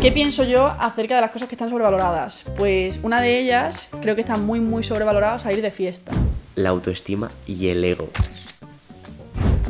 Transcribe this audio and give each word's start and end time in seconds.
¿Qué 0.00 0.10
pienso 0.10 0.44
yo 0.44 0.64
acerca 0.66 1.16
de 1.16 1.20
las 1.20 1.30
cosas 1.30 1.46
que 1.46 1.56
están 1.56 1.68
sobrevaloradas? 1.68 2.44
Pues 2.56 3.00
una 3.02 3.20
de 3.20 3.38
ellas 3.38 3.90
creo 4.00 4.14
que 4.14 4.22
está 4.22 4.38
muy 4.38 4.58
muy 4.58 4.82
sobrevalorada 4.82 5.38
salir 5.38 5.60
de 5.60 5.70
fiesta. 5.70 6.10
La 6.54 6.70
autoestima 6.70 7.30
y 7.46 7.68
el 7.68 7.84
ego. 7.84 8.08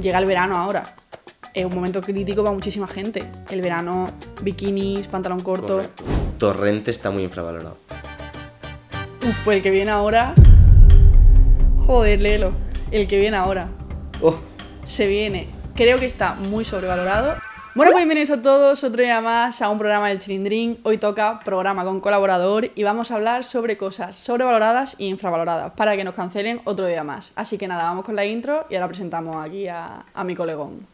Llega 0.01 0.19
el 0.21 0.27
verano 0.27 0.57
ahora. 0.57 0.85
Es 1.53 1.65
un 1.65 1.75
momento 1.75 2.01
crítico 2.01 2.45
para 2.45 2.55
muchísima 2.55 2.87
gente. 2.87 3.25
El 3.51 3.61
verano, 3.61 4.09
bikinis, 4.41 5.09
pantalón 5.09 5.41
corto. 5.41 5.79
Correcto. 5.79 6.05
Torrente 6.39 6.93
está 6.93 7.11
muy 7.11 7.25
infravalorado. 7.25 7.77
Uf, 9.29 9.37
pues 9.45 9.57
el 9.57 9.63
que 9.65 9.73
viene 9.73 9.91
ahora. 9.91 10.35
Joder, 11.87 12.21
léelo. 12.21 12.53
El 12.93 13.09
que 13.09 13.19
viene 13.19 13.37
ahora. 13.37 13.69
Oh, 14.23 14.37
Se 14.87 15.09
viene. 15.09 15.49
Creo 15.75 15.99
que 15.99 16.07
está 16.07 16.35
muy 16.35 16.65
sobrevalorado. 16.65 17.35
Bueno, 17.73 17.93
pues 17.93 18.05
bienvenidos 18.05 18.37
a 18.37 18.43
todos 18.43 18.83
otro 18.83 19.01
día 19.01 19.21
más 19.21 19.63
a 19.63 19.69
un 19.69 19.79
programa 19.79 20.09
del 20.09 20.19
Chilindrín. 20.19 20.81
Hoy 20.83 20.99
toca 20.99 21.39
programa 21.45 21.85
con 21.85 22.01
colaborador 22.01 22.73
y 22.75 22.83
vamos 22.83 23.13
a 23.13 23.15
hablar 23.15 23.45
sobre 23.45 23.77
cosas 23.77 24.17
sobrevaloradas 24.17 24.97
e 24.99 25.05
infravaloradas 25.05 25.73
para 25.75 25.97
que 25.97 26.03
nos 26.03 26.15
cancelen 26.15 26.61
otro 26.65 26.87
día 26.87 27.05
más. 27.05 27.31
Así 27.37 27.59
que 27.59 27.69
nada, 27.69 27.85
vamos 27.85 28.05
con 28.05 28.17
la 28.17 28.27
intro 28.27 28.67
y 28.71 28.75
ahora 28.75 28.89
presentamos 28.89 29.47
aquí 29.47 29.69
a, 29.69 30.05
a 30.13 30.25
mi 30.25 30.35
colegón. 30.35 30.85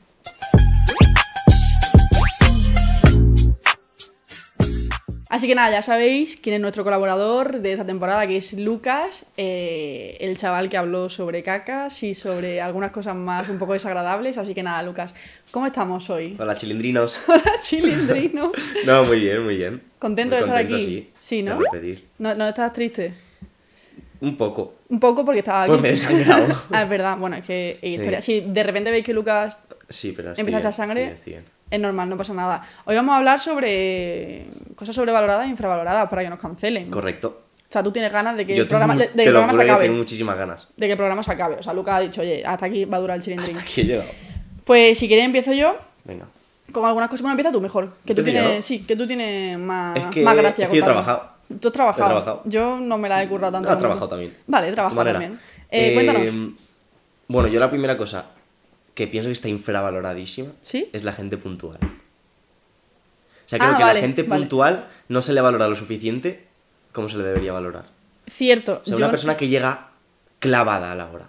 Así 5.29 5.49
que 5.49 5.57
nada, 5.57 5.71
ya 5.73 5.83
sabéis 5.83 6.37
quién 6.41 6.55
es 6.55 6.61
nuestro 6.61 6.85
colaborador 6.85 7.61
de 7.61 7.73
esta 7.73 7.85
temporada, 7.85 8.27
que 8.29 8.37
es 8.37 8.53
Lucas, 8.53 9.27
eh, 9.37 10.17
el 10.21 10.37
chaval 10.37 10.71
que 10.71 10.77
habló 10.77 11.09
sobre 11.09 11.43
cacas 11.43 12.03
y 12.05 12.15
sobre 12.15 12.61
algunas 12.61 12.93
cosas 12.93 13.17
más 13.17 13.49
un 13.49 13.59
poco 13.59 13.73
desagradables. 13.73 14.39
Así 14.39 14.55
que 14.55 14.63
nada, 14.63 14.83
Lucas, 14.85 15.15
¿cómo 15.51 15.67
estamos 15.67 16.09
hoy? 16.11 16.37
hola 16.39 16.55
chilindrinos. 16.55 17.21
Hola, 17.29 17.55
chilindrino. 17.61 18.53
No, 18.87 19.05
muy 19.05 19.21
bien, 19.21 19.43
muy 19.43 19.57
bien. 19.57 19.83
¿Contento 19.99 20.37
Muy 20.37 20.45
de 20.45 20.49
estar 20.49 20.63
contento, 20.63 20.85
aquí? 20.85 20.95
Sí, 20.95 21.13
Sí, 21.19 21.43
¿no? 21.43 21.59
¿No, 22.19 22.35
¿No 22.37 22.49
estás 22.49 22.73
triste? 22.73 23.13
Un 24.21 24.37
poco. 24.37 24.77
Un 24.89 25.01
poco 25.01 25.25
porque 25.25 25.41
estaba 25.41 25.65
aquí. 25.65 25.71
Pues 25.71 25.83
me 25.83 25.89
he 25.89 25.91
desangrado. 25.91 26.63
ah, 26.71 26.83
es 26.83 26.89
verdad. 26.89 27.17
Bueno, 27.19 27.37
es 27.37 27.45
que 27.45 27.79
historia. 27.83 28.23
Si 28.23 28.41
de 28.41 28.63
repente 28.63 28.91
veis 28.91 29.05
que 29.05 29.13
Lucas 29.13 29.59
Sí, 29.89 30.13
pero 30.17 30.31
empieza 30.31 30.57
a 30.57 30.61
echar 30.61 30.73
sangre, 30.73 31.15
bien. 31.25 31.45
Es 31.71 31.81
normal, 31.81 32.09
no 32.09 32.17
pasa 32.17 32.33
nada. 32.35 32.63
Hoy 32.85 32.95
vamos 32.97 33.13
a 33.13 33.17
hablar 33.19 33.41
sobre 33.41 34.47
cosas 34.75 34.95
sobrevaloradas 34.95 35.47
e 35.47 35.51
infravaloradas 35.51 36.09
para 36.09 36.23
que 36.23 36.31
nos 36.31 36.39
cancelen. 36.39 36.91
Correcto. 36.91 37.43
O 37.69 37.73
sea, 37.73 37.83
tú 37.83 37.91
tienes 37.91 38.13
ganas 38.13 38.37
de 38.37 38.47
que 38.47 38.55
Yo 38.55 38.63
el 38.63 38.69
programa, 38.69 38.95
de, 38.95 39.09
que 39.11 39.23
el 39.25 39.31
programa 39.31 39.53
se 39.53 39.63
acabe. 39.63 39.85
tengo 39.87 39.99
muchísimas 39.99 40.37
ganas. 40.39 40.69
De 40.77 40.87
que 40.87 40.93
el 40.93 40.97
programa 40.97 41.23
se 41.25 41.33
acabe. 41.33 41.57
O 41.57 41.63
sea, 41.63 41.73
Lucas 41.73 41.95
ha 41.97 42.01
dicho, 42.01 42.21
oye, 42.21 42.45
hasta 42.47 42.67
aquí 42.67 42.85
va 42.85 42.97
a 42.99 43.01
durar 43.01 43.17
el 43.17 43.23
chilindrín. 43.25 43.59
Aquí 43.59 43.81
he 43.81 43.85
llegado. 43.85 44.09
Pues 44.65 44.97
si 44.99 45.09
quieres 45.09 45.25
empiezo 45.27 45.53
yo. 45.53 45.77
Venga. 46.05 46.27
Con 46.73 46.85
algunas 46.85 47.09
cosas, 47.09 47.23
bueno, 47.23 47.33
empieza 47.33 47.51
tú 47.53 47.61
mejor. 47.61 47.95
Que 48.05 48.15
tú 48.15 48.21
yo, 48.23 48.25
tienes, 48.33 48.65
sí, 48.65 48.81
que 48.85 48.95
tú 48.97 49.07
tienes 49.07 49.59
más, 49.59 49.97
Es 49.97 50.07
que- 50.07 50.23
más 50.23 50.37
gracia. 50.37 50.65
es 50.67 50.71
que 50.71 50.77
yo 50.77 50.83
he 50.83 50.85
trabajado. 50.85 51.29
Tú 51.61 51.69
has 51.69 51.75
trabajado. 51.75 52.43
Yo 52.45 52.79
no 52.81 52.99
me 52.99 53.09
la 53.09 53.23
he 53.23 53.29
currado 53.29 53.53
tanto. 53.53 53.69
No, 53.69 53.75
he 53.75 53.79
trabajado 53.79 54.07
tú. 54.07 54.11
también. 54.11 54.37
Vale, 54.47 54.69
he 54.69 54.73
trabajado 54.73 55.05
también. 55.05 55.41
Eh, 55.71 55.95
cuéntanos. 55.95 56.31
Bueno, 57.29 57.49
yo 57.49 57.59
la 57.59 57.69
primera 57.71 57.97
cosa 57.97 58.25
que 58.97 59.07
pienso 59.07 59.29
que 59.29 59.33
está 59.35 59.49
infravaloradísima 59.49 60.51
¿Sí? 60.65 60.89
es 60.93 61.05
la 61.05 61.13
gente 61.13 61.37
puntual. 61.37 61.79
O 61.83 63.49
sea, 63.49 63.59
creo 63.61 63.71
Ah, 63.75 63.77
que 63.77 63.85
vale, 63.85 64.01
la 64.01 64.07
gente 64.07 64.23
vale. 64.25 64.41
puntual 64.41 64.89
no 65.09 65.21
se 65.23 65.33
le 65.33 65.41
valora 65.41 65.69
lo 65.69 65.77
suficiente 65.77 66.47
como 66.93 67.09
se 67.09 67.17
le 67.19 67.23
debería 67.25 67.53
valorar. 67.53 67.85
Cierto. 68.27 68.81
O 68.83 68.85
sea, 68.85 68.93
yo, 68.93 68.97
una 68.97 69.11
persona 69.11 69.37
que 69.37 69.47
llega 69.49 69.91
clavada 70.41 70.91
a 70.91 70.95
la 70.97 71.07
hora. 71.11 71.27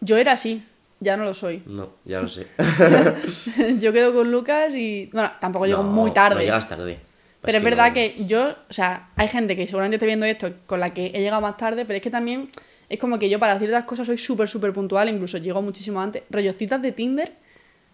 yo 0.00 0.16
era 0.16 0.32
así. 0.32 0.64
Ya 1.00 1.16
no 1.16 1.22
lo 1.24 1.32
soy. 1.34 1.62
No, 1.66 1.90
ya 2.04 2.20
lo 2.20 2.28
sé. 2.28 2.48
yo 3.80 3.92
quedo 3.92 4.12
con 4.12 4.30
Lucas 4.32 4.72
y. 4.74 5.06
Bueno, 5.12 5.30
tampoco 5.40 5.66
llego 5.66 5.82
No, 5.84 5.90
muy 5.90 6.10
tarde. 6.12 6.36
No 6.36 6.40
llegas 6.42 6.68
tarde. 6.68 6.98
Pero 7.40 7.58
es 7.58 7.62
que 7.62 7.70
verdad 7.70 7.88
no- 7.88 7.94
que 7.94 8.14
yo, 8.26 8.48
o 8.68 8.72
sea, 8.72 9.10
hay 9.14 9.28
gente 9.28 9.54
que 9.54 9.66
seguramente 9.66 9.94
esté 9.96 10.06
viendo 10.06 10.26
esto 10.26 10.50
con 10.66 10.80
la 10.80 10.92
que 10.94 11.06
he 11.14 11.20
llegado 11.20 11.40
más 11.40 11.56
tarde, 11.56 11.84
pero 11.84 11.98
es 11.98 12.02
que 12.02 12.10
también 12.10 12.48
es 12.88 12.98
como 12.98 13.18
que 13.18 13.28
yo 13.28 13.38
para 13.38 13.58
ciertas 13.58 13.84
cosas 13.84 14.06
soy 14.06 14.18
súper, 14.18 14.48
súper 14.48 14.72
puntual, 14.72 15.08
incluso 15.08 15.38
llego 15.38 15.60
muchísimo 15.62 16.00
antes. 16.00 16.22
Rollo 16.30 16.52
citas 16.52 16.80
de 16.82 16.92
Tinder, 16.92 17.32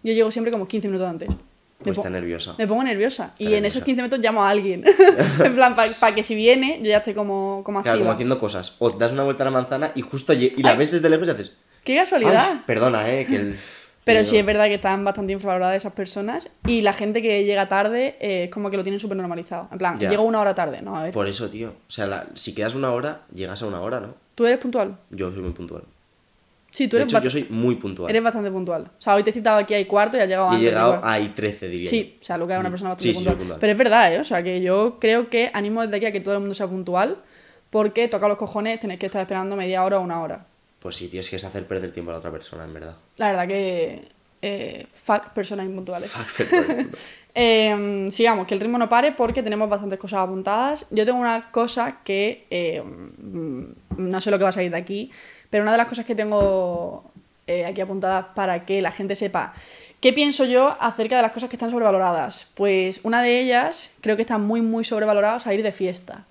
yo 0.03 0.13
llego 0.13 0.31
siempre 0.31 0.51
como 0.51 0.67
15 0.67 0.87
minutos 0.87 1.07
antes. 1.09 1.29
Me, 1.29 1.35
Pues 1.83 1.97
está 1.97 2.09
nerviosa. 2.09 2.55
me 2.57 2.65
pongo 2.67 2.83
nerviosa. 2.83 3.33
Y 3.37 3.53
en 3.53 3.65
esos 3.65 3.81
nerviosa. 3.81 3.85
15 3.85 4.01
minutos 4.01 4.19
llamo 4.19 4.43
a 4.43 4.49
alguien. 4.49 4.83
en 5.43 5.55
plan, 5.55 5.75
para 5.75 6.15
que 6.15 6.23
si 6.23 6.33
viene, 6.33 6.79
yo 6.81 6.89
ya 6.89 6.97
esté 6.97 7.13
como, 7.13 7.61
como 7.65 7.79
activa. 7.79 7.93
Claro, 7.93 7.99
como 8.05 8.11
haciendo 8.13 8.39
cosas. 8.39 8.75
O 8.79 8.89
das 8.89 9.11
una 9.11 9.23
vuelta 9.23 9.43
a 9.43 9.45
la 9.45 9.51
manzana 9.51 9.91
y 9.95 10.01
justo 10.01 10.33
y 10.33 10.51
la 10.63 10.71
Ay. 10.71 10.77
ves 10.77 10.91
desde 10.91 11.09
lejos 11.09 11.27
y 11.27 11.31
haces. 11.31 11.51
¡Qué 11.83 11.95
casualidad! 11.97 12.47
"Ay, 12.53 12.61
perdona, 12.65 13.07
eh, 13.11 13.25
que 13.27 13.35
el. 13.35 13.55
Pero 14.05 14.23
sí 14.23 14.33
no". 14.35 14.39
es 14.39 14.45
verdad 14.45 14.65
que 14.67 14.75
están 14.75 15.03
bastante 15.03 15.33
infravaloradas 15.33 15.77
esas 15.77 15.93
personas 15.93 16.47
y 16.65 16.81
la 16.81 16.93
gente 16.93 17.21
que 17.21 17.43
llega 17.43 17.67
tarde 17.67 18.15
eh, 18.19 18.45
es 18.45 18.49
como 18.51 18.71
que 18.71 18.77
lo 18.77 18.83
tienen 18.83 18.99
súper 18.99 19.17
normalizado. 19.17 19.67
En 19.71 19.77
plan, 19.77 19.99
Ya. 19.99 20.09
llego 20.09 20.23
una 20.23 20.39
hora 20.39 20.55
tarde, 20.55 20.81
¿no? 20.81 20.95
A 20.95 21.03
ver. 21.03 21.11
Por 21.11 21.27
eso, 21.27 21.49
tío. 21.49 21.69
O 21.87 21.91
sea, 21.91 22.07
la- 22.07 22.27
si 22.35 22.55
quedas 22.55 22.73
una 22.73 22.91
hora, 22.93 23.21
llegas 23.33 23.61
a 23.61 23.67
una 23.67 23.81
hora, 23.81 23.99
¿no? 23.99 24.15
¿Tú 24.35 24.45
eres 24.45 24.59
puntual? 24.59 24.97
Yo 25.09 25.31
soy 25.31 25.41
muy 25.41 25.51
puntual. 25.53 25.83
Sí, 26.71 26.89
tú 26.89 26.97
De 26.97 27.03
eres 27.03 27.13
hecho, 27.13 27.19
bast- 27.19 27.23
yo 27.23 27.29
soy 27.29 27.47
muy 27.49 27.75
puntual. 27.75 28.09
Eres 28.09 28.21
bastante 28.21 28.51
puntual. 28.51 28.83
O 28.99 29.01
sea, 29.01 29.15
hoy 29.15 29.23
te 29.23 29.29
he 29.29 29.33
citado 29.33 29.57
aquí 29.59 29.73
hay 29.73 29.85
cuarto 29.85 30.17
y 30.17 30.19
has 30.19 30.27
llegado 30.27 30.51
Y 30.53 30.57
he 30.57 30.59
llegado 30.59 30.99
a 31.01 31.17
13, 31.33 31.69
diría 31.69 31.89
Sí, 31.89 32.15
yo. 32.17 32.21
o 32.21 32.25
sea, 32.25 32.37
Luca 32.37 32.55
es 32.55 32.59
una 32.59 32.67
Mm. 32.67 32.71
persona 32.73 32.89
bastante 32.89 33.03
Sí, 33.07 33.13
sí, 33.13 33.15
puntual. 33.19 33.37
puntual. 33.37 33.59
Pero 33.61 33.71
es 33.71 33.77
verdad, 33.77 34.13
¿eh? 34.13 34.19
O 34.19 34.23
sea, 34.25 34.43
que 34.43 34.61
yo 34.61 34.97
creo 34.99 35.29
que 35.29 35.49
animo 35.53 35.81
desde 35.83 35.95
aquí 35.95 36.05
a 36.07 36.11
que 36.11 36.19
todo 36.19 36.33
el 36.33 36.41
mundo 36.41 36.53
sea 36.53 36.67
puntual 36.67 37.17
porque 37.69 38.09
toca 38.09 38.27
los 38.27 38.37
cojones 38.37 38.79
tenéis 38.81 38.99
que 38.99 39.05
estar 39.05 39.21
esperando 39.21 39.55
media 39.55 39.83
hora 39.85 39.99
o 39.99 40.01
una 40.01 40.21
hora. 40.21 40.45
Pues 40.79 40.97
sí, 40.97 41.07
tío, 41.07 41.21
es 41.21 41.29
que 41.29 41.37
es 41.37 41.43
hacer 41.45 41.65
perder 41.65 41.93
tiempo 41.93 42.11
a 42.11 42.15
la 42.15 42.19
otra 42.19 42.31
persona, 42.31 42.65
en 42.65 42.73
verdad. 42.73 42.95
La 43.17 43.27
verdad 43.27 43.47
que... 43.47 44.03
Eh, 44.41 44.85
fuck 44.93 45.29
personas 45.29 45.65
impuntuales. 45.65 46.11
Fuck, 46.11 46.47
pero- 46.49 46.87
Eh, 47.37 48.07
sigamos, 48.11 48.47
que 48.47 48.53
el 48.53 48.61
ritmo 48.61 48.77
no 48.77 48.87
pare 48.87 49.11
porque 49.11 49.43
tenemos 49.43 49.69
bastantes 49.69 49.99
cosas 49.99 50.21
apuntadas. 50.21 50.85
Yo 50.89 51.05
tengo 51.05 51.19
una 51.19 51.51
cosa 51.51 51.97
que 52.03 52.47
eh, 52.49 52.81
no 53.97 54.21
sé 54.21 54.31
lo 54.31 54.37
que 54.37 54.43
va 54.43 54.49
a 54.49 54.53
salir 54.53 54.71
de 54.71 54.77
aquí, 54.77 55.11
pero 55.49 55.63
una 55.63 55.73
de 55.73 55.77
las 55.77 55.87
cosas 55.87 56.05
que 56.05 56.15
tengo 56.15 57.03
eh, 57.45 57.65
aquí 57.65 57.81
apuntadas 57.81 58.27
para 58.33 58.65
que 58.65 58.81
la 58.81 58.91
gente 58.91 59.17
sepa 59.17 59.53
qué 59.99 60.13
pienso 60.13 60.45
yo 60.45 60.77
acerca 60.79 61.17
de 61.17 61.23
las 61.23 61.33
cosas 61.33 61.49
que 61.49 61.57
están 61.57 61.71
sobrevaloradas. 61.71 62.47
Pues 62.55 63.01
una 63.03 63.21
de 63.21 63.41
ellas 63.41 63.91
creo 63.99 64.15
que 64.15 64.21
está 64.21 64.37
muy, 64.37 64.61
muy 64.61 64.85
sobrevalorado 64.85 65.41
salir 65.41 65.61
de 65.61 65.73
fiesta. 65.73 66.23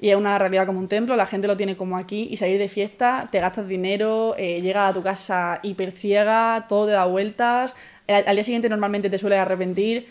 Y 0.00 0.10
es 0.10 0.16
una 0.16 0.36
realidad 0.36 0.66
como 0.66 0.80
un 0.80 0.88
templo, 0.88 1.14
la 1.14 1.26
gente 1.26 1.46
lo 1.46 1.56
tiene 1.56 1.76
como 1.76 1.96
aquí 1.96 2.26
y 2.28 2.36
salir 2.36 2.58
de 2.58 2.68
fiesta, 2.68 3.28
te 3.30 3.38
gastas 3.38 3.68
dinero, 3.68 4.34
eh, 4.36 4.60
llegas 4.60 4.90
a 4.90 4.92
tu 4.92 5.02
casa 5.02 5.60
hiperciega, 5.62 6.66
todo 6.68 6.86
te 6.86 6.92
da 6.92 7.06
vueltas, 7.06 7.74
al 8.08 8.34
día 8.34 8.44
siguiente 8.44 8.68
normalmente 8.68 9.08
te 9.08 9.18
suele 9.18 9.38
arrepentir. 9.38 10.08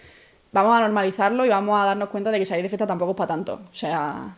Vamos 0.53 0.77
a 0.77 0.79
normalizarlo 0.81 1.45
y 1.45 1.49
vamos 1.49 1.81
a 1.81 1.85
darnos 1.85 2.09
cuenta 2.09 2.31
de 2.31 2.39
que 2.39 2.45
salir 2.45 2.63
de 2.63 2.69
fiesta 2.69 2.87
tampoco 2.87 3.11
es 3.11 3.17
para 3.17 3.27
tanto. 3.27 3.53
O 3.71 3.75
sea, 3.75 4.35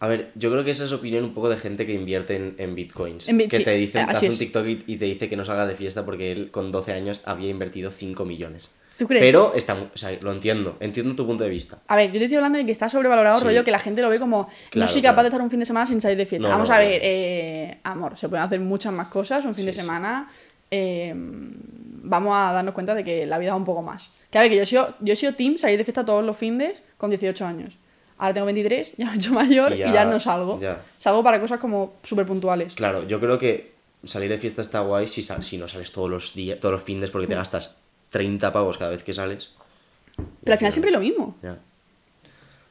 A 0.00 0.06
ver, 0.08 0.30
yo 0.34 0.50
creo 0.50 0.64
que 0.64 0.70
esa 0.70 0.84
es 0.84 0.92
opinión 0.92 1.24
un 1.24 1.34
poco 1.34 1.48
de 1.48 1.58
gente 1.58 1.84
que 1.86 1.92
invierte 1.92 2.34
en, 2.36 2.54
en 2.58 2.74
bitcoins. 2.74 3.28
En 3.28 3.38
bit- 3.38 3.50
que 3.50 3.60
te 3.60 3.72
dicen, 3.72 4.06
te 4.06 4.12
hace 4.12 4.30
un. 4.30 4.38
TikTok 4.38 4.66
y, 4.66 4.84
y 4.86 4.96
te 4.96 5.04
dice 5.04 5.28
que 5.28 5.36
no 5.36 5.44
salgas 5.44 5.68
de 5.68 5.74
fiesta 5.74 6.04
porque 6.04 6.32
él 6.32 6.50
con 6.50 6.72
12 6.72 6.92
años 6.92 7.20
había 7.24 7.50
invertido 7.50 7.90
5 7.90 8.24
millones. 8.24 8.70
¿tú 8.96 9.06
crees? 9.06 9.22
Pero 9.22 9.52
está, 9.54 9.74
o 9.74 9.96
sea, 9.96 10.10
lo 10.22 10.32
entiendo, 10.32 10.76
entiendo 10.80 11.14
tu 11.14 11.24
punto 11.24 11.44
de 11.44 11.50
vista. 11.50 11.78
A 11.86 11.94
ver, 11.94 12.06
yo 12.10 12.18
te 12.18 12.24
estoy 12.24 12.36
hablando 12.36 12.58
de 12.58 12.64
que 12.66 12.72
está 12.72 12.88
sobrevalorado 12.88 13.38
Sí. 13.38 13.44
rollo 13.44 13.62
que 13.62 13.70
la 13.70 13.78
gente 13.78 14.02
lo 14.02 14.08
ve 14.08 14.18
como 14.18 14.48
no 14.74 14.88
soy 14.88 15.02
capaz 15.02 15.14
claro. 15.16 15.22
de 15.22 15.28
estar 15.28 15.42
un 15.42 15.50
fin 15.50 15.60
de 15.60 15.66
semana 15.66 15.86
sin 15.86 16.00
salir 16.00 16.16
de 16.16 16.26
fiesta. 16.26 16.48
No, 16.48 16.54
Vamos 16.54 16.68
no, 16.68 16.74
a 16.74 16.78
ver, 16.78 17.00
eh, 17.04 17.78
amor, 17.84 18.16
se 18.16 18.28
pueden 18.28 18.44
hacer 18.44 18.58
muchas 18.58 18.92
más 18.92 19.06
cosas 19.08 19.44
un 19.44 19.54
fin 19.54 19.62
Sí, 19.62 19.66
de 19.66 19.72
sí. 19.74 19.80
semana. 19.82 20.28
eh, 20.70 21.14
vamos 22.02 22.34
a 22.36 22.52
darnos 22.52 22.74
cuenta 22.74 22.94
de 22.94 23.04
que 23.04 23.26
la 23.26 23.38
vida 23.38 23.50
es 23.50 23.56
un 23.56 23.64
poco 23.64 23.82
más. 23.82 24.10
Que 24.30 24.38
a 24.38 24.42
ver, 24.42 24.50
que 24.50 24.56
yo 24.56 24.62
he 24.62 24.66
sido, 24.66 24.94
yo 25.00 25.12
he 25.12 25.16
sido 25.16 25.34
team 25.34 25.58
salir 25.58 25.78
de 25.78 25.84
fiesta 25.84 26.04
todos 26.04 26.24
los 26.24 26.36
fines 26.36 26.82
con 26.96 27.10
18 27.10 27.44
años. 27.46 27.76
Ahora 28.18 28.34
tengo 28.34 28.46
23, 28.46 28.94
ya 28.96 29.06
me 29.06 29.12
he 29.12 29.16
hecho 29.16 29.32
mayor 29.32 29.72
y 29.72 29.76
Y 29.76 29.78
ya, 29.78 29.92
ya- 29.92 30.04
no 30.04 30.18
salgo. 30.20 30.58
ya. 30.60 30.80
Salgo 30.98 31.22
para 31.22 31.40
cosas 31.40 31.58
como 31.58 31.94
súper 32.02 32.26
puntuales. 32.26 32.74
Claro, 32.74 33.06
yo 33.06 33.20
creo 33.20 33.38
que 33.38 33.74
salir 34.04 34.28
de 34.30 34.38
fiesta 34.38 34.60
está 34.60 34.80
guay 34.80 35.06
si, 35.06 35.22
sal- 35.22 35.44
si 35.44 35.56
no 35.58 35.68
sales 35.68 35.92
todos 35.92 36.10
los 36.10 36.34
días, 36.34 36.58
todos 36.60 36.72
los 36.72 36.82
fines 36.82 37.10
porque 37.10 37.26
te 37.28 37.34
Mm. 37.34 37.38
gastas 37.38 37.76
30 38.10 38.52
pavos 38.52 38.76
cada 38.78 38.90
vez 38.90 39.04
que 39.04 39.12
sales. 39.12 39.50
Pero 40.42 40.52
al 40.52 40.58
final 40.58 40.72
siempre 40.72 40.90
es 40.90 40.94
lo 40.94 41.00
mismo. 41.00 41.36
Ya. 41.42 41.58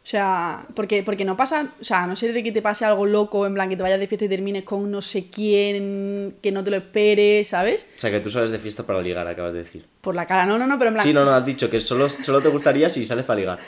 O 0.07 0.09
sea, 0.09 0.65
porque, 0.73 1.03
porque 1.03 1.25
no 1.25 1.35
pasa, 1.35 1.73
o 1.81 1.83
sea, 1.83 2.03
a 2.03 2.07
no 2.07 2.15
ser 2.15 2.31
de 2.31 2.41
que 2.41 2.53
te 2.53 2.61
pase 2.61 2.85
algo 2.85 3.05
loco, 3.05 3.45
en 3.45 3.53
plan 3.53 3.67
que 3.67 3.75
te 3.75 3.83
vayas 3.83 3.99
de 3.99 4.07
fiesta 4.07 4.23
y 4.23 4.29
termines 4.29 4.63
con 4.63 4.89
no 4.89 5.01
sé 5.01 5.29
quién, 5.29 6.37
que 6.41 6.49
no 6.49 6.63
te 6.63 6.71
lo 6.71 6.77
esperes, 6.77 7.49
¿sabes? 7.49 7.85
O 7.97 7.99
sea, 7.99 8.09
que 8.09 8.21
tú 8.21 8.29
sales 8.29 8.49
de 8.49 8.57
fiesta 8.57 8.83
para 8.83 9.01
ligar, 9.01 9.27
acabas 9.27 9.51
de 9.51 9.59
decir. 9.59 9.85
Por 9.99 10.15
la 10.15 10.25
cara, 10.25 10.45
no, 10.45 10.57
no, 10.57 10.65
no, 10.65 10.77
pero 10.77 10.87
en 10.87 10.93
plan, 10.93 11.05
Sí, 11.05 11.13
no, 11.13 11.25
no, 11.25 11.31
has 11.31 11.45
dicho 11.45 11.69
que 11.69 11.81
solo, 11.81 12.09
solo 12.09 12.39
te 12.39 12.47
gustaría 12.47 12.89
si 12.89 13.05
sales 13.05 13.25
para 13.25 13.37
ligar. 13.37 13.59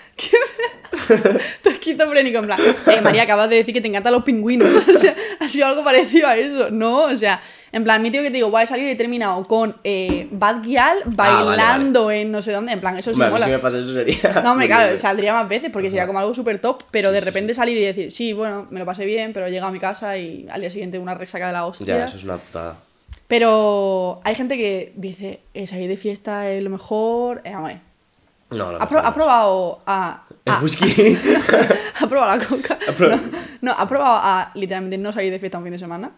tú 1.62 1.70
esquizofrénico, 1.72 2.38
en 2.40 2.46
plan, 2.46 2.60
eh, 2.88 3.02
María, 3.02 3.24
acabas 3.24 3.50
de 3.50 3.58
decir 3.58 3.74
que 3.74 3.82
te 3.82 3.90
encantan 3.90 4.14
los 4.14 4.24
pingüinos, 4.24 4.70
o 4.96 4.98
sea, 4.98 5.14
ha 5.42 5.50
sido 5.50 5.68
algo 5.68 5.84
parecido 5.84 6.30
a 6.30 6.38
eso, 6.38 6.72
no, 6.72 7.02
o 7.02 7.18
sea, 7.18 7.42
en 7.72 7.84
plan, 7.84 8.02
mi 8.02 8.12
tío 8.12 8.22
que 8.22 8.30
te 8.30 8.36
digo, 8.38 8.50
voy 8.50 8.64
a 8.64 8.66
salir 8.66 8.88
y 8.88 8.92
he 8.92 8.96
terminado 8.96 9.44
con 9.46 9.76
eh, 9.84 10.28
Bad 10.32 10.64
Gyal 10.64 11.00
vale, 11.06 11.46
bailando 11.46 12.12
en 12.12 12.32
no 12.32 12.42
sé 12.42 12.52
dónde, 12.52 12.72
en 12.74 12.80
plan, 12.80 12.98
eso 12.98 13.12
sí 13.12 13.16
Hombre, 13.16 13.30
mola. 13.32 13.46
si 13.46 13.52
me 13.52 13.60
pasa 13.60 13.80
eso 13.80 13.94
sería... 13.94 14.42
No, 14.44 14.52
hombre, 14.52 14.68
claro, 14.68 14.98
saldría 14.98 15.34
más 15.34 15.48
veces 15.48 15.70
porque 15.72 15.90
sería 15.90 16.08
como 16.08 16.20
algo 16.20 16.34
súper 16.34 16.60
top, 16.60 16.84
pero 16.92 17.10
Sí, 17.10 17.14
de 17.16 17.20
sí, 17.22 17.26
repente 17.26 17.54
salir 17.54 17.78
y 17.78 17.86
decir, 17.86 18.12
sí, 18.12 18.34
bueno, 18.34 18.68
me 18.70 18.80
lo 18.80 18.86
pasé 18.86 19.06
bien, 19.06 19.34
pero 19.34 19.46
he 19.46 19.52
llegado 19.52 19.70
a 19.70 19.72
mi 19.74 19.80
casa 19.80 20.18
y 20.18 20.48
al 20.50 20.62
día 20.62 20.70
siguiente 20.70 20.98
una 21.00 21.14
resaca 21.16 21.48
de 21.48 21.54
la 21.54 21.66
hostia. 21.66 21.86
Ya, 22.00 22.06
eso 22.06 22.18
es 22.18 22.24
una 22.24 22.38
putada. 22.38 22.78
Pero 23.28 24.20
hay 24.24 24.34
gente 24.36 24.58
que 24.58 24.92
dice, 24.96 25.40
eh, 25.54 25.68
salir 25.68 25.88
de 25.88 25.98
fiesta 25.98 26.50
es 26.50 26.64
lo 26.64 26.70
mejor. 26.72 27.42
Eh, 27.44 27.52
vamos. 27.54 27.74
No, 28.52 28.72
la 28.72 28.80
¿Has, 28.80 28.88
pro- 28.88 29.06
has 29.06 29.14
probado 29.14 29.82
a... 29.86 30.24
El 30.44 30.54
a- 30.54 30.60
whisky. 30.62 31.16
¿Has 32.02 32.08
probado 32.08 32.36
la 32.38 32.44
coca? 32.44 32.80
Ha 32.88 32.92
No, 33.00 33.22
no, 33.62 33.72
has 33.74 33.88
probado 33.88 34.20
a 34.24 34.52
literalmente 34.56 34.98
no 34.98 35.14
salir 35.14 35.32
de 35.32 35.38
fiesta 35.38 35.60
un 35.60 35.64
fin 35.66 35.74
de 35.74 35.78
semana. 35.78 36.10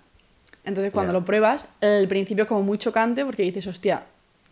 Entonces, 0.64 0.92
cuando 0.92 1.12
lo 1.14 1.26
pruebas, 1.26 1.66
el 1.82 2.08
principio 2.08 2.44
es 2.44 2.48
como 2.48 2.62
muy 2.62 2.78
chocante 2.78 3.26
porque 3.26 3.44
dices, 3.44 3.66
hostia, 3.68 4.04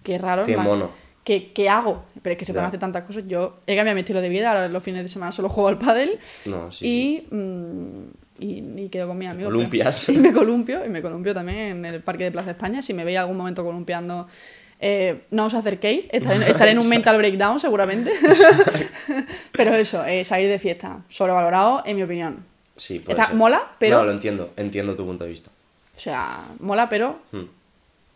qué 0.03 0.17
raro. 0.17 0.45
Qué 0.45 0.57
mono. 0.57 0.89
¿Qué, 1.23 1.51
qué 1.53 1.69
hago? 1.69 2.03
Pero 2.23 2.31
es 2.33 2.39
que 2.39 2.45
se 2.45 2.53
pueden 2.53 2.63
Ya. 2.63 2.67
hacer 2.69 2.79
tantas 2.79 3.03
cosas. 3.03 3.23
Yo 3.27 3.57
he 3.67 3.75
cambiado 3.75 3.93
mi 3.95 3.99
estilo 4.01 4.19
de 4.21 4.29
vida, 4.29 4.49
ahora 4.49 4.67
los 4.67 4.81
fines 4.83 5.03
de 5.03 5.09
semana 5.09 5.31
solo 5.31 5.49
juego 5.49 5.67
al 5.69 5.77
pádel 5.77 6.17
No, 6.45 6.71
sí. 6.71 7.25
y, 7.29 7.35
mm, 7.35 8.03
y, 8.39 8.81
y 8.85 8.89
quedo 8.89 9.07
con 9.09 9.17
mi 9.17 9.27
amigo. 9.27 9.49
Columpias. 9.49 10.09
Y 10.09 10.17
me 10.17 10.33
columpio, 10.33 10.83
y 10.83 10.89
me 10.89 11.01
columpio 11.03 11.33
también 11.35 11.57
en 11.59 11.85
el 11.85 12.01
Parque 12.01 12.23
de 12.23 12.31
Plaza 12.31 12.51
España. 12.51 12.81
Si 12.81 12.93
me 12.95 13.03
veis 13.03 13.19
algún 13.19 13.37
momento 13.37 13.63
columpiando, 13.63 14.27
eh, 14.79 15.25
no 15.29 15.45
os 15.45 15.53
acerquéis, 15.53 16.05
estaré, 16.09 16.37
en- 16.37 16.43
estaré 16.43 16.71
en 16.71 16.79
un 16.79 16.89
mental 16.89 17.17
breakdown 17.17 17.59
seguramente. 17.59 18.11
pero 19.51 19.75
eso, 19.75 20.03
eh, 20.05 20.23
salir 20.25 20.49
de 20.49 20.57
fiesta, 20.59 21.01
sobrevalorado 21.09 21.83
en 21.85 21.95
mi 21.95 22.03
opinión. 22.03 22.43
Sí, 22.75 22.99
puede 22.99 23.19
Está- 23.21 23.33
mola, 23.35 23.61
pero- 23.77 23.97
No, 23.99 24.05
lo 24.05 24.11
entiendo, 24.13 24.51
entiendo 24.55 24.95
tu 24.95 25.05
punto 25.05 25.25
de 25.25 25.29
vista. 25.29 25.51
O 25.99 26.01
sea, 26.01 26.45
mola, 26.59 26.87
pero 26.87 27.19
Hmm. 27.33 27.43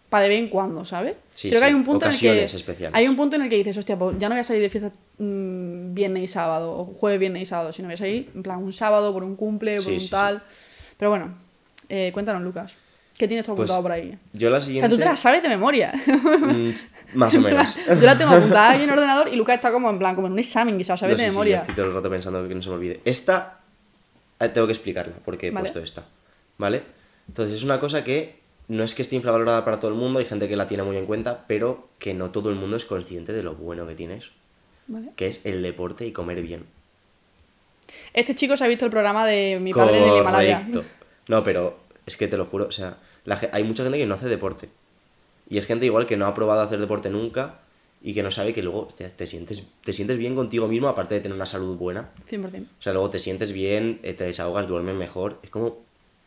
para 0.10 0.24
de 0.24 0.30
vez 0.30 0.40
en 0.40 0.48
cuando, 0.48 0.86
¿sabes? 0.86 1.16
Sí, 1.32 1.50
Creo 1.50 1.60
que 1.60 1.66
sí, 1.66 1.70
hay 1.72 1.76
un 1.76 1.84
punto 1.84 2.06
en 2.06 2.12
el 2.14 2.18
que 2.20 2.44
especiales. 2.46 2.96
hay 2.96 3.08
un 3.10 3.16
punto 3.18 3.36
en 3.36 3.42
el 3.42 3.50
que 3.50 3.58
dices, 3.58 3.78
hostia, 3.78 3.98
pues 4.00 4.18
ya 4.18 4.30
no 4.30 4.36
voy 4.36 4.40
a 4.40 4.44
salir 4.46 4.62
de 4.62 4.70
fiesta 4.70 4.92
mm, 5.18 5.94
viernes 5.94 6.24
y 6.24 6.28
sábado 6.28 6.72
o 6.78 6.86
jueves, 6.86 7.20
viernes 7.20 7.42
y 7.42 7.46
sábado, 7.46 7.74
sino 7.74 7.90
voy 7.90 7.96
a 7.96 7.98
salir 7.98 8.32
en 8.34 8.42
plan 8.42 8.60
un 8.64 8.72
sábado 8.72 9.12
por 9.12 9.24
un 9.26 9.36
cumple, 9.36 9.76
por 9.78 9.86
Sí, 9.86 9.92
un 9.92 10.00
sí, 10.00 10.06
sí. 10.06 10.12
tal. 10.12 10.42
Pero 10.98 11.10
bueno, 11.12 11.34
eh, 11.90 12.12
cuéntanos, 12.14 12.42
Lucas. 12.42 12.72
¿Qué 13.18 13.28
tienes 13.28 13.46
tú 13.46 13.54
Pues, 13.56 13.70
apuntado 13.70 13.84
por 13.84 13.92
ahí? 13.92 14.18
Yo 14.32 14.50
la 14.50 14.58
O 14.58 14.62
siguiente. 14.62 14.88
sea, 14.88 14.90
tú 14.90 14.98
te 14.98 15.06
la 15.06 15.16
sabes 15.18 15.44
de 15.44 15.50
memoria. 15.50 15.92
Mm, 16.08 16.70
más 17.16 17.36
o 17.36 17.42
menos. 17.42 17.78
Yo 17.86 17.96
la 18.06 18.18
tengo 18.18 18.32
apuntada 18.36 18.72
aquí 18.72 18.84
en 18.84 18.90
el 18.90 18.96
ordenador 18.98 19.28
y 19.28 19.36
Lucas 19.36 19.56
está 19.58 19.72
como 19.74 19.90
en 19.90 20.00
plan, 20.00 20.16
como 20.16 20.28
en 20.28 20.34
un 20.34 20.40
examen 20.40 20.78
que 20.78 20.84
se 20.86 20.94
la 20.94 20.98
sabe 20.98 21.12
No, 21.12 21.18
de 21.18 21.24
sí, 21.24 21.30
sí, 21.30 21.32
memoria. 21.32 21.56
yo 21.58 21.62
estoy 21.62 21.76
todo 21.76 21.86
el 21.88 21.94
rato 21.96 22.10
pensando 22.10 22.48
que 22.48 22.56
no 22.56 22.62
se 22.62 22.70
me 22.70 22.76
olvide. 22.76 23.02
Esta 23.04 23.60
eh, 24.40 24.50
tengo 24.50 24.68
que 24.68 24.74
explicarla 24.74 25.14
porque 25.26 25.48
he 25.48 25.52
Vale. 25.52 25.62
puesto 25.64 25.80
esta. 25.80 26.04
¿Vale? 26.58 26.82
Entonces 27.28 27.56
es 27.56 27.64
una 27.64 27.80
cosa 27.80 28.04
que 28.04 28.40
no 28.68 28.84
es 28.84 28.96
que 28.96 29.02
esté 29.02 29.16
infravalorada 29.16 29.66
para 29.66 29.80
todo 29.80 29.92
el 29.92 29.98
mundo, 29.98 30.20
hay 30.20 30.26
gente 30.26 30.48
que 30.48 30.56
la 30.56 30.68
tiene 30.68 30.84
muy 30.84 30.98
en 30.98 31.06
cuenta, 31.06 31.46
pero 31.48 31.90
que 32.00 32.14
no 32.14 32.32
todo 32.32 32.50
el 32.50 32.56
mundo 32.56 32.78
es 32.78 32.86
consciente 32.86 33.34
de 33.34 33.44
lo 33.44 33.56
bueno 33.56 33.88
que 33.88 33.96
tiene 33.96 34.16
eso, 34.16 34.32
Vale. 34.88 35.12
que 35.16 35.28
es 35.28 35.42
el 35.44 35.62
deporte 35.62 36.06
y 36.06 36.12
comer 36.12 36.42
bien. 36.42 36.66
Este 38.14 38.36
chico 38.36 38.56
se 38.58 38.64
ha 38.64 38.68
visto 38.68 38.86
el 38.86 38.92
programa 38.92 39.26
de 39.26 39.60
mi 39.60 39.74
padre 39.74 39.98
en 39.98 40.10
el 40.10 40.20
Himalaya. 40.20 40.66
Correcto. 40.66 40.84
No, 41.28 41.44
pero 41.44 41.80
es 42.06 42.18
que 42.18 42.28
te 42.28 42.38
lo 42.38 42.46
juro, 42.46 42.68
o 42.68 42.72
sea, 42.72 42.98
la 43.26 43.40
hay 43.52 43.64
mucha 43.64 43.84
gente 43.84 43.98
que 43.98 44.06
no 44.06 44.16
hace 44.16 44.28
deporte. 44.28 44.70
Y 45.50 45.58
es 45.58 45.66
gente 45.66 45.86
igual 45.86 46.06
que 46.06 46.18
no 46.18 46.26
ha 46.26 46.34
probado 46.34 46.62
hacer 46.62 46.80
deporte 46.80 47.10
nunca 47.10 47.60
y 48.02 48.14
que 48.14 48.24
no 48.24 48.32
sabe 48.32 48.54
que 48.54 48.62
luego 48.62 48.88
hostia, 48.88 49.10
te, 49.10 49.28
sientes, 49.28 49.64
te 49.84 49.94
sientes 49.94 50.18
bien 50.18 50.36
contigo 50.36 50.68
mismo, 50.68 50.90
aparte 50.90 51.16
de 51.16 51.22
tener 51.22 51.36
una 51.36 51.46
salud 51.46 51.78
buena. 51.78 52.12
100%. 52.30 52.64
O 52.64 52.82
sea, 52.82 52.94
luego 52.94 53.10
te 53.10 53.20
sientes 53.20 53.54
bien, 53.54 54.00
eh, 54.04 54.14
te 54.14 54.26
desahogas, 54.26 54.68
duermes 54.68 54.96
mejor. 54.96 55.40
Es 55.42 55.50
como. 55.50 55.83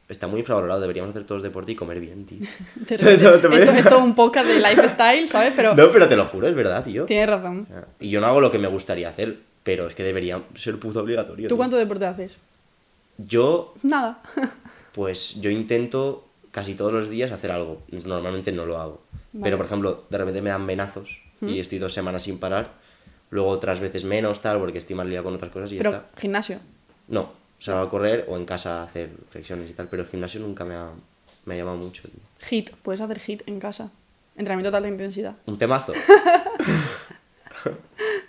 Está 0.08 0.26
muy 0.28 0.40
infravalorado. 0.40 0.80
Deberíamos 0.80 1.10
hacer 1.10 1.24
todos 1.24 1.42
deporte 1.42 1.72
y 1.72 1.74
comer 1.74 2.00
bien, 2.00 2.26
tío. 2.26 2.38
Es 2.88 3.92
un 3.92 4.14
podcast 4.14 4.46
de 4.46 4.60
lifestyle, 4.60 5.28
¿sabes? 5.28 5.52
Pero 5.56 5.74
No, 5.74 5.90
pero 5.90 6.08
te 6.08 6.16
lo 6.16 6.26
juro, 6.26 6.46
es 6.48 6.54
verdad, 6.54 6.84
tío. 6.84 7.04
tienes 7.06 7.28
razón. 7.28 7.66
Y 8.00 8.10
yo 8.10 8.20
no 8.20 8.26
hago 8.28 8.40
lo 8.40 8.50
que 8.50 8.58
me 8.58 8.68
gustaría 8.68 9.08
hacer, 9.08 9.38
pero 9.62 9.88
es 9.88 9.94
que 9.94 10.04
debería 10.04 10.42
ser 10.54 10.78
puto 10.78 11.00
obligatorio. 11.00 11.48
¿Tú 11.48 11.54
tío. 11.54 11.56
cuánto 11.56 11.76
deporte 11.76 12.06
haces? 12.06 12.38
Yo, 13.18 13.74
Nada. 13.82 14.22
pues, 14.92 15.40
yo 15.40 15.50
intento 15.50 16.24
casi 16.50 16.74
todos 16.74 16.92
los 16.92 17.08
días 17.10 17.32
hacer 17.32 17.50
algo. 17.50 17.82
Normalmente 17.90 18.52
no 18.52 18.64
lo 18.66 18.80
hago. 18.80 19.02
Vale. 19.32 19.42
Pero, 19.44 19.56
por 19.56 19.66
ejemplo, 19.66 20.04
de 20.08 20.18
repente 20.18 20.40
me 20.42 20.50
dan 20.50 20.66
venazos 20.66 21.20
y 21.42 21.60
estoy 21.60 21.78
dos 21.78 21.92
semanas 21.92 22.22
sin 22.22 22.38
parar. 22.38 22.72
Luego 23.30 23.48
otras 23.50 23.80
veces 23.80 24.04
menos, 24.04 24.40
tal, 24.40 24.58
porque 24.58 24.78
estoy 24.78 24.94
más 24.96 25.06
liado 25.06 25.24
con 25.24 25.34
otras 25.34 25.50
cosas 25.50 25.72
y 25.72 25.76
ya 25.76 25.82
está. 25.82 26.06
gimnasio. 26.16 26.60
No, 27.08 27.30
salgo 27.58 27.80
a 27.82 27.88
correr 27.90 28.26
o 28.28 28.36
en 28.36 28.44
casa 28.44 28.80
a 28.80 28.84
hacer 28.84 29.10
flexiones 29.30 29.70
y 29.70 29.72
tal, 29.74 29.88
pero 29.88 30.02
el 30.02 30.08
gimnasio 30.08 30.40
nunca 30.40 30.64
me 30.64 30.74
ha, 30.74 30.90
me 31.44 31.54
ha 31.54 31.56
llamado 31.58 31.76
mucho. 31.76 32.02
tío. 32.08 32.20
HIT. 32.50 32.70
Puedes 32.82 33.00
hacer 33.00 33.18
HIT 33.24 33.42
en 33.48 33.58
casa. 33.60 33.90
Entrenamiento 34.36 34.70
de 34.70 34.76
alta 34.76 34.88
intensidad. 34.88 35.34
Un 35.46 35.56
temazo. 35.58 35.92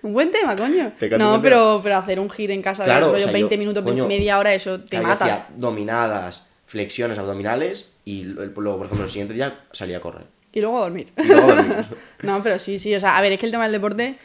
Un 0.01 0.13
buen 0.13 0.31
tema, 0.31 0.55
coño. 0.55 0.93
Te 0.97 1.09
No, 1.17 1.41
pero, 1.41 1.79
pero 1.83 1.97
hacer 1.97 2.19
un 2.19 2.29
HIT 2.29 2.49
en 2.51 2.61
casa 2.61 2.83
Claro, 2.83 3.07
de 3.07 3.09
o 3.11 3.13
rollo 3.13 3.23
sea, 3.25 3.33
20 3.33 3.55
yo, 3.55 3.59
minutos, 3.59 3.83
coño, 3.83 4.07
media 4.07 4.39
hora, 4.39 4.53
eso 4.53 4.79
te 4.81 4.99
mata. 4.99 5.25
hacía 5.25 5.47
dominadas, 5.55 6.53
flexiones 6.65 7.17
abdominales 7.19 7.87
y 8.05 8.23
luego, 8.23 8.77
por 8.77 8.85
ejemplo, 8.85 9.03
el 9.05 9.09
siguiente 9.11 9.33
día 9.33 9.59
salía 9.71 9.97
a 9.97 9.99
correr. 9.99 10.25
Y 10.53 10.61
luego 10.61 10.77
a 10.77 10.81
dormir. 10.81 11.11
Y 11.17 11.23
luego 11.27 11.47
dormir. 11.47 11.85
no, 12.23 12.41
pero 12.41 12.57
sí, 12.57 12.79
sí. 12.79 12.95
O 12.95 12.99
sea, 12.99 13.17
a 13.17 13.21
ver, 13.21 13.33
es 13.33 13.39
que 13.39 13.45
el 13.47 13.51
tema 13.51 13.63
del 13.65 13.73
deporte, 13.73 14.17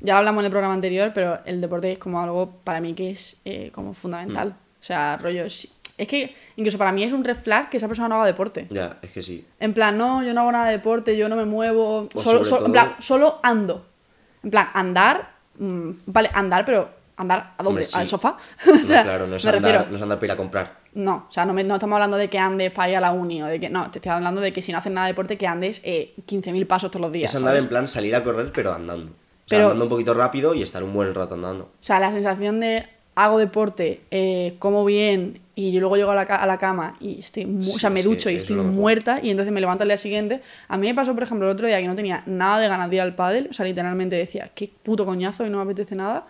ya 0.00 0.14
lo 0.14 0.18
hablamos 0.18 0.40
en 0.42 0.46
el 0.46 0.50
programa 0.50 0.74
anterior, 0.74 1.12
pero 1.14 1.38
el 1.44 1.60
deporte 1.60 1.92
es 1.92 1.98
como 1.98 2.20
algo 2.20 2.50
para 2.64 2.80
mí 2.80 2.94
que 2.94 3.10
es 3.10 3.36
eh, 3.44 3.70
como 3.72 3.92
fundamental. 3.94 4.48
Mm. 4.48 4.52
O 4.52 4.82
sea, 4.82 5.16
rollo. 5.18 5.44
Es 5.44 6.08
que 6.08 6.34
incluso 6.56 6.78
para 6.78 6.92
mí 6.92 7.02
es 7.04 7.12
un 7.12 7.22
red 7.22 7.36
flag 7.36 7.68
que 7.68 7.76
esa 7.76 7.86
persona 7.86 8.08
no 8.08 8.14
haga 8.16 8.24
deporte. 8.26 8.66
ya, 8.70 8.96
es 9.02 9.10
que 9.10 9.20
sí. 9.20 9.46
En 9.58 9.74
plan, 9.74 9.98
no, 9.98 10.22
yo 10.22 10.32
no 10.32 10.40
hago 10.40 10.52
nada 10.52 10.66
de 10.66 10.72
deporte, 10.72 11.16
yo 11.16 11.28
no 11.28 11.36
me 11.36 11.44
muevo, 11.44 12.08
solo, 12.16 12.42
solo- 12.44 12.66
en 12.66 12.72
plan, 12.72 12.94
solo 13.00 13.38
ando. 13.42 13.86
En 14.42 14.50
plan, 14.50 14.68
andar, 14.72 15.30
mm, 15.58 15.90
vale, 16.06 16.30
andar, 16.32 16.64
pero 16.64 16.88
andar 17.18 17.52
a 17.58 17.62
dónde? 17.62 17.68
Hombre, 17.68 17.84
sí. 17.84 17.98
¿Al 17.98 18.08
sofá? 18.08 18.38
o 18.66 18.70
No, 18.74 18.80
claro, 18.86 19.26
no 19.26 19.36
es, 19.36 19.44
me 19.44 19.50
andar, 19.50 19.62
refiero. 19.72 19.90
no 19.90 19.96
es 19.96 20.02
andar 20.02 20.18
para 20.18 20.26
ir 20.28 20.32
a 20.32 20.36
comprar. 20.38 20.74
No, 20.94 21.26
o 21.28 21.30
sea, 21.32 21.44
no, 21.44 21.52
me- 21.52 21.64
no 21.64 21.74
estamos 21.74 21.96
hablando 21.96 22.16
de 22.16 22.30
que 22.30 22.38
andes 22.38 22.72
para 22.72 22.88
ir 22.88 22.96
a 22.96 23.00
la 23.02 23.12
uni 23.12 23.42
o 23.42 23.46
de 23.46 23.60
que. 23.60 23.68
No, 23.68 23.90
te 23.90 23.98
estoy 23.98 24.10
hablando 24.12 24.40
de 24.40 24.54
que 24.54 24.62
si 24.62 24.72
no 24.72 24.78
haces 24.78 24.90
nada 24.92 25.06
de 25.08 25.12
deporte, 25.12 25.36
que 25.36 25.46
andes 25.46 25.82
eh, 25.84 26.14
15.000 26.26 26.66
pasos 26.66 26.90
todos 26.90 27.02
los 27.02 27.12
días. 27.12 27.30
es 27.30 27.36
andar 27.36 27.50
¿sabes? 27.50 27.64
en 27.64 27.68
plan 27.68 27.86
salir 27.88 28.16
a 28.16 28.24
correr, 28.24 28.50
pero 28.52 28.72
andando. 28.72 29.12
O 29.50 29.52
sea, 29.52 29.58
Pero- 29.58 29.70
andando 29.70 29.86
un 29.86 29.90
poquito 29.90 30.14
rápido 30.14 30.54
y 30.54 30.62
estar 30.62 30.84
un 30.84 30.92
buen 30.92 31.12
rato 31.12 31.34
andando. 31.34 31.64
O 31.64 31.82
sea, 31.82 31.98
la 31.98 32.12
sensación 32.12 32.60
de 32.60 32.86
hago 33.16 33.38
deporte, 33.38 34.00
eh, 34.12 34.54
como 34.60 34.84
bien 34.84 35.40
y 35.56 35.72
yo 35.72 35.80
luego 35.80 35.96
llego 35.96 36.12
a 36.12 36.14
la, 36.14 36.22
a 36.22 36.46
la 36.46 36.56
cama 36.56 36.94
y 37.00 37.18
estoy, 37.18 37.44
Sí, 37.60 37.72
o 37.74 37.78
sea, 37.80 37.90
me 37.90 38.04
ducho 38.04 38.30
y 38.30 38.36
eso 38.36 38.54
estoy 38.54 38.64
muerta 38.64 39.18
y 39.20 39.30
entonces 39.30 39.52
me 39.52 39.60
levanto 39.60 39.82
al 39.82 39.88
día 39.88 39.96
siguiente. 39.98 40.40
A 40.68 40.76
mí 40.78 40.86
me 40.86 40.94
pasó, 40.94 41.12
por 41.14 41.24
ejemplo, 41.24 41.48
el 41.48 41.52
otro 41.52 41.66
día 41.66 41.80
que 41.80 41.88
no 41.88 41.96
tenía 41.96 42.22
nada 42.26 42.60
de 42.60 42.68
ganas 42.68 42.88
de 42.88 42.96
ir 42.96 43.02
al 43.02 43.16
pádel, 43.16 43.48
o 43.50 43.52
sea, 43.52 43.66
literalmente 43.66 44.14
decía, 44.14 44.52
qué 44.54 44.70
puto 44.84 45.04
coñazo 45.04 45.44
y 45.44 45.50
no 45.50 45.56
me 45.58 45.64
apetece 45.64 45.96
nada. 45.96 46.26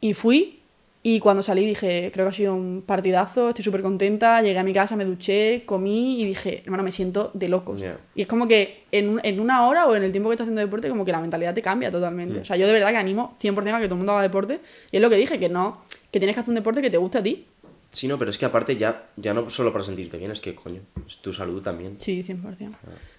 Y 0.00 0.14
fui 0.14 0.59
y 1.02 1.18
cuando 1.18 1.42
salí 1.42 1.64
dije, 1.64 2.10
creo 2.12 2.26
que 2.26 2.30
ha 2.30 2.32
sido 2.34 2.54
un 2.54 2.82
partidazo, 2.84 3.48
estoy 3.48 3.64
súper 3.64 3.80
contenta, 3.80 4.42
llegué 4.42 4.58
a 4.58 4.62
mi 4.62 4.74
casa, 4.74 4.96
me 4.96 5.06
duché, 5.06 5.64
comí 5.64 6.20
y 6.20 6.26
dije, 6.26 6.60
hermano, 6.64 6.82
me 6.82 6.92
siento 6.92 7.30
de 7.32 7.48
locos. 7.48 7.82
Y 8.14 8.20
es 8.22 8.26
como 8.28 8.46
que 8.46 8.84
en, 8.92 9.08
un- 9.08 9.20
en 9.24 9.40
una 9.40 9.66
hora 9.66 9.86
o 9.86 9.94
en 9.96 10.02
el 10.02 10.12
tiempo 10.12 10.28
que 10.28 10.34
estás 10.34 10.44
haciendo 10.44 10.60
deporte, 10.60 10.90
como 10.90 11.04
que 11.06 11.12
la 11.12 11.20
mentalidad 11.22 11.54
te 11.54 11.62
cambia 11.62 11.90
totalmente. 11.90 12.38
Mm. 12.40 12.42
O 12.42 12.44
sea, 12.44 12.56
yo 12.56 12.66
de 12.66 12.74
verdad 12.74 12.90
que 12.90 12.96
animo 12.98 13.34
100% 13.42 13.74
a 13.74 13.78
que 13.80 13.84
todo 13.86 13.94
el 13.94 13.98
mundo 13.98 14.12
haga 14.12 14.22
deporte. 14.22 14.60
Y 14.92 14.96
es 14.96 15.02
lo 15.02 15.08
que 15.08 15.16
dije, 15.16 15.38
que 15.38 15.48
no, 15.48 15.80
que 16.10 16.18
tienes 16.20 16.36
que 16.36 16.40
hacer 16.40 16.50
un 16.50 16.56
deporte 16.56 16.82
que 16.82 16.90
te 16.90 16.98
guste 16.98 17.16
a 17.18 17.22
ti. 17.22 17.46
Sí, 17.92 18.06
no, 18.06 18.18
pero 18.18 18.30
es 18.30 18.36
que 18.38 18.44
aparte 18.44 18.76
ya, 18.76 19.06
ya 19.16 19.32
no 19.32 19.48
solo 19.48 19.72
para 19.72 19.84
sentirte 19.84 20.18
bien, 20.18 20.30
es 20.30 20.40
que, 20.42 20.54
coño, 20.54 20.80
es 21.08 21.16
tu 21.18 21.32
salud 21.32 21.62
también. 21.62 21.96
Sí, 21.98 22.22
100%. 22.22 22.72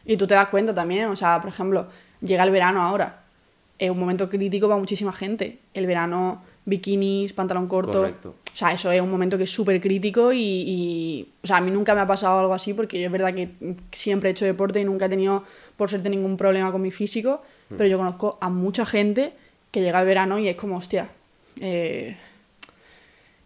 Y 0.06 0.17
tú 0.17 0.27
te 0.27 0.36
das 0.36 0.48
cuenta 0.50 0.74
también, 0.74 1.06
o 1.10 1.15
sea, 1.15 1.41
por 1.41 1.50
ejemplo, 1.50 1.88
llega 2.22 2.44
el 2.44 2.51
verano 2.51 2.82
ahora. 2.84 3.24
Es 3.79 3.89
un 3.89 4.00
momento 4.00 4.29
crítico 4.29 4.67
para 4.67 4.79
muchísima 4.79 5.12
gente. 5.12 5.58
El 5.74 5.88
verano, 5.88 6.44
bikinis, 6.65 7.34
pantalón 7.34 7.68
corto. 7.68 8.00
Correcto. 8.00 8.36
O 8.53 8.56
sea, 8.56 8.74
eso 8.74 8.91
es 8.91 9.01
un 9.01 9.10
momento 9.10 9.38
que 9.38 9.46
es 9.46 9.50
súper 9.50 9.80
crítico 9.80 10.34
y, 10.34 10.39
y, 10.39 11.27
O 11.44 11.48
sea, 11.48 11.58
a 11.58 11.62
mí 11.62 11.72
nunca 11.72 11.96
me 11.96 12.01
ha 12.01 12.08
pasado 12.08 12.39
algo 12.39 12.53
así 12.53 12.74
porque 12.74 13.00
yo 13.00 13.06
es 13.06 13.12
verdad 13.12 13.34
que 13.34 13.50
siempre 13.91 14.30
he 14.30 14.32
hecho 14.32 14.46
deporte 14.46 14.82
y 14.82 14.86
nunca 14.86 15.06
he 15.06 15.10
tenido, 15.10 15.44
por 15.77 15.89
suerte, 15.89 16.10
ningún 16.10 16.38
problema 16.38 16.72
con 16.72 16.82
mi 16.82 16.91
físico. 16.91 17.41
Mm. 17.70 17.75
Pero 17.75 17.89
yo 17.89 17.98
conozco 17.98 18.38
a 18.41 18.50
mucha 18.50 18.86
gente 18.86 19.34
que 19.72 19.82
llega 19.82 20.01
el 20.01 20.06
verano 20.06 20.38
y 20.38 20.50
es 20.50 20.56
como, 20.56 20.77
hostia, 20.77 21.10
eh, 21.60 22.18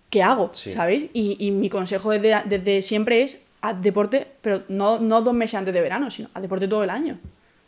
¿qué 0.10 0.24
hago? 0.24 0.50
Sí. 0.54 0.74
¿Sabéis? 0.74 1.08
Y, 1.14 1.38
y 1.40 1.52
mi 1.52 1.70
consejo 1.70 2.12
desde, 2.12 2.42
desde 2.46 2.82
siempre 2.82 3.22
es 3.22 3.38
haz 3.62 3.82
deporte, 3.82 4.28
pero 4.42 4.64
no, 4.70 5.00
no 5.00 5.22
dos 5.22 5.34
meses 5.34 5.56
antes 5.56 5.74
de 5.74 5.82
verano, 5.82 6.10
sino 6.10 6.30
haz 6.34 6.42
deporte 6.42 6.68
todo 6.68 6.84
el 6.84 6.90
año. 6.90 7.20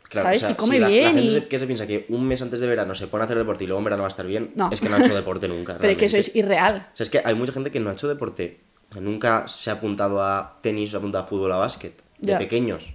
Claro, 0.09 0.27
¿Sabes? 0.27 0.37
o 0.43 0.45
sea, 0.45 0.51
y 0.51 0.55
come 0.55 0.75
si 0.75 0.79
la, 0.79 0.87
la 0.87 0.93
bien. 0.93 1.05
gente 1.07 1.21
y- 1.21 1.29
se, 1.31 1.47
que 1.47 1.59
se 1.59 1.65
piensa 1.67 1.85
que 1.87 2.05
un 2.09 2.25
mes 2.27 2.41
antes 2.41 2.59
de 2.59 2.67
verano 2.67 2.95
se 2.95 3.07
pone 3.07 3.23
a 3.23 3.25
hacer 3.25 3.37
deporte 3.37 3.63
y 3.65 3.67
luego 3.67 3.79
en 3.79 3.83
verano 3.83 4.03
va 4.03 4.07
a 4.07 4.09
estar 4.09 4.25
bien, 4.25 4.51
No. 4.55 4.69
es 4.71 4.79
que 4.79 4.87
no 4.89 4.95
ha 4.95 4.99
hecho 5.03 5.13
deporte 5.15 5.47
nunca. 5.47 5.77
Pero 5.81 5.91
es 5.91 5.97
que 5.99 6.05
eso 6.05 6.13
realmente. 6.15 6.29
es 6.31 6.35
irreal. 6.35 6.87
O 6.93 6.95
sea, 6.97 7.03
es 7.03 7.09
que 7.09 7.21
hay 7.23 7.35
mucha 7.35 7.51
gente 7.51 7.71
que 7.71 7.79
no 7.79 7.89
ha 7.89 7.93
hecho 7.93 8.07
deporte. 8.07 8.59
O 8.89 8.93
sea, 8.93 9.01
nunca 9.01 9.47
se 9.47 9.69
ha 9.69 9.73
apuntado 9.73 10.21
a 10.23 10.59
tenis, 10.61 10.91
se 10.91 10.95
ha 10.95 10.99
apuntado 10.99 11.23
a 11.25 11.27
fútbol, 11.27 11.51
a 11.51 11.57
básquet. 11.57 12.01
De 12.19 12.31
Ya. 12.31 12.37
pequeños. 12.39 12.93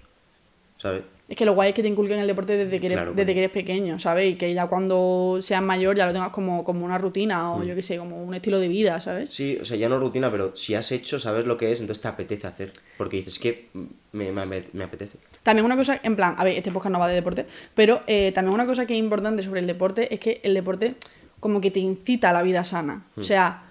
¿Sabes? 0.79 1.03
Es 1.29 1.37
que 1.37 1.45
lo 1.47 1.55
guay 1.55 1.71
es 1.71 1.75
que 1.75 1.83
te 1.83 1.89
inculquen 1.89 2.19
el 2.19 2.27
deporte 2.27 2.57
desde 2.57 2.79
que 2.81 2.87
eres, 2.87 2.97
Claro, 2.99 3.15
desde 3.15 3.33
que 3.33 3.39
eres 3.39 3.51
pequeño, 3.53 3.99
¿sabes? 3.99 4.33
Y 4.33 4.35
que 4.35 4.53
ya 4.53 4.67
cuando 4.67 5.39
seas 5.41 5.63
mayor 5.63 5.97
ya 5.97 6.05
lo 6.05 6.13
tengas 6.13 6.29
como, 6.31 6.63
como 6.65 6.85
una 6.85 6.99
rutina 6.99 7.45
Mm. 7.45 7.61
o 7.61 7.65
yo 7.65 7.75
qué 7.75 7.81
sé, 7.81 7.97
como 7.97 8.23
un 8.23 8.35
estilo 8.35 8.59
de 8.59 8.69
vida, 8.69 9.01
¿sabes? 9.01 9.31
Sí, 9.33 9.57
o 9.61 9.65
sea, 9.65 9.77
ya 9.77 9.89
no 9.89 9.99
rutina, 9.99 10.31
pero 10.31 10.55
si 10.55 10.75
has 10.75 10.91
hecho, 10.93 11.19
sabes 11.21 11.47
lo 11.47 11.57
que 11.57 11.73
es, 11.73 11.81
entonces 11.81 12.03
te 12.03 12.09
apetece 12.09 12.47
hacer. 12.47 12.73
Porque 12.99 13.19
dices 13.19 13.39
que 13.39 13.69
me, 14.13 14.31
me, 14.33 14.65
me 14.73 14.85
apetece. 14.85 15.17
También 15.43 15.65
una 15.65 15.77
cosa, 15.77 16.01
en 16.03 16.17
plan, 16.17 16.35
a 16.37 16.45
ver, 16.45 16.59
este 16.59 16.71
podcast 16.71 16.93
no 16.93 16.99
va 16.99 17.09
de 17.09 17.15
deporte, 17.15 17.47
pero 17.75 18.03
eh, 18.07 18.33
también 18.35 18.53
una 18.55 18.67
cosa 18.67 18.85
que 18.85 18.93
es 18.93 18.99
importante 18.99 19.43
sobre 19.43 19.61
el 19.61 19.67
deporte 19.67 20.13
es 20.13 20.21
que 20.21 20.41
el 20.43 20.55
deporte 20.55 20.95
como 21.41 21.61
que 21.61 21.71
te 21.71 21.81
incita 21.81 22.31
a 22.31 22.33
la 22.33 22.43
vida 22.43 22.63
sana. 22.65 23.07
Mm. 23.17 23.21
O 23.21 23.25
sea, 23.25 23.63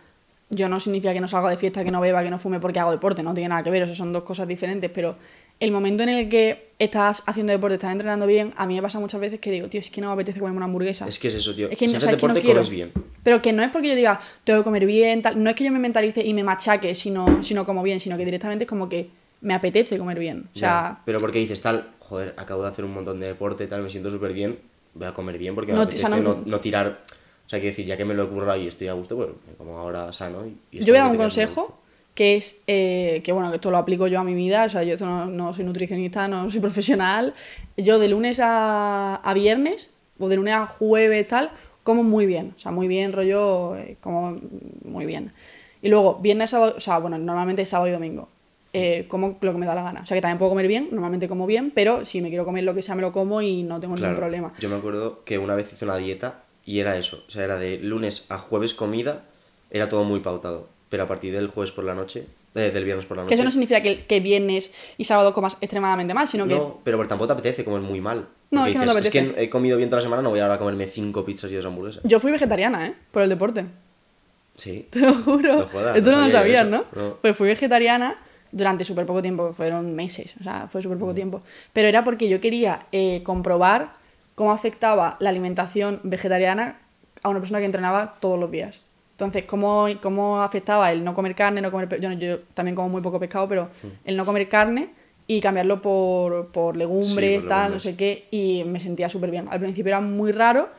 yo 0.49 0.67
no 0.67 0.79
significa 0.79 1.13
que 1.13 1.21
no 1.21 1.27
salga 1.27 1.49
de 1.49 1.57
fiesta, 1.57 1.83
que 1.83 1.91
no 1.91 2.01
beba, 2.01 2.23
que 2.23 2.29
no 2.29 2.39
fume 2.39 2.59
porque 2.59 2.79
hago 2.79 2.91
deporte, 2.91 3.23
no 3.23 3.33
tiene 3.33 3.49
nada 3.49 3.63
que 3.63 3.69
ver, 3.71 3.83
eso 3.83 3.93
son 3.95 4.11
dos 4.11 4.23
cosas 4.23 4.47
diferentes, 4.47 4.89
pero 4.93 5.15
el 5.61 5.71
momento 5.71 6.03
en 6.03 6.09
el 6.09 6.27
que 6.27 6.67
estás 6.79 7.21
haciendo 7.27 7.53
deporte, 7.53 7.75
estás 7.75 7.91
entrenando 7.91 8.25
bien, 8.25 8.51
a 8.57 8.65
mí 8.65 8.73
me 8.75 8.81
pasa 8.81 8.99
muchas 8.99 9.21
veces 9.21 9.39
que 9.39 9.51
digo, 9.51 9.67
tío, 9.69 9.79
es 9.79 9.89
que 9.91 10.01
no 10.01 10.07
me 10.07 10.13
apetece 10.13 10.39
comerme 10.39 10.57
una 10.57 10.65
hamburguesa. 10.65 11.07
Es 11.07 11.19
que 11.19 11.27
es 11.29 11.35
eso, 11.35 11.53
tío. 11.55 11.69
Es 11.69 11.77
que, 11.77 11.87
si 11.87 11.93
no- 11.93 11.93
o 11.93 11.97
haces 11.97 12.03
sea, 12.03 12.11
es 12.13 12.17
que 12.19 12.27
no 12.27 12.33
deporte, 12.33 12.53
comes 12.53 12.69
bien. 12.69 12.91
Pero 13.23 13.41
que 13.41 13.53
no 13.53 13.61
es 13.63 13.69
porque 13.69 13.87
yo 13.89 13.95
diga, 13.95 14.19
tengo 14.43 14.59
que 14.59 14.63
comer 14.63 14.85
bien, 14.87 15.21
tal. 15.21 15.41
No 15.41 15.49
es 15.51 15.55
que 15.55 15.63
yo 15.63 15.71
me 15.71 15.77
mentalice 15.79 16.25
y 16.25 16.33
me 16.33 16.43
machaque 16.43 16.95
si 16.95 17.11
no, 17.11 17.43
si 17.43 17.53
no 17.53 17.65
como 17.65 17.83
bien, 17.83 17.99
sino 17.99 18.17
que 18.17 18.25
directamente 18.25 18.63
es 18.65 18.67
como 18.69 18.89
que 18.89 19.09
me 19.41 19.53
apetece 19.53 19.97
comer 19.99 20.17
bien. 20.19 20.49
O 20.55 20.57
sea, 20.57 20.67
Ya, 20.97 21.01
pero 21.05 21.19
porque 21.19 21.37
dices 21.39 21.61
tal, 21.61 21.91
joder, 21.99 22.33
acabo 22.37 22.63
de 22.63 22.69
hacer 22.69 22.83
un 22.83 22.93
montón 22.95 23.19
de 23.19 23.27
deporte, 23.27 23.67
tal, 23.67 23.83
me 23.83 23.89
siento 23.91 24.09
súper 24.09 24.33
bien, 24.33 24.57
voy 24.95 25.07
a 25.07 25.13
comer 25.13 25.37
bien 25.37 25.53
porque 25.53 25.71
me 25.71 25.77
No, 25.77 25.83
apetece 25.83 26.05
o 26.05 26.09
sea, 26.09 26.19
no- 26.19 26.59
tirar. 26.59 27.01
O 27.45 27.49
sea, 27.51 27.59
quiero 27.59 27.71
decir, 27.73 27.85
ya 27.85 27.97
que 27.97 28.05
me 28.05 28.13
lo 28.15 28.23
he 28.23 28.27
currado 28.27 28.59
y 28.59 28.65
estoy 28.67 28.87
a 28.87 28.93
gusto, 28.93 29.15
pues 29.17 29.29
como 29.57 29.77
ahora 29.77 30.11
sano. 30.13 30.47
Y, 30.47 30.57
y 30.71 30.79
es 30.79 30.85
yo 30.85 30.93
voy 30.93 30.99
a 30.99 31.03
dar 31.03 31.11
un 31.11 31.17
consejo 31.17 31.80
que 32.13 32.35
es 32.35 32.57
eh, 32.67 33.21
que 33.23 33.31
bueno, 33.31 33.49
que 33.49 33.55
esto 33.55 33.71
lo 33.71 33.77
aplico 33.77 34.07
yo 34.07 34.19
a 34.19 34.23
mi 34.23 34.33
vida, 34.33 34.65
o 34.65 34.69
sea, 34.69 34.83
yo 34.83 34.93
esto 34.93 35.05
no, 35.05 35.25
no 35.27 35.53
soy 35.53 35.63
nutricionista, 35.65 36.27
no 36.27 36.49
soy 36.51 36.59
profesional. 36.59 37.33
Yo 37.77 37.99
de 37.99 38.07
lunes 38.09 38.39
a, 38.41 39.15
a 39.15 39.33
viernes 39.33 39.89
o 40.19 40.27
de 40.29 40.35
lunes 40.35 40.53
a 40.53 40.67
jueves 40.67 41.27
tal, 41.27 41.51
como 41.83 42.03
muy 42.03 42.25
bien, 42.25 42.53
o 42.55 42.59
sea, 42.59 42.71
muy 42.71 42.87
bien, 42.87 43.11
rollo, 43.13 43.75
eh, 43.77 43.97
como 44.01 44.39
muy 44.85 45.05
bien. 45.05 45.31
Y 45.81 45.89
luego, 45.89 46.19
viernes, 46.19 46.51
sábado, 46.51 46.75
o 46.77 46.79
sea, 46.79 46.99
bueno, 46.99 47.17
normalmente 47.17 47.65
sábado 47.65 47.87
y 47.89 47.91
domingo. 47.91 48.29
eh, 48.73 49.05
como 49.09 49.37
lo 49.41 49.51
que 49.51 49.57
me 49.57 49.65
da 49.65 49.75
la 49.75 49.83
gana. 49.83 50.01
O 50.01 50.05
sea, 50.05 50.15
que 50.15 50.21
también 50.21 50.37
puedo 50.37 50.51
comer 50.51 50.67
bien, 50.67 50.87
normalmente 50.91 51.27
como 51.27 51.45
bien, 51.47 51.71
pero 51.75 52.05
si 52.05 52.21
me 52.21 52.29
quiero 52.29 52.45
comer 52.45 52.63
lo 52.63 52.73
que 52.73 52.81
sea, 52.81 52.95
me 52.95 53.01
lo 53.01 53.11
como 53.11 53.41
y 53.41 53.63
no 53.63 53.79
tengo 53.81 53.95
Claro, 53.95 54.11
ningún 54.13 54.21
problema. 54.21 54.53
Yo 54.59 54.69
me 54.69 54.75
acuerdo 54.75 55.23
que 55.25 55.37
una 55.39 55.55
vez 55.55 55.73
hice 55.73 55.83
una 55.85 55.97
dieta 55.97 56.43
y 56.65 56.79
era 56.79 56.95
eso. 56.97 57.23
O 57.27 57.29
sea, 57.31 57.43
era 57.43 57.57
de 57.57 57.79
lunes 57.79 58.27
a 58.31 58.37
jueves 58.37 58.73
comida, 58.73 59.23
era 59.71 59.89
todo 59.89 60.03
muy 60.05 60.19
pautado. 60.21 60.69
Pero 60.91 61.03
a 61.03 61.07
partir 61.07 61.31
del 61.31 61.47
jueves 61.47 61.71
por 61.71 61.85
la 61.85 61.95
noche, 61.95 62.25
eh, 62.53 62.69
del 62.69 62.83
viernes 62.83 63.05
por 63.05 63.15
la 63.15 63.23
noche. 63.23 63.29
Que 63.29 63.35
eso 63.35 63.45
no 63.45 63.49
significa 63.49 63.81
que, 63.81 64.05
que 64.05 64.19
viernes 64.19 64.71
y 64.97 65.05
sábado 65.05 65.33
comas 65.33 65.55
extremadamente 65.61 66.13
mal, 66.13 66.27
sino 66.27 66.45
que 66.45 66.53
No, 66.55 66.81
pero 66.83 67.07
tampoco 67.07 67.27
te 67.27 67.33
apetece 67.33 67.63
comer 67.63 67.79
muy 67.79 68.01
mal. 68.01 68.27
No, 68.51 68.65
es 68.65 68.73
que 68.73 68.79
no 68.79 68.83
te 68.83 68.91
apetece. 68.91 69.33
he 69.37 69.49
comido 69.49 69.77
bien 69.77 69.89
toda 69.89 69.99
la 69.99 70.03
semana, 70.03 70.21
no 70.21 70.31
voy 70.31 70.41
ahora 70.41 70.55
a 70.55 70.57
comerme 70.57 70.87
cinco 70.87 71.23
pizzas 71.23 71.49
y 71.49 71.55
dos 71.55 71.65
hamburguesas. 71.65 72.03
yo 72.03 72.19
fui 72.19 72.29
vegetariana, 72.29 72.87
¿eh? 72.87 72.93
Por 73.09 73.21
el 73.21 73.29
deporte. 73.29 73.67
Sí. 74.57 74.85
Te 74.91 74.99
lo 74.99 75.13
juro. 75.13 75.59
No 75.59 75.67
jodas, 75.67 75.95
Esto 75.95 76.11
no 76.11 76.17
no 76.17 76.25
lo 76.25 76.31
sabías, 76.33 76.67
eso. 76.67 76.85
¿no? 76.93 77.15
Pues 77.21 77.37
fui 77.37 77.47
vegetariana 77.47 78.17
durante 78.51 78.83
súper 78.83 79.05
poco 79.05 79.21
tiempo, 79.21 79.53
fueron 79.53 79.95
meses, 79.95 80.33
o 80.41 80.43
sea, 80.43 80.67
fue 80.67 80.81
súper 80.81 80.97
poco 80.97 81.13
tiempo. 81.13 81.41
Pero 81.71 81.87
era 81.87 82.03
porque 82.03 82.27
yo 82.27 82.41
quería 82.41 82.87
eh, 82.91 83.21
comprobar 83.23 83.93
cómo 84.35 84.51
afectaba 84.51 85.15
la 85.21 85.29
alimentación 85.29 86.01
vegetariana 86.03 86.79
a 87.23 87.29
una 87.29 87.39
persona 87.39 87.59
que 87.59 87.65
entrenaba 87.65 88.15
todos 88.19 88.37
los 88.37 88.51
días. 88.51 88.81
Entonces, 89.25 89.47
cómo, 89.47 89.87
cómo 90.01 90.41
afectaba 90.41 90.91
el 90.91 91.03
no 91.03 91.13
comer 91.13 91.35
carne, 91.35 91.61
no 91.61 91.69
comer... 91.69 92.01
Yo, 92.01 92.11
yo 92.13 92.39
también 92.55 92.75
como 92.75 92.89
muy 92.89 93.01
poco 93.01 93.19
pescado, 93.19 93.47
pero 93.47 93.69
el 94.03 94.17
no 94.17 94.25
comer 94.25 94.49
carne 94.49 94.89
y 95.27 95.39
cambiarlo 95.39 95.79
por, 95.79 96.47
por 96.47 96.75
legumbres, 96.75 97.35
Sí, 97.35 97.39
por 97.41 97.47
tal, 97.47 97.73
no 97.73 97.79
sé 97.79 97.95
qué, 97.95 98.27
y 98.31 98.63
me 98.65 98.79
sentía 98.79 99.09
súper 99.09 99.29
bien. 99.29 99.47
Al 99.51 99.59
principio 99.59 99.89
era 99.89 100.01
muy 100.01 100.31
raro, 100.31 100.69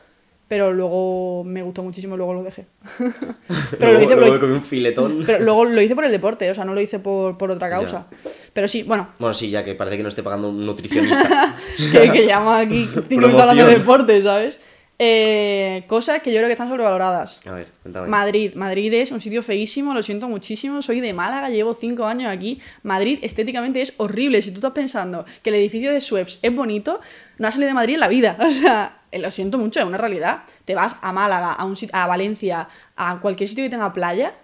pero 0.49 0.73
luego 0.73 1.45
me 1.45 1.63
gustó 1.63 1.83
muchísimo 1.83 2.15
y 2.15 2.17
luego 2.17 2.33
lo 2.33 2.43
dejé. 2.43 2.65
pero 3.79 3.93
luego, 3.93 4.13
lo 4.13 4.21
hice, 4.25 4.31
lo 4.33 4.39
comí 4.41 4.53
un 4.53 4.61
filetón. 4.61 5.23
pero 5.25 5.41
luego 5.41 5.63
lo 5.63 5.81
hice 5.81 5.95
por 5.95 6.03
el 6.03 6.11
deporte, 6.11 6.51
o 6.51 6.53
sea, 6.53 6.65
no 6.65 6.73
lo 6.73 6.81
hice 6.81 6.99
por, 6.99 7.37
por 7.37 7.49
otra 7.49 7.69
causa. 7.69 8.07
Pero 8.51 8.67
sí, 8.67 8.83
bueno, 8.83 9.07
Bueno, 9.19 9.33
sí, 9.33 9.49
ya 9.49 9.63
que 9.63 9.73
parece 9.73 9.95
que 9.95 10.03
no 10.03 10.09
esté 10.09 10.21
pagando 10.21 10.49
un 10.49 10.65
nutricionista. 10.65 11.55
que, 11.93 12.11
que 12.11 12.27
llama 12.27 12.59
aquí 12.59 12.89
5 12.93 13.05
minutos 13.09 13.39
hablando 13.39 13.67
de 13.67 13.77
deporte, 13.77 14.21
¿sabes? 14.21 14.59
Eh, 15.05 15.83
cosas 15.87 16.21
que 16.21 16.31
yo 16.31 16.37
creo 16.37 16.47
que 16.47 16.53
están 16.53 16.69
sobrevaloradas. 16.69 17.41
A 17.45 17.51
ver, 17.51 17.67
cuéntame. 17.81 18.07
Madrid, 18.07 18.53
Madrid 18.55 18.93
es 18.93 19.11
un 19.11 19.19
sitio 19.19 19.43
feísimo, 19.43 19.93
lo 19.93 20.01
siento 20.01 20.29
muchísimo, 20.29 20.81
soy 20.81 21.01
de 21.01 21.11
Málaga, 21.11 21.49
llevo 21.49 21.73
cinco 21.73 22.05
años 22.05 22.31
aquí. 22.31 22.61
Madrid 22.83 23.19
estéticamente 23.21 23.81
es 23.81 23.93
horrible. 23.97 24.41
Si 24.41 24.51
tú 24.51 24.59
estás 24.59 24.71
pensando 24.71 25.25
que 25.41 25.49
el 25.49 25.55
edificio 25.57 25.91
de 25.91 25.99
Sueps 25.99 26.39
es 26.41 26.55
bonito, 26.55 27.01
no 27.37 27.47
has 27.49 27.55
salido 27.55 27.67
de 27.67 27.73
Madrid 27.73 27.95
en 27.95 27.99
la 27.99 28.07
vida. 28.07 28.37
O 28.43 28.51
sea, 28.51 28.99
eh, 29.11 29.19
lo 29.19 29.29
siento 29.31 29.57
mucho, 29.57 29.79
es 29.81 29.85
una 29.85 29.97
realidad. 29.97 30.43
Te 30.63 30.73
vas 30.73 30.95
a 31.01 31.11
Málaga, 31.11 31.51
a, 31.51 31.65
un 31.65 31.75
a 31.91 32.07
Valencia, 32.07 32.69
a 32.95 33.19
cualquier 33.19 33.49
sitio 33.49 33.65
que 33.65 33.69
tenga 33.71 33.91
playa, 33.91 34.35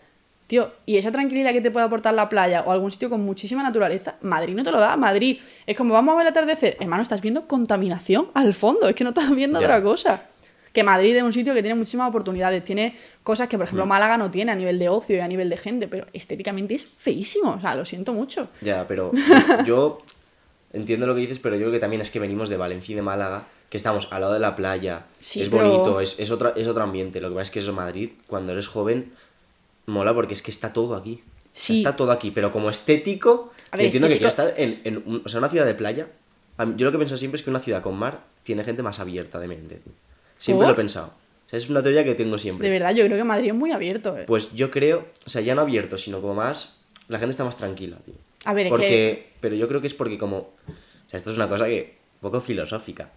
tío, 0.48 0.74
y 0.86 0.98
esa 0.98 1.12
tranquilidad 1.12 1.54
que 1.54 1.62
te 1.62 1.70
puede 1.72 1.86
aportar 1.86 2.14
la 2.16 2.28
playa 2.28 2.64
o 2.66 2.72
algún 2.72 2.92
sitio 2.92 3.10
con 3.10 3.22
muchísima 3.22 3.62
naturaleza, 3.64 4.16
Madrid 4.22 4.56
no 4.56 4.64
te 4.64 4.72
lo 4.72 4.80
da. 4.80 4.98
Madrid 4.98 5.40
es 5.66 5.78
como 5.78 5.94
vamos 5.94 6.14
a 6.14 6.18
ver 6.18 6.26
el 6.28 6.32
atardecer, 6.32 6.76
hermano, 6.80 7.02
estás 7.04 7.22
viendo 7.22 7.46
contaminación 7.48 8.30
al 8.34 8.54
fondo, 8.56 8.90
es 8.90 8.96
que 8.96 9.04
no 9.04 9.12
estás 9.12 9.30
viendo 9.34 9.62
Ya. 9.62 9.68
otra 9.68 9.82
cosa. 9.84 10.24
Que 10.74 10.84
Madrid 10.84 11.16
es 11.16 11.24
un 11.24 11.34
sitio 11.34 11.54
que 11.54 11.62
tiene 11.62 11.76
muchísimas 11.76 12.10
oportunidades, 12.10 12.64
tiene 12.64 12.96
cosas 13.24 13.48
que, 13.50 13.58
por 13.58 13.66
ejemplo, 13.66 13.86
Mm. 13.86 13.90
Málaga 13.90 14.18
no 14.18 14.30
tiene 14.32 14.52
a 14.52 14.56
nivel 14.56 14.78
de 14.80 14.90
ocio 14.90 15.16
y 15.18 15.20
a 15.20 15.28
nivel 15.28 15.50
de 15.50 15.58
gente, 15.58 15.88
pero 15.88 16.06
estéticamente 16.14 16.76
es 16.76 16.86
feísimo, 16.98 17.52
o 17.56 17.60
sea, 17.62 17.76
lo 17.76 17.86
siento 17.86 18.14
mucho. 18.14 18.50
Ya, 18.62 18.88
pero 18.88 19.12
yo 19.66 20.02
entiendo 20.74 21.08
lo 21.08 21.16
que 21.16 21.22
dices, 21.22 21.40
pero 21.40 21.56
yo 21.56 21.62
creo 21.62 21.72
que 21.72 21.80
también 21.80 22.02
es 22.02 22.12
que 22.12 22.20
venimos 22.20 22.50
de 22.50 22.58
Valencia 22.58 22.94
y 22.94 22.96
de 22.96 23.02
Málaga, 23.02 23.46
que 23.70 23.78
estamos 23.78 24.08
al 24.12 24.22
lado 24.22 24.34
de 24.34 24.40
la 24.40 24.56
playa, 24.56 25.06
Sí, 25.20 25.42
es 25.42 25.50
pero- 25.50 25.70
bonito, 25.70 26.02
es, 26.02 26.20
es, 26.20 26.32
otra, 26.32 26.54
es 26.56 26.68
otro 26.68 26.84
ambiente. 26.84 27.20
Lo 27.22 27.30
que 27.30 27.36
pasa 27.36 27.44
es 27.44 27.52
que 27.52 27.60
eso 27.60 27.74
Madrid, 27.74 28.12
cuando 28.28 28.52
eres 28.52 28.68
joven, 28.68 29.12
mola 29.86 30.14
porque 30.14 30.34
es 30.34 30.42
que 30.42 30.52
está 30.52 30.74
todo 30.74 30.96
aquí. 30.96 31.24
Sí. 31.52 31.78
Está 31.78 31.96
todo 31.96 32.12
aquí, 32.12 32.30
pero 32.32 32.52
como 32.52 32.70
estético, 32.70 33.52
ver, 33.72 33.82
entiendo 33.86 34.08
estético- 34.08 34.20
que 34.20 34.28
estar 34.28 34.54
en, 34.58 34.82
en 34.84 34.98
un- 35.06 35.22
o 35.26 35.30
sea, 35.30 35.40
una 35.40 35.50
ciudad 35.50 35.66
de 35.66 35.74
playa. 35.74 36.08
Yo 36.76 36.86
lo 36.86 36.92
que 36.92 36.98
pienso 36.98 37.18
siempre 37.18 37.38
es 37.38 37.44
que 37.44 37.50
una 37.50 37.60
ciudad 37.62 37.82
con 37.82 37.96
mar 37.98 38.20
tiene 38.44 38.64
gente 38.64 38.84
más 38.84 39.00
abierta 39.00 39.40
de 39.40 39.48
mente. 39.48 39.82
Siempre 40.40 40.66
lo 40.68 40.74
he 40.74 40.76
pensado. 40.76 41.14
O 41.46 41.50
sea, 41.50 41.58
es 41.58 41.70
una 41.70 41.82
teoría 41.84 42.04
que 42.04 42.16
tengo 42.16 42.38
siempre. 42.40 42.68
De 42.68 42.74
verdad, 42.80 42.96
yo 42.96 43.06
creo 43.06 43.18
que 43.18 43.24
Madrid 43.24 43.50
es 43.50 43.56
muy 43.56 43.72
abierto. 43.72 44.18
eh. 44.18 44.24
Pues 44.28 44.54
yo 44.54 44.72
creo, 44.72 45.08
o 45.26 45.30
sea, 45.30 45.42
ya 45.42 45.54
no 45.56 45.62
abierto, 45.62 45.98
sino 45.98 46.22
como 46.22 46.34
más. 46.36 46.86
La 47.08 47.18
gente 47.20 47.32
está 47.32 47.44
más 47.44 47.58
tranquila, 47.58 47.98
tío. 48.06 48.16
A 48.46 48.54
ver, 48.54 48.66
es 48.68 48.70
porque, 48.72 48.88
que- 48.88 49.30
Pero 49.42 49.56
yo 49.56 49.68
creo 49.68 49.82
que 49.82 49.88
es 49.88 49.94
porque, 49.94 50.18
como. 50.18 50.38
O 50.38 51.10
sea, 51.10 51.18
esto 51.18 51.30
es 51.32 51.36
una 51.38 51.48
cosa 51.50 51.66
que. 51.66 51.98
Un 52.16 52.32
poco 52.32 52.42
filosófica. 52.42 53.10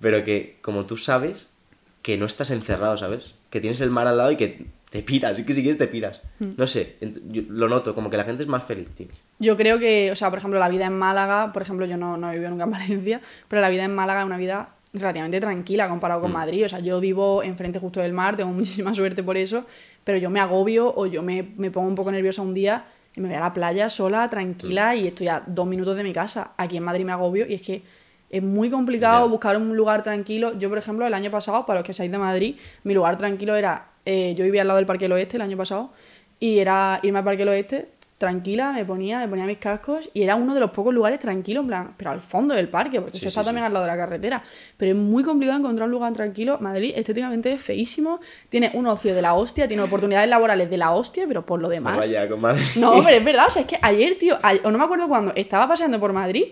Pero 0.00 0.24
que, 0.24 0.58
como 0.62 0.84
tú 0.86 0.96
sabes, 0.96 1.54
que 2.02 2.16
no 2.16 2.26
estás 2.26 2.50
encerrado, 2.50 2.96
¿sabes? 2.96 3.34
Que 3.50 3.60
tienes 3.60 3.80
el 3.80 3.90
mar 3.90 4.06
al 4.06 4.16
lado 4.18 4.30
y 4.32 4.36
que 4.36 4.66
te 4.90 5.02
piras. 5.02 5.38
Y 5.38 5.44
que 5.44 5.52
si 5.54 5.62
quieres 5.62 5.78
te 5.78 5.86
piras. 5.88 6.22
Hmm. 6.38 6.50
No 6.56 6.66
sé, 6.66 6.96
yo 7.28 7.42
lo 7.48 7.68
noto, 7.68 7.94
como 7.94 8.10
que 8.10 8.16
la 8.16 8.24
gente 8.24 8.42
es 8.42 8.48
más 8.48 8.64
feliz, 8.64 8.88
tío. 8.94 9.06
Yo 9.38 9.56
creo 9.56 9.78
que, 9.78 10.10
o 10.10 10.16
sea, 10.16 10.30
por 10.30 10.38
ejemplo, 10.38 10.58
la 10.58 10.68
vida 10.68 10.86
en 10.86 10.98
Málaga, 10.98 11.52
por 11.52 11.62
ejemplo, 11.62 11.86
yo 11.86 11.96
no, 11.96 12.16
no 12.16 12.28
he 12.30 12.32
vivido 12.34 12.50
nunca 12.50 12.64
en 12.64 12.70
Valencia, 12.72 13.20
pero 13.48 13.62
la 13.62 13.68
vida 13.68 13.84
en 13.84 13.94
Málaga 13.94 14.20
es 14.20 14.26
una 14.26 14.36
vida 14.38 14.70
relativamente 14.98 15.40
tranquila 15.40 15.88
comparado 15.88 16.20
Mm. 16.20 16.22
con 16.24 16.32
Madrid. 16.32 16.64
O 16.64 16.68
sea, 16.68 16.80
yo 16.80 17.00
vivo 17.00 17.42
enfrente 17.42 17.78
justo 17.78 18.00
del 18.00 18.12
mar, 18.12 18.36
tengo 18.36 18.50
muchísima 18.52 18.94
suerte 18.94 19.22
por 19.22 19.36
eso, 19.36 19.64
pero 20.04 20.18
yo 20.18 20.30
me 20.30 20.40
agobio 20.40 20.92
o 20.96 21.06
yo 21.06 21.22
me, 21.22 21.42
me 21.56 21.70
pongo 21.70 21.88
un 21.88 21.94
poco 21.94 22.10
nerviosa 22.12 22.42
un 22.42 22.54
día 22.54 22.84
y 23.14 23.20
me 23.20 23.28
voy 23.28 23.36
a 23.36 23.40
la 23.40 23.52
playa 23.54 23.88
sola, 23.90 24.28
tranquila 24.28 24.92
Mm. 24.94 24.96
y 24.98 25.06
estoy 25.08 25.28
a 25.28 25.42
dos 25.46 25.66
minutos 25.66 25.96
de 25.96 26.02
mi 26.04 26.12
casa. 26.12 26.52
Aquí 26.56 26.76
en 26.76 26.82
Madrid 26.84 27.04
me 27.04 27.12
agobio 27.12 27.46
y 27.48 27.54
es 27.54 27.62
que 27.62 27.82
es 28.28 28.42
muy 28.42 28.68
complicado 28.70 29.28
buscar 29.28 29.56
un 29.56 29.76
lugar 29.76 30.02
tranquilo. 30.02 30.58
Yo, 30.58 30.68
por 30.68 30.78
ejemplo, 30.78 31.06
el 31.06 31.14
año 31.14 31.30
pasado, 31.30 31.64
para 31.64 31.78
los 31.80 31.86
que 31.86 31.92
seáis 31.94 32.10
de 32.10 32.18
Madrid, 32.18 32.56
mi 32.82 32.92
lugar 32.92 33.16
tranquilo 33.16 33.54
era, 33.54 33.90
eh, 34.04 34.34
yo 34.36 34.44
vivía 34.44 34.62
al 34.62 34.66
lado 34.68 34.78
del 34.78 34.86
Parque 34.86 35.04
del 35.04 35.12
Oeste 35.12 35.36
el 35.36 35.42
año 35.42 35.56
pasado 35.56 35.92
y 36.40 36.58
era 36.58 36.98
irme 37.02 37.20
al 37.20 37.24
Parque 37.24 37.38
del 37.38 37.48
Oeste 37.50 37.88
tranquila, 38.18 38.72
me 38.72 38.84
ponía, 38.84 39.18
me 39.20 39.28
ponía 39.28 39.44
mis 39.44 39.58
cascos 39.58 40.08
y 40.14 40.22
era 40.22 40.36
uno 40.36 40.54
de 40.54 40.60
los 40.60 40.70
pocos 40.70 40.94
lugares 40.94 41.20
tranquilos, 41.20 41.62
en 41.62 41.68
plan, 41.68 41.94
pero 41.98 42.10
al 42.12 42.20
fondo 42.22 42.54
del 42.54 42.68
parque, 42.68 42.98
porque 43.00 43.18
Sí, 43.18 43.18
eso 43.18 43.28
está 43.28 43.42
sí, 43.42 43.44
también 43.46 43.64
sí. 43.64 43.66
al 43.66 43.72
lado 43.74 43.84
de 43.84 43.90
la 43.92 43.96
carretera. 43.98 44.42
Pero 44.76 44.92
es 44.92 44.96
muy 44.98 45.22
complicado 45.22 45.58
encontrar 45.58 45.86
un 45.86 45.92
lugar 45.92 46.12
tranquilo. 46.14 46.56
Madrid 46.60 46.92
estéticamente 46.96 47.52
es 47.52 47.60
feísimo, 47.62 48.20
tiene 48.48 48.70
un 48.74 48.86
ocio 48.86 49.14
de 49.14 49.20
la 49.20 49.34
hostia, 49.34 49.68
tiene 49.68 49.82
oportunidades 49.82 50.28
laborales 50.30 50.70
de 50.70 50.76
la 50.78 50.92
hostia, 50.92 51.24
pero 51.28 51.44
por 51.44 51.60
lo 51.60 51.68
demás. 51.68 51.98
Vaya, 51.98 52.26
comadre. 52.28 52.62
No, 52.76 53.02
pero 53.04 53.16
es 53.18 53.24
verdad, 53.24 53.46
o 53.48 53.50
sea, 53.50 53.62
es 53.62 53.68
que 53.68 53.78
ayer, 53.82 54.16
tío, 54.18 54.38
o 54.64 54.70
no 54.70 54.78
me 54.78 54.84
acuerdo 54.84 55.08
cuándo, 55.08 55.32
estaba 55.34 55.68
paseando 55.68 56.00
por 56.00 56.12
Madrid 56.14 56.44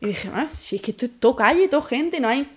y 0.00 0.06
dije, 0.06 0.30
"Ah, 0.34 0.48
si 0.58 0.76
es 0.76 0.82
que 0.82 0.92
esto 0.92 1.04
es 1.04 1.20
todo 1.20 1.36
calle, 1.36 1.68
todo 1.68 1.82
gente, 1.82 2.18
no 2.18 2.28
hay. 2.28 2.48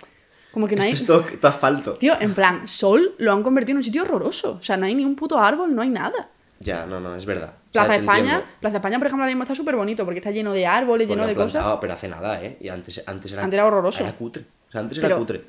Como 0.54 0.68
que 0.68 0.76
no 0.78 0.84
hay. 0.84 0.92
Esto 0.92 1.20
es 1.20 1.26
todo, 1.26 1.38
todo 1.40 1.52
asfalto. 1.52 1.94
Tío, 1.96 2.14
en 2.20 2.34
plan, 2.34 2.68
Sol 2.68 3.16
lo 3.18 3.34
han 3.34 3.44
convertido 3.44 3.74
en 3.74 3.78
un 3.78 3.84
sitio 3.84 4.04
horroroso. 4.04 4.58
O 4.60 4.62
sea, 4.62 4.78
no 4.78 4.86
hay 4.86 4.94
ni 4.96 5.04
un 5.04 5.16
puto 5.16 5.38
árbol, 5.40 5.76
no 5.76 5.82
hay 5.82 5.90
nada. 5.90 6.30
Ya, 6.64 6.86
no, 6.86 7.00
no, 7.00 7.16
es 7.16 7.26
verdad. 7.26 7.50
O 7.50 7.74
sea, 7.74 7.84
Plaza 7.84 7.96
España, 7.98 8.20
entiendo. 8.20 8.46
Plaza 8.62 8.78
España, 8.78 8.98
por 8.98 9.08
ejemplo, 9.08 9.24
ahora 9.24 9.32
mismo 9.32 9.44
está 9.44 9.56
súper 9.56 9.76
bonito 9.76 10.06
porque 10.06 10.20
está 10.20 10.32
lleno 10.32 10.54
de 10.54 10.66
árboles, 10.66 11.08
Porque 11.08 11.20
lleno 11.22 11.28
de 11.28 11.36
cosas. 11.36 11.78
Pero 11.82 11.94
hace 11.94 12.08
nada, 12.08 12.44
¿eh? 12.44 12.58
Y 12.62 12.70
antes, 12.70 13.04
antes 13.06 13.32
era... 13.32 13.44
Antes 13.44 13.58
era 13.58 13.68
horroroso. 13.68 14.04
Era 14.04 14.14
cutre. 14.14 14.44
O 14.70 14.72
sea, 14.72 14.82
antes 14.82 14.98
era 14.98 15.08
Pero- 15.08 15.20
cutre. 15.20 15.42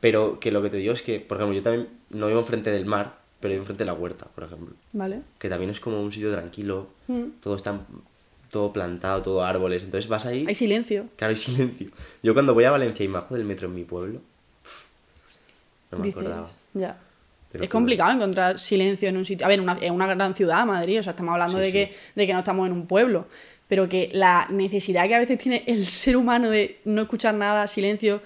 Pero 0.00 0.40
que 0.40 0.50
lo 0.50 0.62
que 0.62 0.70
te 0.70 0.78
digo 0.78 0.92
es 0.92 1.02
que, 1.02 1.20
por 1.20 1.36
ejemplo, 1.38 1.56
yo 1.56 1.62
también 1.62 1.88
no 2.10 2.26
vivo 2.26 2.40
enfrente 2.40 2.70
del 2.70 2.86
mar, 2.86 3.18
pero 3.40 3.52
vivo 3.52 3.62
enfrente 3.62 3.82
de 3.82 3.86
la 3.86 3.94
huerta, 3.94 4.26
por 4.34 4.44
ejemplo. 4.44 4.74
Vale. 4.92 5.22
Que 5.38 5.48
también 5.48 5.70
es 5.70 5.80
como 5.80 6.02
un 6.02 6.10
sitio 6.10 6.32
tranquilo. 6.32 6.88
Mm. 7.08 7.24
Todo 7.40 7.56
está... 7.56 7.78
Todo 8.50 8.72
plantado, 8.72 9.22
todo 9.22 9.42
árboles. 9.44 9.82
Entonces 9.82 10.08
vas 10.08 10.26
ahí... 10.26 10.44
Hay 10.46 10.54
silencio. 10.54 11.06
Claro, 11.16 11.30
hay 11.30 11.36
silencio. 11.36 11.88
Yo 12.22 12.34
cuando 12.34 12.52
voy 12.52 12.64
a 12.64 12.70
Valencia 12.70 13.02
y 13.04 13.08
me 13.08 13.14
bajo 13.14 13.34
del 13.34 13.44
metro 13.44 13.68
en 13.68 13.74
mi 13.74 13.84
pueblo... 13.84 14.20
No 15.90 15.98
me 15.98 16.06
dices, 16.06 16.20
acordaba. 16.20 16.48
Ya. 16.74 16.96
Es 17.60 17.68
complicado 17.68 18.10
encontrar 18.12 18.58
silencio 18.58 19.08
en 19.08 19.16
un 19.16 19.24
sitio. 19.24 19.44
A 19.46 19.48
ver, 19.48 19.60
una, 19.60 19.76
en 19.80 19.92
una 19.92 20.06
gran 20.06 20.34
ciudad, 20.34 20.64
Madrid, 20.66 21.00
o 21.00 21.02
sea, 21.02 21.10
estamos 21.10 21.32
hablando 21.32 21.58
Sí, 21.58 21.64
de, 21.64 21.66
sí. 21.66 21.72
Que, 21.72 21.96
de 22.14 22.26
que 22.26 22.32
no 22.32 22.38
estamos 22.40 22.66
en 22.66 22.72
un 22.72 22.86
pueblo. 22.86 23.26
Pero 23.68 23.88
que 23.88 24.10
la 24.12 24.46
necesidad 24.50 25.06
que 25.06 25.14
a 25.14 25.18
veces 25.18 25.38
tiene 25.38 25.64
el 25.66 25.86
ser 25.86 26.16
humano 26.16 26.50
de 26.50 26.80
no 26.84 27.02
escuchar 27.02 27.34
nada, 27.34 27.66
silencio, 27.66 28.20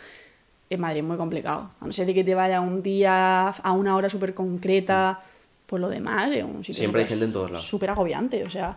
en 0.68 0.80
Madrid 0.80 0.99
es 1.00 1.04
muy 1.04 1.16
complicado. 1.16 1.71
A 1.80 1.87
no 1.87 1.92
ser 1.92 2.06
de 2.06 2.14
que 2.14 2.25
te 2.25 2.35
vaya 2.35 2.61
un 2.61 2.83
día 2.83 3.49
a 3.49 3.73
una 3.73 3.95
hora 3.97 4.09
súper 4.09 4.35
concreta. 4.35 5.21
pues 5.66 5.80
lo 5.80 5.88
demás 5.88 6.30
es 6.33 6.42
un 6.45 6.64
sitio 6.64 6.80
Siempre 6.80 7.02
hay 7.02 7.09
gente 7.09 7.25
en 7.25 7.33
todos 7.33 7.50
lados. 7.50 7.66
Súper 7.66 7.90
agobiante, 7.90 8.45
o 8.45 8.50
sea, 8.50 8.76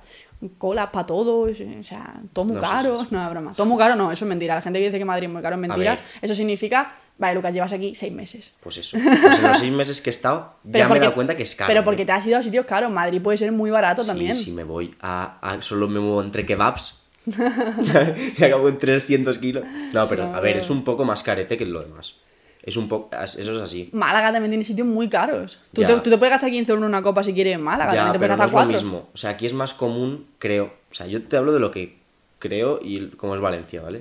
colas 0.57 0.87
para 0.91 1.05
todo, 1.05 1.41
o 1.41 1.83
sea, 1.83 2.13
todo 2.33 2.45
muy 2.45 2.55
No, 2.55 2.61
caro, 2.61 3.01
sí, 3.01 3.07
no 3.11 3.23
es 3.23 3.29
broma. 3.29 3.53
Todo 3.55 3.65
muy 3.67 3.77
caro 3.77 3.95
no, 3.95 4.11
eso 4.11 4.25
es 4.25 4.29
mentira. 4.29 4.55
La 4.55 4.61
gente 4.61 4.79
que 4.79 4.85
dice 4.85 4.99
que 4.99 5.05
Madrid 5.05 5.25
es 5.27 5.33
muy 5.33 5.41
caro 5.41 5.55
es 5.55 5.61
mentira. 5.61 5.99
Eso 6.21 6.35
significa, 6.35 6.93
vale, 7.19 7.35
Lucas, 7.35 7.53
llevas 7.53 7.71
aquí 7.71 7.93
seis 7.93 8.11
meses. 8.11 8.53
Pues 8.61 8.77
eso. 8.77 8.97
Pues 9.21 9.37
en 9.37 9.43
los 9.43 9.57
seis 9.59 9.71
meses 9.71 10.01
que 10.01 10.09
he 10.09 10.11
estado, 10.11 10.55
ya 10.63 10.89
me 10.89 10.97
he 10.97 10.99
dado 10.99 11.13
cuenta 11.13 11.35
que 11.37 11.43
es 11.43 11.53
caro. 11.55 11.67
Pero 11.67 11.81
¿eh? 11.81 11.83
porque 11.83 12.05
te 12.05 12.11
has 12.11 12.25
ido 12.25 12.37
a 12.39 12.41
sitios 12.43 12.65
caros, 12.65 12.89
Madrid 12.91 13.21
puede 13.21 13.37
ser 13.37 13.51
muy 13.51 13.69
barato 13.69 14.01
Sí, 14.01 14.07
también. 14.07 14.33
si 14.33 14.51
me 14.51 14.63
voy 14.63 14.95
a, 15.01 15.37
a- 15.41 15.61
Solo 15.61 15.87
me 15.87 15.99
muevo 15.99 16.21
entre 16.23 16.45
kebabs. 16.45 16.95
y 18.37 18.43
acabo 18.43 18.69
en 18.69 18.77
300 18.77 19.37
kilos. 19.39 19.63
No, 19.93 20.07
pero 20.07 20.25
No, 20.27 20.35
a 20.35 20.39
ver, 20.39 20.57
es 20.57 20.69
un 20.69 20.83
poco 20.83 21.05
más 21.05 21.21
carete 21.23 21.57
que 21.57 21.65
lo 21.65 21.81
demás. 21.81 22.15
Es 22.63 22.75
un 22.77 22.87
poco. 22.87 23.09
Eso 23.15 23.39
es 23.39 23.61
así. 23.61 23.89
Málaga 23.93 24.31
también 24.33 24.51
tiene 24.51 24.65
sitios 24.65 24.87
muy 24.87 25.07
caros. 25.09 25.59
Tú 25.73 25.81
te, 25.83 25.93
tú 26.01 26.09
te 26.09 26.17
puedes 26.17 26.31
gastar 26.31 26.51
15 26.51 26.71
euros 26.71 26.83
en 26.83 26.89
una 26.89 27.01
copa 27.01 27.23
si 27.23 27.33
quieres 27.33 27.55
en 27.55 27.61
Málaga, 27.61 27.91
Ya, 27.93 27.97
también 28.05 28.13
te 28.13 28.19
pero 28.19 28.35
puedes 28.37 28.51
no 28.51 28.57
gastar 28.57 28.75
es 28.75 28.83
lo 28.83 28.89
4. 28.89 28.99
mismo. 28.99 29.09
O 29.13 29.17
sea, 29.17 29.29
aquí 29.31 29.45
es 29.45 29.53
más 29.53 29.73
común, 29.73 30.27
creo. 30.39 30.73
O 30.91 30.93
sea, 30.93 31.07
yo 31.07 31.23
te 31.23 31.37
hablo 31.37 31.53
de 31.53 31.59
lo 31.59 31.71
que 31.71 31.97
creo 32.37 32.79
y 32.83 33.07
como 33.11 33.33
es 33.35 33.41
Valencia, 33.41 33.81
¿vale? 33.81 33.99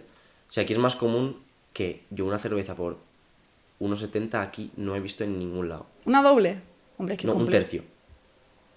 O 0.49 0.53
sea, 0.53 0.65
aquí 0.65 0.73
es 0.73 0.79
más 0.79 0.97
común 0.97 1.39
que 1.73 2.05
yo 2.11 2.25
una 2.27 2.39
cerveza 2.39 2.75
por 2.75 2.99
1,70 3.81 4.41
aquí 4.43 4.71
no 4.77 4.95
he 4.97 5.01
visto 5.01 5.25
en 5.25 5.39
ningún 5.39 5.69
lado. 5.69 5.87
¿Una 6.07 6.23
doble? 6.23 6.61
Hombre, 6.99 7.15
es 7.15 7.21
que 7.21 7.27
No, 7.27 7.35
un 7.35 7.41
cumple. 7.41 7.59
tercio. 7.59 7.83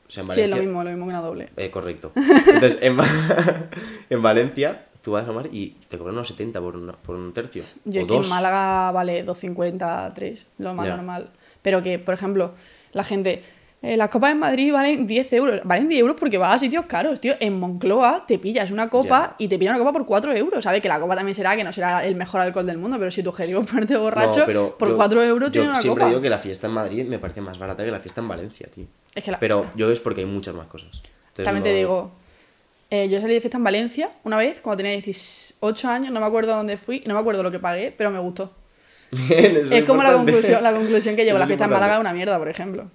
O 0.08 0.12
sea, 0.12 0.24
en 0.24 0.29
Sí, 0.31 0.41
es 0.41 0.50
Valencia. 0.51 0.55
lo 0.58 0.63
mismo, 0.63 0.84
lo 0.84 0.89
mismo 0.89 1.05
que 1.05 1.10
una 1.10 1.22
doble. 1.22 1.50
Eh, 1.58 1.72
correcto. 1.72 2.12
Entonces, 2.15 2.79
en, 2.81 2.98
en 4.10 4.22
Valencia, 4.22 4.86
tú 5.01 5.12
vas 5.13 5.24
a 5.24 5.27
tomar 5.27 5.48
y 5.51 5.70
te 5.88 5.98
cobran 5.98 6.15
unos 6.15 6.27
70 6.27 6.60
por, 6.62 6.75
una- 6.75 6.93
por 6.93 7.15
un 7.15 7.34
tercio. 7.34 7.63
Yo 7.86 8.01
o 8.01 8.03
aquí 8.05 8.13
dos. 8.17 8.25
en 8.25 8.29
Málaga 8.29 8.91
vale 8.91 9.25
2,50, 9.25 10.13
3, 10.13 10.46
lo 10.60 10.74
más 10.74 10.88
normal. 10.88 11.29
Pero 11.62 11.81
que, 11.81 11.98
por 12.00 12.13
ejemplo, 12.13 12.53
la 12.91 13.03
gente, 13.03 13.41
eh, 13.84 13.98
las 13.98 14.10
copas 14.10 14.32
en 14.32 14.38
Madrid 14.40 14.72
valen 14.72 15.08
10 15.08 15.34
euros. 15.34 15.62
Valen 15.64 15.88
10 15.90 16.02
euros 16.02 16.16
porque 16.20 16.38
vas 16.38 16.54
a 16.56 16.60
sitios 16.60 16.86
caros, 16.86 17.20
tío. 17.20 17.34
En 17.40 17.60
Moncloa 17.60 18.26
te 18.28 18.38
pillas 18.38 18.70
una 18.70 18.90
copa 18.90 19.36
y 19.40 19.48
te 19.48 19.58
pillas 19.58 19.72
una 19.76 19.80
copa 19.84 19.94
por 19.94 20.06
4 20.06 20.34
euros. 20.34 20.64
¿Sabes? 20.64 20.82
Que 20.82 20.88
la 20.88 21.00
copa 21.00 21.16
también 21.16 21.34
será 21.36 21.56
que 21.56 21.64
no 21.64 21.74
será 21.74 22.06
el 22.06 22.16
mejor 22.16 22.42
alcohol 22.42 22.66
del 22.66 22.78
mundo, 22.78 22.98
pero 23.00 23.10
si 23.10 23.24
tu 23.24 23.30
objetivo 23.30 23.62
es 23.62 23.68
ponerte 23.70 23.98
borracho, 23.98 24.42
No, 24.42 24.46
pero 24.46 24.78
por 24.78 24.90
yo- 24.90 24.96
4 24.98 25.24
euros 25.24 25.48
yo 25.50 25.52
tienes 25.52 25.70
una 25.72 25.80
siempre 25.80 26.02
copa. 26.02 26.10
digo 26.10 26.22
que 26.22 26.30
la 26.30 26.38
fiesta 26.40 26.68
en 26.68 26.74
Madrid 26.74 27.06
me 27.08 27.18
parece 27.18 27.42
más 27.42 27.58
barata 27.58 27.84
que 27.84 27.90
la 27.92 28.00
fiesta 28.00 28.22
en 28.22 28.28
Valencia, 28.28 28.68
tío. 28.74 28.86
Es 29.16 29.24
que 29.24 29.32
la- 29.32 29.40
Pero 29.40 29.72
yo 29.76 29.90
es 29.92 30.00
porque 30.00 30.22
hay 30.22 30.28
muchas 30.28 30.54
más 30.54 30.68
cosas. 30.68 30.90
Entonces 31.30 31.46
También 31.46 31.64
te 31.64 31.74
digo, 31.74 32.12
eh, 32.92 33.10
yo 33.10 33.20
salí 33.20 33.34
de 33.34 33.42
fiesta 33.42 33.58
en 33.58 33.64
Valencia 33.64 34.12
una 34.26 34.38
vez, 34.38 34.62
cuando 34.62 34.84
tenía 34.84 35.00
18 35.02 35.90
años, 35.90 36.12
no 36.12 36.20
me 36.20 36.26
acuerdo 36.28 36.56
dónde 36.56 36.78
fui, 36.78 37.02
no 37.08 37.16
me 37.16 37.20
acuerdo 37.20 37.42
lo 37.42 37.50
que 37.50 37.58
pagué, 37.60 37.92
pero 37.98 38.12
me 38.12 38.20
gustó. 38.20 38.54
Bien, 39.12 39.58
es 39.72 39.84
como 39.86 40.04
la 40.04 40.14
conclusión, 40.14 40.62
la 40.62 40.72
conclusión 40.72 41.16
que 41.16 41.24
llevo. 41.26 41.38
Eso 41.38 41.40
La 41.40 41.46
es 41.46 41.48
fiesta 41.48 41.66
en. 41.66 41.72
Málaga 41.72 41.96
es 41.96 42.00
una 42.00 42.14
mierda, 42.14 42.38
por 42.38 42.48
ejemplo. 42.48 42.90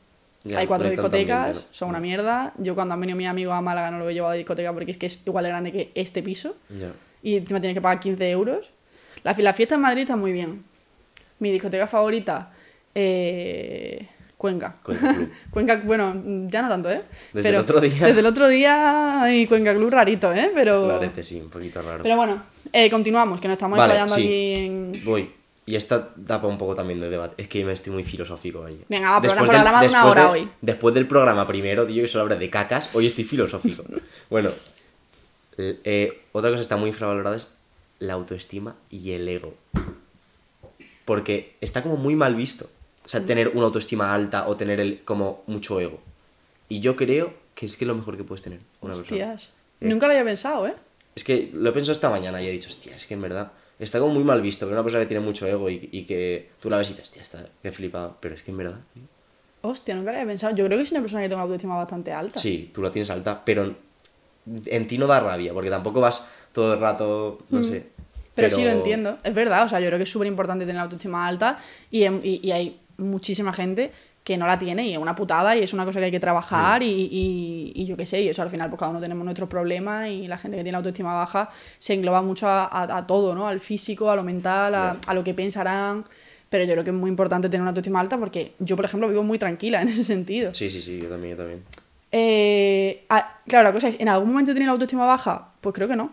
Ya, 0.46 0.58
Hay 0.58 0.66
cuatro 0.66 0.88
discotecas, 0.88 1.66
son 1.70 1.88
una 1.88 2.00
mierda. 2.00 2.52
Yo 2.58 2.74
cuando 2.74 2.94
han 2.94 3.00
venido 3.00 3.16
mis 3.16 3.26
amigos 3.28 3.54
a 3.54 3.60
Málaga 3.60 3.90
no 3.90 3.98
lo 3.98 4.08
he 4.08 4.14
llevado 4.14 4.32
a 4.32 4.36
discoteca 4.36 4.72
porque 4.72 4.92
es 4.92 4.96
que 4.96 5.06
es 5.06 5.20
igual 5.26 5.44
de 5.44 5.50
grande 5.50 5.72
que 5.72 5.90
este 5.94 6.22
piso. 6.22 6.56
Ya. 6.70 6.92
Y 7.22 7.36
encima 7.36 7.60
tienes 7.60 7.74
que 7.74 7.80
pagar 7.80 8.00
15 8.00 8.30
euros. 8.30 8.70
La, 9.24 9.34
la 9.38 9.52
fiesta 9.52 9.74
en 9.74 9.80
Madrid 9.80 10.02
está 10.02 10.16
muy 10.16 10.32
bien. 10.32 10.64
Mi 11.38 11.50
discoteca 11.50 11.86
favorita, 11.86 12.52
eh, 12.94 14.08
Cuenca. 14.36 14.76
Cuenca 14.82 15.14
Club. 15.14 15.30
Cuenca, 15.50 15.82
bueno, 15.84 16.14
ya 16.48 16.62
no 16.62 16.68
tanto, 16.68 16.90
¿eh? 16.90 17.02
Desde 17.32 17.48
el 17.48 17.56
otro 17.56 17.80
día. 17.80 18.06
Desde 18.06 18.20
el 18.20 18.26
otro 18.26 18.48
día 18.48 19.22
hay 19.22 19.46
Cuenca 19.46 19.74
Club 19.74 19.90
rarito, 19.90 20.32
¿eh? 20.32 20.50
Pero, 20.54 20.84
Clarete, 20.84 21.22
sí, 21.22 21.40
un 21.40 21.48
poquito 21.48 21.80
raro. 21.80 22.02
pero 22.02 22.16
bueno, 22.16 22.42
eh, 22.72 22.90
continuamos, 22.90 23.40
que 23.40 23.48
nos 23.48 23.54
estamos 23.54 23.78
Vale, 23.78 23.94
sí. 24.08 24.14
aquí 24.14 24.66
en... 24.66 25.02
Voy. 25.04 25.30
Y 25.68 25.74
esta 25.74 26.14
tapa 26.14 26.46
un 26.46 26.58
poco 26.58 26.74
también 26.76 27.00
de 27.00 27.10
debate. 27.10 27.42
Es 27.42 27.48
que 27.48 27.64
me 27.64 27.72
estoy 27.72 27.92
muy 27.92 28.04
filosófico 28.04 28.60
hoy. 28.60 28.78
Venga, 28.88 29.10
va, 29.10 29.20
Después 29.20 29.42
programa- 29.50 29.52
del- 29.52 29.62
programa 29.62 29.80
de 29.82 29.88
una 29.88 30.06
hora 30.06 30.22
de- 30.22 30.28
hoy. 30.42 30.50
Después 30.62 30.94
del 30.94 31.08
programa 31.08 31.46
primero, 31.46 31.86
tío, 31.86 32.02
que 32.02 32.08
solo 32.08 32.22
hablé 32.22 32.36
de 32.36 32.48
cacas, 32.50 32.94
hoy 32.94 33.06
estoy 33.06 33.24
filosófico. 33.24 33.82
bueno, 34.30 34.50
eh, 35.58 36.22
otra 36.32 36.50
cosa 36.50 36.58
que 36.58 36.62
está 36.62 36.76
muy 36.76 36.88
infravalorada 36.90 37.36
es 37.36 37.48
la 37.98 38.12
autoestima 38.12 38.76
y 38.90 39.10
el 39.12 39.28
ego. 39.28 39.54
Porque 41.04 41.56
está 41.60 41.82
como 41.82 41.96
muy 41.96 42.14
mal 42.14 42.34
visto. 42.34 42.68
O 43.04 43.08
sea, 43.08 43.24
tener 43.24 43.48
una 43.48 43.66
autoestima 43.66 44.12
alta 44.12 44.48
o 44.48 44.56
tener 44.56 44.80
el, 44.80 45.02
como 45.04 45.42
mucho 45.46 45.80
ego. 45.80 46.00
Y 46.68 46.80
yo 46.80 46.96
creo 46.96 47.32
que 47.54 47.66
es 47.66 47.76
que 47.76 47.84
es 47.84 47.88
lo 47.88 47.94
mejor 47.94 48.16
que 48.16 48.24
puedes 48.24 48.42
tener 48.42 48.58
una 48.80 48.94
persona. 48.94 49.32
Hostias. 49.34 49.52
Eh. 49.80 49.86
Nunca 49.88 50.06
lo 50.06 50.12
había 50.12 50.24
pensado, 50.24 50.66
¿eh? 50.66 50.74
Es 51.14 51.22
que 51.24 51.50
lo 51.54 51.70
he 51.70 51.72
pensado 51.72 51.92
esta 51.92 52.10
mañana 52.10 52.42
y 52.42 52.48
he 52.48 52.50
dicho, 52.50 52.68
hostia, 52.68 52.96
es 52.96 53.06
que 53.06 53.14
en 53.14 53.22
verdad 53.22 53.52
está 53.78 53.98
como 53.98 54.14
muy 54.14 54.24
mal 54.24 54.40
visto, 54.40 54.66
que 54.66 54.72
una 54.72 54.82
persona 54.82 55.02
que 55.04 55.08
tiene 55.08 55.24
mucho 55.24 55.46
ego 55.46 55.68
y, 55.70 55.88
y 55.92 56.04
que 56.04 56.50
tú 56.60 56.70
la 56.70 56.78
ves 56.78 56.88
y 56.88 56.92
dices, 56.92 57.04
hostia, 57.08 57.22
está, 57.22 57.46
qué 57.62 57.72
flipado. 57.72 58.16
Pero 58.20 58.34
es 58.34 58.42
que 58.42 58.50
en 58.50 58.56
verdad, 58.58 58.78
tío, 58.94 59.02
Hostia, 59.62 59.94
nunca 59.96 60.12
lo 60.12 60.18
había 60.18 60.28
pensado. 60.28 60.54
Yo 60.54 60.64
creo 60.66 60.78
que 60.78 60.84
es 60.84 60.90
una 60.92 61.00
persona 61.00 61.22
que 61.22 61.28
tiene 61.28 61.36
una 61.36 61.42
autoestima 61.44 61.76
bastante 61.76 62.12
alta. 62.12 62.38
sí, 62.38 62.70
tú 62.72 62.82
la 62.82 62.90
tienes 62.90 63.10
alta, 63.10 63.42
pero 63.44 63.74
en 64.66 64.86
ti 64.86 64.96
no 64.98 65.06
da 65.06 65.18
rabia, 65.20 65.52
porque 65.52 65.70
tampoco 65.70 66.00
vas 66.00 66.28
todo 66.52 66.74
el 66.74 66.80
rato, 66.80 67.38
no 67.50 67.64
sé. 67.64 67.80
Mm. 67.80 68.02
Pero, 68.34 68.50
sí 68.56 68.62
lo 68.64 68.70
entiendo, 68.70 69.16
es 69.24 69.34
verdad, 69.34 69.64
o 69.64 69.68
sea, 69.68 69.80
yo 69.80 69.86
creo 69.86 69.98
que 69.98 70.02
es 70.04 70.10
súper 70.10 70.28
importante 70.28 70.64
tener 70.66 70.76
la 70.76 70.82
autoestima 70.82 71.26
alta 71.26 71.58
y, 71.90 72.02
em- 72.04 72.20
y- 72.22 72.46
y 72.46 72.52
hay 72.52 72.78
muchísima 72.98 73.52
gente 73.54 73.92
que 74.26 74.36
no 74.36 74.44
la 74.48 74.58
tiene 74.58 74.88
y 74.88 74.92
es 74.92 74.98
una 74.98 75.14
putada 75.14 75.54
y 75.56 75.62
es 75.62 75.72
una 75.72 75.84
cosa 75.84 76.00
que 76.00 76.06
hay 76.06 76.10
que 76.10 76.18
trabajar 76.18 76.82
y, 76.82 76.86
y- 76.90 77.72
y 77.76 77.84
yo 77.86 77.96
qué 77.96 78.04
sé, 78.04 78.22
y 78.22 78.28
eso 78.28 78.42
al 78.42 78.50
final 78.50 78.68
pues 78.68 78.80
cada 78.80 78.90
uno 78.90 78.98
tenemos 79.00 79.24
nuestros 79.24 79.48
problemas 79.48 80.08
y 80.08 80.26
la 80.26 80.36
gente 80.36 80.56
que 80.56 80.64
tiene 80.64 80.76
autoestima 80.76 81.14
baja 81.14 81.48
se 81.78 81.94
engloba 81.94 82.22
mucho 82.22 82.48
a, 82.48 82.64
a- 82.64 82.96
a 82.98 83.06
todo, 83.06 83.36
¿no? 83.36 83.46
Al 83.46 83.60
físico, 83.60 84.10
a 84.10 84.16
lo 84.16 84.24
mental, 84.24 84.74
a, 84.74 84.96
a 85.06 85.14
lo 85.14 85.22
que 85.22 85.32
pensarán, 85.32 86.04
pero 86.50 86.64
yo 86.64 86.72
creo 86.72 86.82
que 86.82 86.90
es 86.90 86.96
muy 86.96 87.08
importante 87.08 87.48
tener 87.48 87.60
una 87.62 87.70
autoestima 87.70 88.00
alta 88.00 88.18
porque 88.18 88.54
yo, 88.58 88.74
por 88.74 88.84
ejemplo, 88.84 89.08
vivo 89.08 89.22
muy 89.22 89.38
tranquila 89.38 89.80
en 89.82 89.88
ese 89.88 90.02
sentido. 90.02 90.52
Sí, 90.52 90.68
sí, 90.70 90.82
sí, 90.82 90.98
yo 91.00 91.08
también, 91.08 91.30
yo 91.34 91.36
también. 91.36 91.62
Eh, 92.10 93.04
ah, 93.08 93.38
claro, 93.46 93.62
la 93.62 93.72
cosa 93.72 93.88
es, 93.90 94.00
¿en 94.00 94.08
algún 94.08 94.30
momento 94.30 94.52
tenido 94.54 94.66
la 94.70 94.72
autoestima 94.72 95.06
baja? 95.06 95.50
Pues 95.60 95.72
creo 95.72 95.86
que 95.86 95.94
no. 95.94 96.10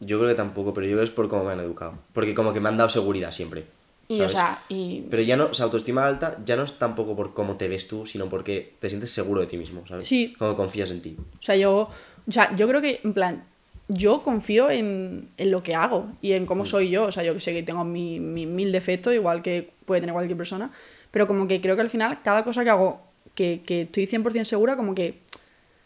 Yo 0.00 0.18
creo 0.18 0.28
que 0.30 0.34
tampoco, 0.34 0.74
pero 0.74 0.86
yo 0.86 0.92
creo 0.92 1.04
que 1.04 1.08
es 1.10 1.14
por 1.16 1.28
cómo 1.28 1.44
me 1.44 1.52
han 1.52 1.60
educado. 1.60 1.94
Porque 2.12 2.34
como 2.34 2.52
que 2.52 2.60
me 2.60 2.68
han 2.68 2.76
dado 2.76 2.88
seguridad 2.90 3.32
siempre. 3.32 3.64
Y, 4.10 4.16
¿sabes? 4.18 4.32
o 4.32 4.36
sea, 4.36 4.62
y... 4.68 5.02
Pero 5.08 5.22
ya 5.22 5.36
no, 5.36 5.46
o 5.46 5.54
sea, 5.54 5.64
autoestima 5.66 6.04
alta 6.04 6.36
ya 6.44 6.56
no 6.56 6.64
es 6.64 6.74
tampoco 6.78 7.14
por 7.14 7.32
cómo 7.32 7.56
te 7.56 7.68
ves 7.68 7.86
tú, 7.86 8.04
sino 8.06 8.28
porque 8.28 8.74
te 8.80 8.88
sientes 8.88 9.10
seguro 9.12 9.40
de 9.40 9.46
ti 9.46 9.56
mismo, 9.56 9.86
¿sabes? 9.86 10.04
Sí. 10.04 10.34
Como 10.38 10.56
confías 10.56 10.90
en 10.90 11.00
ti. 11.00 11.16
O 11.38 11.42
sea, 11.42 11.54
yo, 11.56 11.88
o 12.26 12.32
sea, 12.32 12.54
yo 12.56 12.66
creo 12.66 12.80
que, 12.80 13.00
en 13.04 13.12
plan, 13.14 13.44
yo 13.86 14.22
confío 14.22 14.68
en, 14.70 15.28
en 15.36 15.50
lo 15.50 15.62
que 15.62 15.74
hago 15.74 16.08
y 16.20 16.32
en 16.32 16.42
Mm. 16.42 16.46
cómo 16.46 16.64
soy 16.64 16.90
yo. 16.90 17.04
O 17.04 17.12
sea, 17.12 17.22
yo 17.22 17.38
sé 17.38 17.52
que 17.52 17.62
tengo 17.62 17.84
mi- 17.84 18.18
mi- 18.20 18.46
mil 18.46 18.72
defectos, 18.72 19.14
igual 19.14 19.42
que 19.42 19.70
puede 19.84 20.00
tener 20.00 20.12
cualquier 20.12 20.36
persona, 20.36 20.72
pero 21.12 21.26
como 21.28 21.46
que 21.46 21.60
creo 21.60 21.76
que 21.76 21.82
al 21.82 21.88
final, 21.90 22.20
cada 22.22 22.42
cosa 22.44 22.64
que 22.64 22.70
hago, 22.70 23.00
que, 23.36 23.62
que 23.64 23.82
estoy 23.82 24.06
100% 24.06 24.44
segura, 24.44 24.76
como 24.76 24.94
que, 24.94 25.20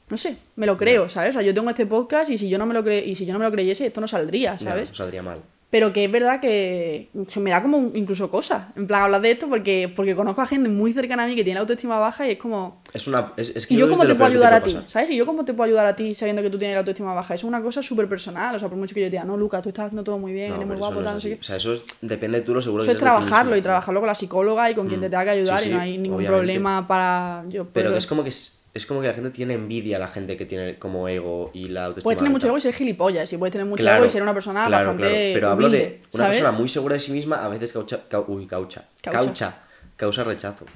no 0.08 0.16
sé, 0.16 0.36
me 0.56 0.66
lo 0.66 0.76
creo, 0.78 1.08
¿sabes? 1.10 1.30
O 1.30 1.32
sea, 1.34 1.42
yo 1.42 1.52
tengo 1.54 1.68
este 1.70 1.86
podcast 1.86 2.30
y 2.30 2.38
si 2.38 2.48
yo 2.48 2.56
no 2.58 2.64
me 2.66 2.74
lo, 2.74 2.82
cre 2.82 3.04
y 3.04 3.14
si 3.14 3.24
yo 3.26 3.32
no 3.34 3.38
me 3.38 3.44
lo 3.46 3.50
creyese, 3.52 3.86
esto 3.86 4.00
no 4.00 4.08
saldría, 4.08 4.58
¿sabes? 4.58 4.88
no 4.90 4.94
saldría 4.94 5.22
mal. 5.22 5.40
Pero 5.74 5.92
que 5.92 6.04
es 6.04 6.12
verdad 6.12 6.38
que, 6.38 7.08
que 7.32 7.40
me 7.40 7.50
da 7.50 7.60
como 7.60 7.90
incluso 7.94 8.30
cosas, 8.30 8.68
en 8.76 8.86
plan, 8.86 9.02
hablar 9.02 9.20
de 9.20 9.32
esto 9.32 9.48
porque, 9.48 9.92
porque 9.96 10.14
conozco 10.14 10.40
a 10.40 10.46
gente 10.46 10.68
muy 10.68 10.92
cercana 10.92 11.24
a 11.24 11.26
mí 11.26 11.34
que 11.34 11.42
tiene 11.42 11.56
la 11.56 11.62
autoestima 11.62 11.98
baja 11.98 12.28
y 12.28 12.30
es 12.30 12.38
como... 12.38 12.80
Es 12.92 13.08
una. 13.08 13.32
Es, 13.36 13.50
es 13.56 13.66
que 13.66 13.74
¿Y 13.74 13.78
yo 13.78 13.86
que 13.88 13.94
cómo 13.94 14.04
es 14.04 14.08
te 14.08 14.14
puedo 14.14 14.30
que 14.30 14.36
ayudar 14.36 14.54
a 14.54 14.62
ti? 14.62 14.78
¿Sabes? 14.86 15.10
¿Y 15.10 15.16
yo 15.16 15.26
cómo 15.26 15.44
te 15.44 15.52
puedo 15.52 15.66
ayudar 15.66 15.86
a 15.86 15.96
ti 15.96 16.14
sabiendo 16.14 16.42
que 16.42 16.50
tú 16.50 16.58
tienes 16.58 16.76
la 16.76 16.78
autoestima 16.78 17.12
baja? 17.12 17.34
Eso 17.34 17.48
es 17.48 17.48
una 17.48 17.60
cosa 17.60 17.82
súper 17.82 18.08
personal. 18.08 18.54
O 18.54 18.58
sea, 18.60 18.68
por 18.68 18.78
mucho 18.78 18.94
que 18.94 19.00
yo 19.00 19.06
te 19.08 19.10
diga, 19.10 19.24
no, 19.24 19.36
Lucas, 19.36 19.62
tú 19.64 19.70
estás 19.70 19.86
haciendo 19.86 20.04
todo 20.04 20.16
muy 20.16 20.32
bien, 20.32 20.50
No, 20.50 20.54
eres 20.54 20.66
muy 20.68 20.76
pero 20.76 20.86
eso 20.86 20.94
guapo, 20.94 21.00
no 21.00 21.04
tal, 21.06 21.14
no 21.14 21.18
es 21.18 21.22
sé 21.24 21.28
qué. 21.30 21.40
O 21.40 21.42
sea, 21.42 21.56
eso 21.56 21.72
es, 21.72 21.84
depende 22.02 22.38
de 22.38 22.44
tú 22.44 22.54
lo 22.54 22.62
seguro 22.62 22.84
Eso 22.84 22.92
que 22.92 22.92
es 22.92 22.94
de 22.94 23.00
ti 23.00 23.04
trabajarlo 23.04 23.56
y 23.56 23.60
trabajarlo 23.60 23.98
con 23.98 24.06
la 24.06 24.14
psicóloga 24.14 24.70
y 24.70 24.76
con 24.76 24.86
quien 24.86 25.00
te 25.00 25.10
tenga 25.10 25.24
que 25.24 25.30
ayudar 25.30 25.58
Sí, 25.58 25.70
y 25.70 25.72
no 25.72 25.78
sí, 25.78 25.82
hay 25.82 25.98
ningún 25.98 26.18
obviamente. 26.18 26.36
problema 26.38 26.86
para... 26.86 27.44
Yo, 27.48 27.66
Pero 27.72 27.88
que 27.88 27.94
pues, 27.94 28.04
es 28.04 28.06
como 28.06 28.22
que 28.22 28.28
es, 28.28 28.63
es 28.74 28.86
como 28.86 29.00
que 29.00 29.06
la 29.06 29.14
gente 29.14 29.30
tiene 29.30 29.54
envidia 29.54 29.96
a 29.96 30.00
la 30.00 30.08
gente 30.08 30.36
que 30.36 30.44
tiene 30.46 30.78
como 30.78 31.08
ego 31.08 31.50
y 31.54 31.68
la 31.68 31.84
autoestima. 31.86 32.04
Puedes 32.04 32.18
tener 32.18 32.32
mucho 32.32 32.48
ego 32.48 32.58
y 32.58 32.60
ser 32.60 32.74
gilipollas, 32.74 33.32
y 33.32 33.36
puedes 33.38 33.52
tener 33.52 33.66
mucho 33.66 33.82
Claro, 33.82 33.98
ego 33.98 34.06
y 34.06 34.10
ser 34.10 34.22
una 34.22 34.34
persona 34.34 34.66
claro, 34.66 34.88
bastante 34.88 35.08
claro. 35.08 35.34
Pero 35.34 35.48
hablo 35.50 35.70
de 35.70 35.98
una 36.12 36.24
¿sabes? 36.24 36.38
persona 36.38 36.58
muy 36.58 36.68
segura 36.68 36.94
de 36.94 37.00
sí 37.00 37.12
misma, 37.12 37.44
a 37.44 37.48
veces 37.48 37.72
caucha, 37.72 38.00
cau- 38.10 38.24
uy, 38.28 38.46
caucha, 38.46 38.84
Caucha. 39.00 39.20
caucha, 39.22 39.58
causa 39.96 40.24
rechazo. 40.24 40.66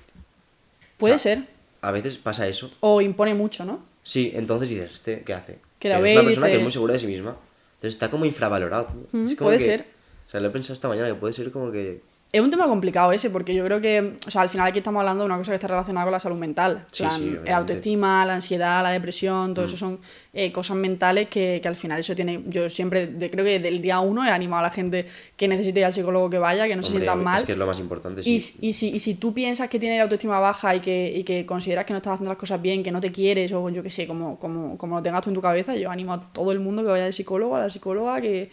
Puede 0.97 1.15
o 1.15 1.19
sea, 1.19 1.35
ser. 1.37 1.45
A 1.81 1.91
veces 1.93 2.19
pasa 2.19 2.47
eso. 2.49 2.71
O 2.81 3.01
impone 3.01 3.35
mucho, 3.35 3.65
¿no? 3.65 3.85
Sí, 4.03 4.33
entonces 4.35 4.69
dices, 4.71 4.93
¿este 4.93 5.23
qué 5.23 5.35
hace? 5.35 5.59
Que 5.79 5.89
la 5.89 5.97
Pero 5.97 6.03
ve 6.05 6.09
es 6.11 6.17
una 6.17 6.25
persona 6.25 6.47
dice- 6.47 6.53
que 6.53 6.57
es 6.59 6.63
muy 6.63 6.73
segura 6.73 6.93
de 6.95 6.99
sí 6.99 7.07
misma. 7.07 7.37
Entonces 7.75 7.95
está 7.95 8.11
como 8.11 8.25
infravalorado. 8.25 8.89
Mm, 9.13 9.27
Es 9.27 9.37
como 9.37 9.49
puede 9.49 9.59
que- 9.59 9.65
ser. 9.65 9.85
O 10.27 10.31
sea, 10.31 10.41
lo 10.41 10.49
he 10.49 10.51
pensado 10.51 10.75
esta 10.75 10.89
mañana 10.89 11.09
que 11.09 11.15
puede 11.15 11.33
ser 11.33 11.51
como 11.53 11.71
que. 11.71 12.01
Es 12.31 12.43
un 12.43 12.51
tema 12.51 12.67
complicado 12.69 13.11
ese, 13.13 13.31
porque 13.31 13.55
yo 13.55 13.65
creo 13.65 13.81
que, 13.81 14.17
o 14.27 14.31
sea, 14.31 14.43
al 14.43 14.51
final 14.51 14.67
aquí 14.67 14.79
estamos 14.79 15.01
hablando 15.01 15.23
de 15.25 15.27
una 15.29 15.39
cosa 15.39 15.53
que 15.53 15.55
está 15.55 15.67
relacionada 15.69 16.05
con 16.05 16.13
la 16.13 16.21
salud 16.21 16.37
mental. 16.37 16.73
En 16.85 16.85
Sí, 16.93 17.03
plan, 17.03 17.11
sí, 17.13 17.23
el 17.23 17.29
obviamente. 17.31 17.53
autoestima, 17.55 18.27
la 18.27 18.35
ansiedad, 18.35 18.83
la 18.83 18.91
depresión, 18.91 19.53
Mm. 19.53 19.55
todo 19.55 19.65
eso 19.65 19.79
son 19.79 19.99
eh, 20.35 20.53
cosas 20.53 20.77
mentales 20.77 21.29
que, 21.31 21.59
que 21.63 21.69
al 21.69 21.75
final 21.75 21.99
eso 22.01 22.15
tiene. 22.15 22.43
Yo 22.49 22.69
siempre, 22.69 23.07
de- 23.07 23.31
creo 23.31 23.47
que 23.47 23.59
del 23.61 23.81
día 23.81 23.99
uno 24.01 24.27
he 24.27 24.31
animado 24.31 24.61
a 24.61 24.63
la 24.65 24.71
gente 24.71 25.07
que 25.39 25.49
necesite 25.49 25.81
ir 25.81 25.87
al 25.87 25.93
psicólogo 25.95 26.29
que 26.29 26.39
vaya, 26.39 26.69
que 26.69 26.77
no 26.77 26.83
se 26.83 26.91
sientan 26.91 27.25
mal. 27.25 27.39
Es 27.39 27.45
que 27.45 27.53
es 27.53 27.59
lo 27.59 27.67
más 27.67 27.81
importante, 27.81 28.21
Y, 28.21 28.39
sí. 28.39 28.59
y, 28.61 28.73
si, 28.75 28.91
y 28.95 29.01
si 29.01 29.15
tú 29.15 29.33
piensas 29.33 29.71
que 29.71 29.79
tienes 29.81 29.97
la 29.97 30.03
autoestima 30.05 30.39
baja 30.39 30.75
y 30.77 30.81
que, 30.81 31.11
y 31.17 31.25
que 31.25 31.47
consideras 31.47 31.87
que 31.87 31.95
no 31.95 31.97
estás 31.97 32.13
haciendo 32.13 32.31
las 32.31 32.39
cosas 32.39 32.61
bien, 32.61 32.83
que 32.83 32.93
no 32.93 33.01
te 33.01 33.11
quieres, 33.11 33.51
o 33.53 33.71
yo 33.71 33.83
qué 33.83 33.89
sé, 33.91 34.07
como, 34.07 34.39
como, 34.39 34.77
como 34.77 34.97
lo 34.97 35.03
tengas 35.03 35.23
tú 35.23 35.31
en 35.31 35.35
tu 35.35 35.41
cabeza, 35.43 35.75
yo 35.75 35.91
animo 35.91 36.13
a 36.13 36.31
todo 36.31 36.53
el 36.53 36.61
mundo 36.61 36.83
que 36.83 36.89
vaya 36.91 37.07
al 37.07 37.15
psicólogo, 37.15 37.57
a 37.57 37.61
la 37.61 37.71
psicóloga, 37.71 38.21
que, 38.21 38.51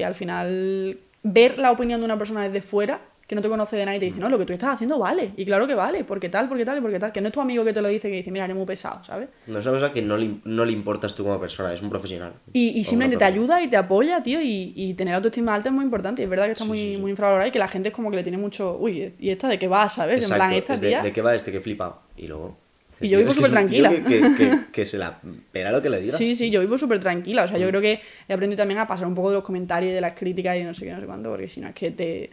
que 0.00 0.04
al 0.06 0.14
final 0.14 0.98
ver 1.22 1.58
la 1.58 1.70
opinión 1.72 2.00
de 2.00 2.06
una 2.06 2.16
persona 2.18 2.42
desde 2.48 2.62
fuera, 2.62 3.00
que 3.26 3.36
no 3.36 3.42
te 3.42 3.48
conoce 3.48 3.76
de 3.76 3.84
nada 3.84 3.96
y 3.96 4.00
te 4.00 4.06
dice, 4.06 4.18
no, 4.18 4.28
lo 4.28 4.38
que 4.38 4.44
tú 4.46 4.52
estás 4.52 4.70
haciendo 4.74 4.98
vale. 4.98 5.32
Y 5.36 5.44
claro 5.44 5.68
que 5.68 5.74
vale, 5.76 6.02
porque 6.02 6.28
tal, 6.28 6.48
porque 6.48 6.64
tal 6.64 6.78
y 6.78 6.80
porque 6.80 6.98
tal. 6.98 7.12
Que 7.12 7.20
no 7.20 7.28
es 7.28 7.32
tu 7.32 7.40
amigo 7.40 7.64
que 7.64 7.72
te 7.72 7.80
lo 7.80 7.86
dice 7.86 8.08
que 8.10 8.16
dice, 8.16 8.30
mira, 8.32 8.44
eres 8.46 8.56
muy 8.56 8.66
pesado, 8.66 9.04
¿sabes? 9.04 9.28
No 9.46 9.60
es 9.60 9.66
una 9.66 9.74
cosa 9.74 9.92
que 9.92 10.02
no 10.02 10.16
le, 10.16 10.36
no 10.44 10.64
le 10.64 10.72
importas 10.72 11.14
tú 11.14 11.22
como 11.22 11.38
persona, 11.38 11.72
es 11.72 11.80
un 11.80 11.90
profesional. 11.90 12.32
Y, 12.52 12.70
y 12.70 12.82
simplemente 12.82 13.18
te 13.18 13.24
ayuda 13.24 13.62
y 13.62 13.68
te 13.68 13.76
apoya, 13.76 14.20
tío, 14.20 14.40
y, 14.40 14.72
y 14.74 14.94
tener 14.94 15.14
autoestima 15.14 15.54
alta 15.54 15.68
es 15.68 15.74
muy 15.74 15.84
importante. 15.84 16.22
Y 16.22 16.24
es 16.24 16.30
verdad 16.30 16.46
que 16.46 16.52
está 16.52 16.64
Sí, 16.64 16.68
muy, 16.70 16.78
sí, 16.78 16.94
sí. 16.96 17.00
muy 17.00 17.10
infravalorado 17.12 17.48
y 17.48 17.52
que 17.52 17.60
la 17.60 17.68
gente 17.68 17.90
es 17.90 17.94
como 17.94 18.10
que 18.10 18.16
le 18.16 18.22
tiene 18.24 18.38
mucho, 18.38 18.76
uy, 18.80 19.14
¿y 19.20 19.30
esta 19.30 19.46
de 19.48 19.58
qué 19.60 19.68
va, 19.68 19.88
sabes? 19.88 20.28
en 20.28 20.36
plan, 20.36 20.52
esta 20.54 20.72
es 20.72 20.80
de, 20.80 20.88
tía. 20.88 21.02
¿de 21.02 21.12
qué 21.12 21.22
va 21.22 21.32
este 21.36 21.52
que 21.52 21.60
flipa? 21.60 22.00
Y 22.16 22.26
luego... 22.26 22.56
Y 23.00 23.08
yo 23.08 23.18
vivo 23.18 23.30
tío 23.30 23.36
supertranquila. 23.36 23.90
Que, 23.90 24.02
que, 24.04 24.20
que, 24.36 24.58
que 24.72 24.86
se 24.86 24.98
la 24.98 25.18
pega 25.52 25.70
lo 25.72 25.80
que 25.80 25.88
le 25.90 26.00
diga. 26.00 26.18
Sí, 26.18 26.36
sí, 26.36 26.50
yo 26.50 26.60
vivo 26.60 26.76
súper 26.76 27.00
tranquila. 27.00 27.44
O 27.44 27.48
sea, 27.48 27.56
yo 27.58 27.66
Mm. 27.66 27.70
creo 27.70 27.80
que 27.80 28.00
he 28.28 28.32
aprendido 28.32 28.58
también 28.58 28.78
a 28.78 28.86
pasar 28.86 29.06
un 29.06 29.14
poco 29.14 29.30
de 29.30 29.36
los 29.36 29.44
comentarios 29.44 29.90
y 29.90 29.94
de 29.94 30.00
las 30.00 30.14
críticas 30.14 30.56
y 30.56 30.60
de 30.60 30.64
no 30.66 30.74
sé 30.74 30.84
qué, 30.84 30.92
no 30.92 31.00
sé 31.00 31.06
cuánto, 31.06 31.30
porque 31.30 31.48
si 31.48 31.60
no 31.60 31.68
es 31.68 31.74
que 31.74 31.90
te, 31.90 32.30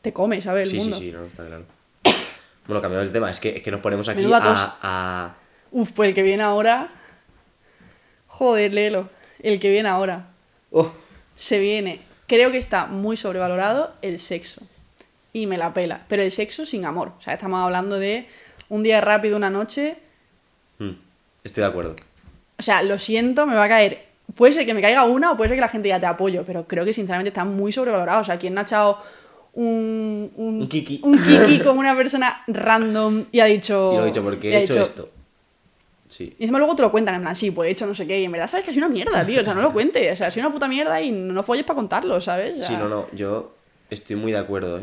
te 0.00 0.12
come, 0.12 0.40
¿sabes? 0.40 0.68
El 0.68 0.70
sí, 0.70 0.76
sí, 0.80 0.82
mundo. 0.88 0.98
sí, 0.98 1.12
no, 1.12 1.24
está 1.26 1.46
claro. 1.46 1.64
Bueno, 2.66 2.82
cambiamos 2.82 3.08
de 3.08 3.12
tema, 3.12 3.30
es 3.30 3.40
que, 3.40 3.56
es 3.56 3.62
que 3.62 3.70
nos 3.70 3.80
ponemos 3.80 4.08
aquí 4.08 4.24
a, 4.32 4.76
a... 4.82 5.34
Uf, 5.70 5.92
pues 5.92 6.08
el 6.10 6.14
que 6.14 6.22
viene 6.22 6.42
ahora. 6.42 6.90
Joder, 8.26 8.72
léelo. 8.74 9.08
El 9.42 9.58
que 9.60 9.70
viene 9.70 9.88
ahora. 9.88 10.28
Oh, 10.70 10.92
Se 11.36 11.58
viene. 11.58 12.00
Creo 12.26 12.50
que 12.52 12.58
está 12.58 12.86
muy 12.86 13.16
sobrevalorado 13.16 13.94
el 14.02 14.18
sexo. 14.18 14.66
Y 15.32 15.46
me 15.46 15.56
la 15.56 15.72
pela. 15.72 16.04
Pero 16.08 16.22
el 16.22 16.30
sexo 16.30 16.66
sin 16.66 16.84
amor. 16.84 17.12
O 17.18 17.20
sea, 17.22 17.34
estamos 17.34 17.60
hablando 17.60 17.98
de 17.98 18.26
un 18.68 18.82
día 18.82 19.00
rápido, 19.00 19.36
una 19.36 19.50
noche. 19.50 19.96
mm, 20.78 20.90
estoy 21.44 21.62
de 21.62 21.68
acuerdo. 21.68 21.96
O 22.58 22.62
sea, 22.62 22.82
lo 22.82 22.98
siento, 22.98 23.46
me 23.46 23.54
va 23.54 23.64
a 23.64 23.68
caer. 23.68 24.06
Puede 24.34 24.52
ser 24.52 24.66
que 24.66 24.74
me 24.74 24.82
caiga 24.82 25.04
una 25.04 25.32
o 25.32 25.36
puede 25.36 25.48
ser 25.50 25.56
que 25.56 25.60
la 25.62 25.68
gente 25.68 25.88
ya 25.88 25.98
te 26.00 26.06
apoyo, 26.06 26.44
pero 26.46 26.66
creo 26.66 26.84
que 26.84 26.92
sinceramente 26.92 27.28
está 27.28 27.44
muy 27.44 27.72
sobrevalorado. 27.72 28.20
O 28.20 28.24
sea, 28.24 28.38
quien 28.38 28.52
no 28.54 28.60
ha 28.60 28.64
echado 28.64 28.98
un, 29.54 30.30
un, 30.36 30.60
Un 30.62 30.68
kiki. 30.68 31.00
un 31.02 31.16
kiki 31.18 31.60
con 31.60 31.78
una 31.78 31.96
persona 31.96 32.42
random 32.46 33.24
y 33.32 33.40
ha 33.40 33.46
dicho. 33.46 33.92
Y 33.92 33.96
lo 33.96 34.02
he 34.02 34.06
dicho, 34.06 34.22
porque 34.22 34.52
he 34.52 34.62
hecho 34.64 34.74
dicho- 34.74 34.82
esto. 34.82 35.10
Sí. 36.08 36.34
Y 36.38 36.44
encima 36.44 36.58
luego 36.58 36.74
te 36.74 36.82
lo 36.82 36.90
cuentan, 36.90 37.16
en 37.16 37.20
plan, 37.22 37.36
sí, 37.36 37.50
pues 37.50 37.68
he 37.68 37.72
hecho 37.72 37.86
no 37.86 37.94
sé 37.94 38.06
qué. 38.06 38.18
Y 38.20 38.24
en 38.24 38.32
verdad 38.32 38.48
sabes 38.48 38.64
que 38.64 38.70
ha 38.70 38.74
sido 38.74 38.86
una 38.86 38.94
mierda, 38.94 39.24
tío. 39.26 39.40
O 39.40 39.44
sea, 39.44 39.54
no 39.54 39.60
lo 39.62 39.72
cuentes. 39.72 40.12
O 40.12 40.16
sea, 40.16 40.28
ha 40.28 40.30
sido 40.30 40.46
una 40.46 40.52
puta 40.54 40.66
mierda 40.68 41.00
y 41.02 41.10
no 41.10 41.42
folles 41.42 41.64
para 41.64 41.76
contarlo, 41.76 42.20
¿sabes? 42.20 42.56
O 42.56 42.58
sea, 42.60 42.68
Sí, 42.68 42.74
no, 42.76 42.88
no, 42.88 43.06
yo 43.12 43.54
estoy 43.90 44.16
muy 44.16 44.32
de 44.32 44.38
acuerdo, 44.38 44.78
¿eh? 44.78 44.82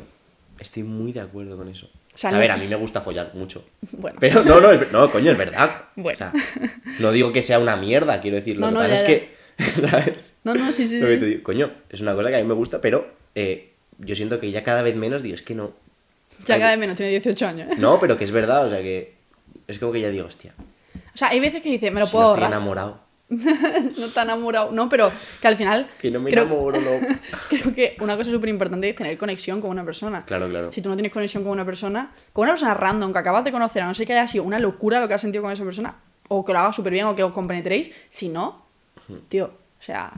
Estoy 0.59 0.83
muy 0.83 1.11
de 1.13 1.21
acuerdo 1.21 1.57
con 1.57 1.67
eso. 1.67 1.89
O 2.15 2.17
sea, 2.17 2.29
a 2.31 2.33
no- 2.33 2.39
ver, 2.39 2.49
a 2.51 2.57
mí 2.57 2.65
me 2.67 2.75
gusta 2.77 3.01
follar 3.01 3.31
mucho. 3.35 3.63
Bueno. 3.91 4.17
Pero 4.19 4.43
no, 4.43 4.59
no, 4.59 4.71
es- 4.71 4.91
no, 4.91 5.11
coño, 5.11 5.31
es 5.31 5.37
verdad. 5.37 5.83
Bueno. 5.95 6.15
O 6.15 6.17
sea, 6.17 6.33
no 6.99 7.11
digo 7.11 7.31
que 7.31 7.43
sea 7.43 7.59
una 7.59 7.75
mierda, 7.75 8.19
quiero 8.21 8.37
decir. 8.37 8.55
Lo 8.55 8.61
No, 8.61 8.67
que 8.69 8.73
no, 8.73 8.79
pasa 8.79 8.95
es 8.95 9.03
que, 9.03 9.35
¿sabes? 9.89 10.33
No, 10.43 10.53
no, 10.55 10.73
sí, 10.73 10.87
sí. 10.87 10.99
Lo 10.99 11.07
que 11.07 11.13
sí. 11.15 11.19
te 11.19 11.25
digo, 11.27 11.43
coño, 11.43 11.71
es 11.89 12.01
una 12.01 12.15
cosa 12.15 12.29
que 12.29 12.35
a 12.37 12.39
mí 12.39 12.45
me 12.47 12.53
gusta, 12.53 12.81
pero 12.81 13.07
eh, 13.35 13.71
yo 13.99 14.15
siento 14.15 14.39
que 14.39 14.49
ya 14.51 14.63
cada 14.63 14.81
vez 14.81 14.95
menos 14.95 15.21
digo, 15.23 15.35
es 15.35 15.41
que 15.43 15.55
no. 15.55 15.73
Ya 16.45 16.57
cada 16.57 16.71
vez 16.71 16.79
menos, 16.79 16.95
tiene 16.97 17.11
18 17.11 17.47
años. 17.47 17.71
¿eh? 17.71 17.75
No, 17.77 17.99
pero 17.99 18.17
que 18.17 18.23
es 18.23 18.31
verdad, 18.31 18.65
o 18.65 18.69
sea 18.69 18.79
que. 18.79 19.13
Es 19.67 19.79
como 19.79 19.91
que 19.91 20.01
ya 20.01 20.09
digo, 20.09 20.25
hostia, 20.27 20.53
O 21.13 21.17
sea, 21.17 21.29
hay 21.29 21.39
veces 21.39 21.61
que 21.61 21.69
dices, 21.69 21.91
me 21.91 21.99
lo 21.99 22.05
si 22.05 22.11
puedo 22.11 22.33
estoy 22.33 22.47
enamorado. 22.47 22.99
no 23.29 24.05
está 24.05 24.21
enamorado. 24.21 24.71
No, 24.71 24.87
pero 24.87 25.11
que 25.41 25.47
al 25.47 25.57
final. 25.57 25.87
Que 25.99 26.11
no 26.11 26.19
me 26.19 26.29
creo, 26.29 26.43
enamoro, 26.43 26.79
no. 26.79 27.07
creo 27.49 27.73
que 27.73 27.97
una 27.99 28.15
cosa 28.15 28.29
súper 28.29 28.49
importante 28.49 28.89
es 28.89 28.95
tener 28.95 29.17
conexión 29.17 29.61
con 29.61 29.71
una 29.71 29.83
persona. 29.83 30.25
Claro, 30.25 30.47
claro. 30.47 30.71
Si 30.71 30.81
tú 30.81 30.89
no 30.89 30.95
tienes 30.95 31.11
conexión 31.11 31.43
con 31.43 31.51
una 31.51 31.65
persona, 31.65 32.11
con 32.33 32.43
una 32.43 32.51
persona 32.51 32.73
random 32.75 33.11
que 33.11 33.19
acabas 33.19 33.43
de 33.43 33.51
conocer, 33.51 33.81
a 33.81 33.87
no 33.87 33.93
ser 33.93 34.05
que 34.05 34.13
haya 34.13 34.27
sido 34.27 34.43
una 34.43 34.59
locura 34.59 34.99
lo 34.99 35.07
que 35.07 35.15
has 35.15 35.21
sentido 35.21 35.43
con 35.43 35.51
esa 35.51 35.63
persona, 35.63 35.95
o 36.27 36.45
que 36.45 36.53
lo 36.53 36.59
hagas 36.59 36.75
súper 36.75 36.93
bien 36.93 37.05
o 37.05 37.15
que 37.15 37.23
os 37.23 37.33
compenetréis, 37.33 37.91
si 38.09 38.29
no, 38.29 38.65
tío, 39.27 39.45
o 39.79 39.83
sea. 39.83 40.11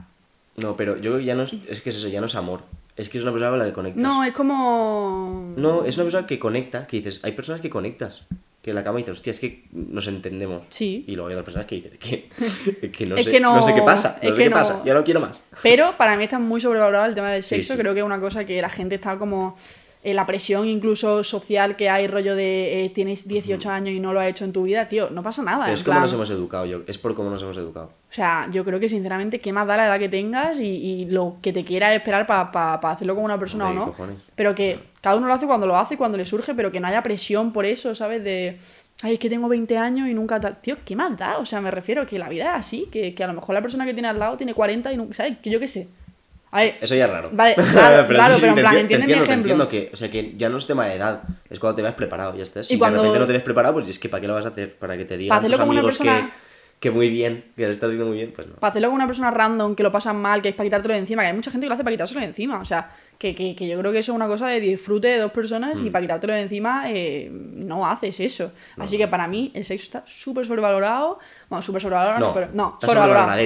No, 0.56 0.76
pero 0.76 0.96
yo 0.96 1.12
creo 1.12 1.18
que 1.18 1.24
ya 1.24 1.34
no 1.34 1.44
es. 1.44 1.54
Es 1.68 1.80
que 1.80 1.90
es 1.90 1.96
eso, 1.96 2.08
ya 2.08 2.20
no 2.20 2.26
es 2.26 2.34
amor. 2.34 2.62
Es 2.96 3.08
que 3.08 3.18
es 3.18 3.24
una 3.24 3.32
persona 3.32 3.50
con 3.50 3.58
la 3.60 3.66
que 3.66 3.72
conectas. 3.72 4.02
No, 4.02 4.24
es 4.24 4.32
como. 4.32 5.54
No, 5.56 5.84
es 5.84 5.96
una 5.96 6.04
persona 6.04 6.26
que 6.26 6.38
conecta, 6.38 6.86
que 6.86 6.98
dices, 6.98 7.20
hay 7.22 7.32
personas 7.32 7.60
que 7.60 7.70
conectas, 7.70 8.24
que 8.62 8.70
en 8.70 8.76
la 8.76 8.82
cama 8.84 8.98
dices, 8.98 9.12
hostia, 9.12 9.30
es 9.30 9.40
que 9.40 9.64
nos 9.72 10.06
entendemos. 10.08 10.62
Sí. 10.70 11.04
Y 11.06 11.14
luego 11.14 11.28
hay 11.28 11.34
otras 11.34 11.44
personas 11.44 11.66
que 11.66 11.76
dicen, 11.76 11.92
que, 11.98 12.90
que 12.92 13.06
no, 13.06 13.16
Es 13.16 13.24
sé, 13.24 13.30
que 13.30 13.40
no- 13.40 13.62
sé 13.62 13.74
qué 13.74 13.82
pasa, 13.82 14.18
no 14.22 14.28
es 14.28 14.34
sé 14.34 14.36
que 14.36 14.42
qué 14.44 14.50
no- 14.50 14.56
pasa, 14.56 14.82
ya 14.84 14.94
no 14.94 15.04
quiero 15.04 15.20
más. 15.20 15.40
Pero 15.62 15.96
para 15.96 16.16
mí 16.16 16.24
está 16.24 16.38
muy 16.38 16.60
sobrevalorado 16.60 17.06
el 17.06 17.14
tema 17.14 17.30
del 17.30 17.42
sexo. 17.42 17.74
sí. 17.74 17.78
Creo 17.80 17.94
que 17.94 18.00
es 18.00 18.06
una 18.06 18.18
cosa 18.20 18.44
que 18.44 18.60
la 18.60 18.68
gente 18.70 18.96
está 18.96 19.18
como. 19.18 19.56
eh, 20.04 20.14
la 20.14 20.26
presión 20.26 20.68
incluso 20.68 21.24
social 21.24 21.74
que 21.74 21.90
hay, 21.90 22.06
rollo 22.06 22.36
de 22.36 22.84
eh, 22.84 22.90
tienes 22.90 23.26
18 23.26 23.68
años 23.68 23.94
y 23.94 23.98
no 24.00 24.12
lo 24.12 24.20
has 24.20 24.28
hecho 24.28 24.44
en 24.44 24.52
tu 24.52 24.62
vida, 24.62 24.88
tío, 24.88 25.10
no 25.10 25.22
pasa 25.24 25.42
nada. 25.42 25.72
Es 25.72 25.82
como 25.82 25.94
plan- 25.94 26.02
nos 26.02 26.12
hemos 26.12 26.30
educado, 26.30 26.66
yo, 26.66 26.82
es 26.86 26.98
por 26.98 27.14
cómo 27.14 27.30
nos 27.30 27.42
hemos 27.42 27.56
educado. 27.56 27.86
O 27.86 28.12
sea, 28.14 28.48
yo 28.52 28.64
creo 28.64 28.78
que 28.80 28.88
sinceramente, 28.88 29.38
¿qué 29.40 29.52
más 29.52 29.66
da 29.66 29.76
la 29.76 29.86
edad 29.86 29.98
que 29.98 30.08
tengas 30.08 30.56
y, 30.58 30.62
y 30.62 31.04
lo 31.06 31.36
que 31.42 31.52
te 31.52 31.64
quieras 31.64 31.94
esperar 31.96 32.26
para 32.26 32.74
hacerlo 32.92 33.16
con 33.16 33.24
una 33.24 33.38
persona 33.38 33.70
o 33.70 33.74
no? 33.74 33.86
cojones. 33.86 34.18
Pero 34.36 34.54
que 34.54 34.78
cada 35.00 35.16
uno 35.16 35.26
lo 35.26 35.34
hace 35.34 35.46
cuando 35.46 35.66
lo 35.66 35.76
hace, 35.76 35.96
cuando 35.96 36.18
le 36.18 36.24
surge, 36.24 36.54
pero 36.54 36.70
que 36.72 36.80
no 36.80 36.88
haya 36.88 37.02
presión 37.02 37.52
por 37.52 37.64
eso, 37.66 37.94
¿sabes? 37.94 38.22
De, 38.24 38.58
ay, 39.02 39.14
es 39.14 39.18
que 39.18 39.28
tengo 39.30 39.48
20 39.48 39.78
años 39.78 40.08
y 40.08 40.14
nunca 40.14 40.40
tal. 40.40 40.60
Tío, 40.60 40.76
¿qué 40.84 40.96
más 40.96 41.16
da? 41.16 41.38
O 41.38 41.46
sea, 41.46 41.60
me 41.60 41.70
refiero 41.70 42.06
que 42.06 42.18
la 42.18 42.28
vida 42.28 42.52
es 42.52 42.58
así, 42.66 42.88
que, 42.90 43.14
que 43.14 43.24
a 43.24 43.26
lo 43.28 43.32
mejor 43.34 43.54
la 43.54 43.62
persona 43.62 43.84
que 43.86 43.94
tiene 43.94 44.08
al 44.08 44.18
lado 44.18 44.36
tiene 44.36 44.54
40 44.54 44.92
y 44.92 44.96
nunca, 44.96 45.14
¿sabes? 45.14 45.38
Que 45.38 45.50
yo 45.50 45.60
qué 45.60 45.68
sé. 45.68 45.88
A 46.50 46.60
ver, 46.62 46.76
Eso 46.80 46.94
ya 46.94 47.04
es 47.04 47.10
raro. 47.10 47.28
Vale, 47.32 47.54
claro, 47.72 48.06
claro, 48.08 48.34
sí, 48.36 48.40
pero 48.40 48.52
en 48.54 48.58
plan, 48.60 48.74
enti- 48.74 48.78
¿entiendes 48.80 48.88
te 48.88 48.96
mi 48.96 49.02
entiendo, 49.02 49.24
te 49.24 49.30
ejemplo? 49.32 49.52
entiendo 49.52 49.68
que, 49.68 49.90
o 49.92 49.96
sea, 49.96 50.10
que 50.10 50.32
ya 50.36 50.48
no 50.48 50.56
es 50.56 50.66
tema 50.66 50.86
de 50.86 50.94
edad, 50.94 51.22
es 51.50 51.60
cuando 51.60 51.76
te 51.76 51.82
vas 51.82 51.92
preparado, 51.94 52.34
ya 52.36 52.42
está. 52.42 52.62
Si 52.62 52.74
Y 52.74 52.78
cuando- 52.78 53.02
de 53.02 53.08
repente 53.08 53.20
no 53.20 53.26
te 53.26 53.32
ves 53.34 53.42
preparado, 53.42 53.74
pues 53.74 53.88
es 53.90 53.98
que 53.98 54.08
¿para 54.08 54.20
qué 54.22 54.26
lo 54.28 54.34
vas 54.34 54.46
a 54.46 54.48
hacer? 54.48 54.74
Para 54.76 54.96
que 54.96 55.04
te 55.04 55.18
digan 55.18 55.36
Para 55.38 55.46
tus 55.48 55.56
con 55.58 55.68
una 55.68 55.80
amigos 55.80 55.98
persona- 55.98 56.30
que, 56.80 56.88
que 56.88 56.90
muy 56.90 57.10
bien, 57.10 57.44
que 57.54 57.66
lo 57.66 57.72
estás 57.72 57.88
haciendo 57.88 58.06
muy 58.06 58.16
bien, 58.16 58.32
pues 58.34 58.46
no. 58.48 58.54
para 58.54 58.70
hacerlo 58.70 58.88
con 58.88 58.94
una 58.94 59.06
persona 59.06 59.30
random 59.30 59.74
que 59.74 59.82
lo 59.82 59.92
pasan 59.92 60.16
mal, 60.16 60.40
que 60.40 60.48
es 60.48 60.54
para 60.54 60.64
quitártelo 60.66 60.94
de 60.94 61.00
encima, 61.00 61.20
que 61.22 61.28
hay 61.28 61.34
mucha 61.34 61.50
gente 61.50 61.66
que 61.66 61.68
lo 61.68 61.74
hace 61.74 61.84
para 61.84 61.92
quitárselo 61.92 62.20
de 62.20 62.26
encima. 62.26 62.58
O 62.60 62.64
sea, 62.64 62.92
que, 63.18 63.34
que, 63.34 63.56
que 63.56 63.66
yo 63.68 63.78
creo 63.78 63.90
que 63.92 63.98
eso 63.98 64.12
es 64.12 64.16
una 64.16 64.28
cosa 64.28 64.46
de 64.48 64.60
disfrute 64.60 65.08
de 65.08 65.18
dos 65.18 65.32
personas 65.32 65.80
Mm. 65.80 65.86
y 65.86 65.90
para 65.90 66.02
quitártelo 66.02 66.32
de 66.34 66.40
encima 66.42 66.84
eh, 66.90 67.28
no 67.32 67.84
haces 67.86 68.20
eso. 68.20 68.52
Así 68.76 68.96
que 68.96 69.08
para 69.08 69.26
mí 69.26 69.50
el 69.54 69.64
sexo 69.64 69.84
está 69.84 70.04
súper 70.06 70.46
sobrevalorado. 70.46 71.18
Bueno, 71.48 71.60
súper 71.62 71.82
sobrevalorado, 71.82 72.20
no, 72.20 72.26
No, 72.28 72.34
pero 72.34 72.48
no, 72.52 72.78
sobrevalorado. 72.80 73.36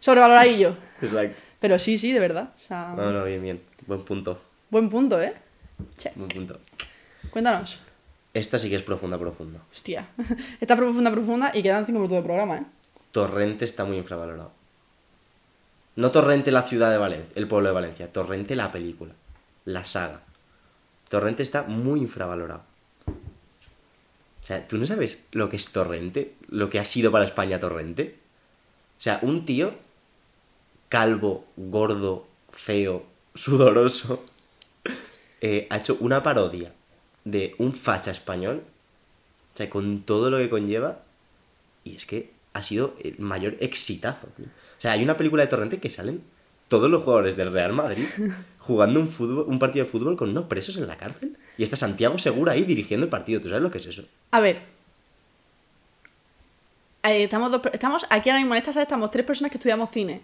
Sobrevaloradillo. 0.00 0.76
Exacto. 1.02 1.36
Pero 1.60 1.78
sí, 1.78 1.98
sí, 1.98 2.12
de 2.12 2.20
verdad. 2.20 2.50
O 2.56 2.60
sea, 2.66 2.94
No, 2.96 3.12
no, 3.12 3.24
bien, 3.24 3.42
bien. 3.42 3.60
Buen 3.86 4.04
punto. 4.04 4.40
buen 4.70 4.88
punto, 4.88 5.20
¿eh? 5.20 5.34
Che, 5.96 6.12
Buen 6.14 6.28
punto. 6.28 6.58
cuéntanos. 7.30 7.80
Esta 8.34 8.58
sí 8.58 8.68
que 8.68 8.76
es 8.76 8.82
profunda, 8.82 9.18
profunda. 9.18 9.60
Hostia. 9.70 10.06
Está 10.60 10.76
profunda, 10.76 11.10
profunda 11.10 11.50
y 11.54 11.62
quedan 11.62 11.84
cinco 11.86 11.98
minutos 11.98 12.18
de 12.18 12.22
programa, 12.22 12.56
¿eh? 12.58 12.62
Torrente 13.10 13.64
está 13.64 13.84
muy 13.84 13.96
infravalorado. 13.96 14.52
No 15.98 16.12
Torrente 16.12 16.52
la 16.52 16.62
ciudad 16.62 16.92
de 16.92 16.96
Valencia, 16.96 17.32
el 17.34 17.48
pueblo 17.48 17.70
de 17.70 17.74
Valencia. 17.74 18.12
Torrente 18.12 18.54
la 18.54 18.70
película, 18.70 19.14
la 19.64 19.84
saga. 19.84 20.22
Torrente 21.08 21.42
está 21.42 21.64
muy 21.64 21.98
infravalorado. 21.98 22.62
O 23.08 24.46
sea, 24.46 24.64
¿tú 24.68 24.78
no 24.78 24.86
sabes 24.86 25.26
lo 25.32 25.48
que 25.48 25.56
es 25.56 25.72
Torrente? 25.72 26.36
Lo 26.50 26.70
que 26.70 26.78
ha 26.78 26.84
sido 26.84 27.10
para 27.10 27.24
España 27.24 27.58
Torrente. 27.58 28.16
O 28.96 29.00
sea, 29.00 29.18
un 29.22 29.44
tío 29.44 29.74
calvo, 30.88 31.46
gordo, 31.56 32.28
feo, 32.48 33.04
sudoroso, 33.34 34.24
eh, 35.40 35.66
ha 35.68 35.78
hecho 35.78 35.96
una 35.98 36.22
parodia 36.22 36.72
de 37.24 37.56
un 37.58 37.74
facha 37.74 38.12
español. 38.12 38.62
O 39.52 39.56
sea, 39.56 39.68
con 39.68 40.02
todo 40.02 40.30
lo 40.30 40.38
que 40.38 40.48
conlleva. 40.48 41.00
Y 41.82 41.96
es 41.96 42.06
que 42.06 42.30
ha 42.52 42.62
sido 42.62 42.94
el 43.02 43.18
mayor 43.18 43.56
exitazo. 43.58 44.28
tío. 44.28 44.46
O 44.78 44.80
sea, 44.80 44.92
hay 44.92 45.02
una 45.02 45.16
película 45.16 45.42
de 45.42 45.48
Torrente 45.48 45.78
que 45.78 45.90
salen 45.90 46.22
todos 46.68 46.90
los 46.90 47.02
jugadores 47.02 47.36
del 47.36 47.52
Real 47.52 47.72
Madrid 47.72 48.04
jugando 48.58 49.00
un, 49.00 49.08
fútbol, 49.08 49.46
un 49.48 49.58
partido 49.58 49.84
de 49.84 49.90
fútbol 49.90 50.16
con 50.16 50.30
unos 50.30 50.44
presos 50.44 50.76
en 50.78 50.86
la 50.86 50.96
cárcel. 50.96 51.36
Y 51.56 51.62
está 51.62 51.76
Santiago 51.76 52.18
Segura 52.18 52.52
ahí 52.52 52.64
dirigiendo 52.64 53.04
el 53.04 53.10
partido. 53.10 53.40
¿Tú 53.40 53.48
sabes 53.48 53.62
lo 53.62 53.70
que 53.70 53.78
es 53.78 53.86
eso? 53.86 54.04
A 54.30 54.40
ver. 54.40 54.60
Eh, 57.02 57.24
estamos, 57.24 57.50
dos 57.50 57.62
estamos 57.72 58.06
aquí 58.10 58.28
ahora 58.30 58.40
mismo 58.40 58.54
en 58.54 58.58
esta 58.58 58.72
sala, 58.72 58.82
estamos 58.82 59.10
tres 59.10 59.24
personas 59.24 59.50
que 59.50 59.58
estudiamos 59.58 59.90
cine. 59.90 60.20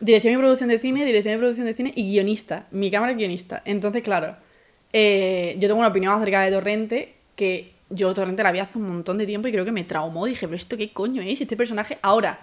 Dirección 0.00 0.34
y 0.34 0.36
producción 0.36 0.68
de 0.68 0.78
cine, 0.78 1.04
dirección 1.04 1.34
y 1.34 1.38
producción 1.38 1.66
de 1.66 1.74
cine 1.74 1.92
y 1.96 2.10
guionista. 2.10 2.66
Mi 2.72 2.90
cámara 2.90 3.12
es 3.12 3.18
guionista. 3.18 3.62
Entonces, 3.64 4.02
claro, 4.02 4.36
eh, 4.92 5.56
yo 5.58 5.68
tengo 5.68 5.78
una 5.78 5.88
opinión 5.88 6.12
acerca 6.14 6.42
de 6.42 6.50
Torrente 6.50 7.14
que 7.36 7.72
yo 7.90 8.12
Torrente 8.12 8.42
la 8.42 8.52
vi 8.52 8.58
hace 8.58 8.78
un 8.78 8.88
montón 8.88 9.18
de 9.18 9.26
tiempo 9.26 9.48
y 9.48 9.52
creo 9.52 9.64
que 9.64 9.72
me 9.72 9.84
traumó. 9.84 10.26
Dije, 10.26 10.46
pero 10.46 10.56
esto 10.56 10.76
qué 10.76 10.92
coño 10.92 11.22
es 11.22 11.40
este 11.40 11.56
personaje. 11.56 11.98
Ahora, 12.02 12.40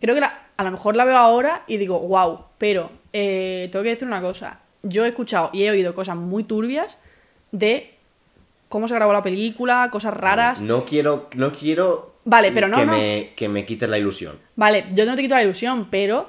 creo 0.00 0.14
que 0.14 0.20
la- 0.20 0.42
a 0.56 0.64
lo 0.64 0.70
mejor 0.70 0.96
la 0.96 1.04
veo 1.04 1.16
ahora 1.16 1.62
y 1.66 1.76
digo, 1.76 1.98
wow, 2.00 2.46
pero 2.58 2.90
eh, 3.12 3.68
tengo 3.72 3.82
que 3.82 3.90
decir 3.90 4.06
una 4.08 4.20
cosa. 4.20 4.60
Yo 4.82 5.04
he 5.04 5.08
escuchado 5.08 5.50
y 5.52 5.64
he 5.64 5.70
oído 5.70 5.94
cosas 5.94 6.16
muy 6.16 6.44
turbias 6.44 6.96
de 7.52 7.94
cómo 8.68 8.88
se 8.88 8.94
grabó 8.94 9.12
la 9.12 9.22
película, 9.22 9.88
cosas 9.90 10.14
raras. 10.14 10.60
No 10.60 10.84
quiero, 10.84 11.28
no 11.34 11.52
quiero 11.52 12.14
Vale, 12.24 12.50
pero 12.52 12.68
no, 12.68 12.78
que, 12.78 12.86
no. 12.86 12.92
Me, 12.92 13.32
que 13.36 13.48
me 13.48 13.64
quites 13.64 13.88
la 13.88 13.98
ilusión. 13.98 14.38
Vale, 14.56 14.86
yo 14.94 15.04
no 15.06 15.14
te 15.14 15.22
quito 15.22 15.34
la 15.34 15.42
ilusión, 15.44 15.88
pero 15.90 16.28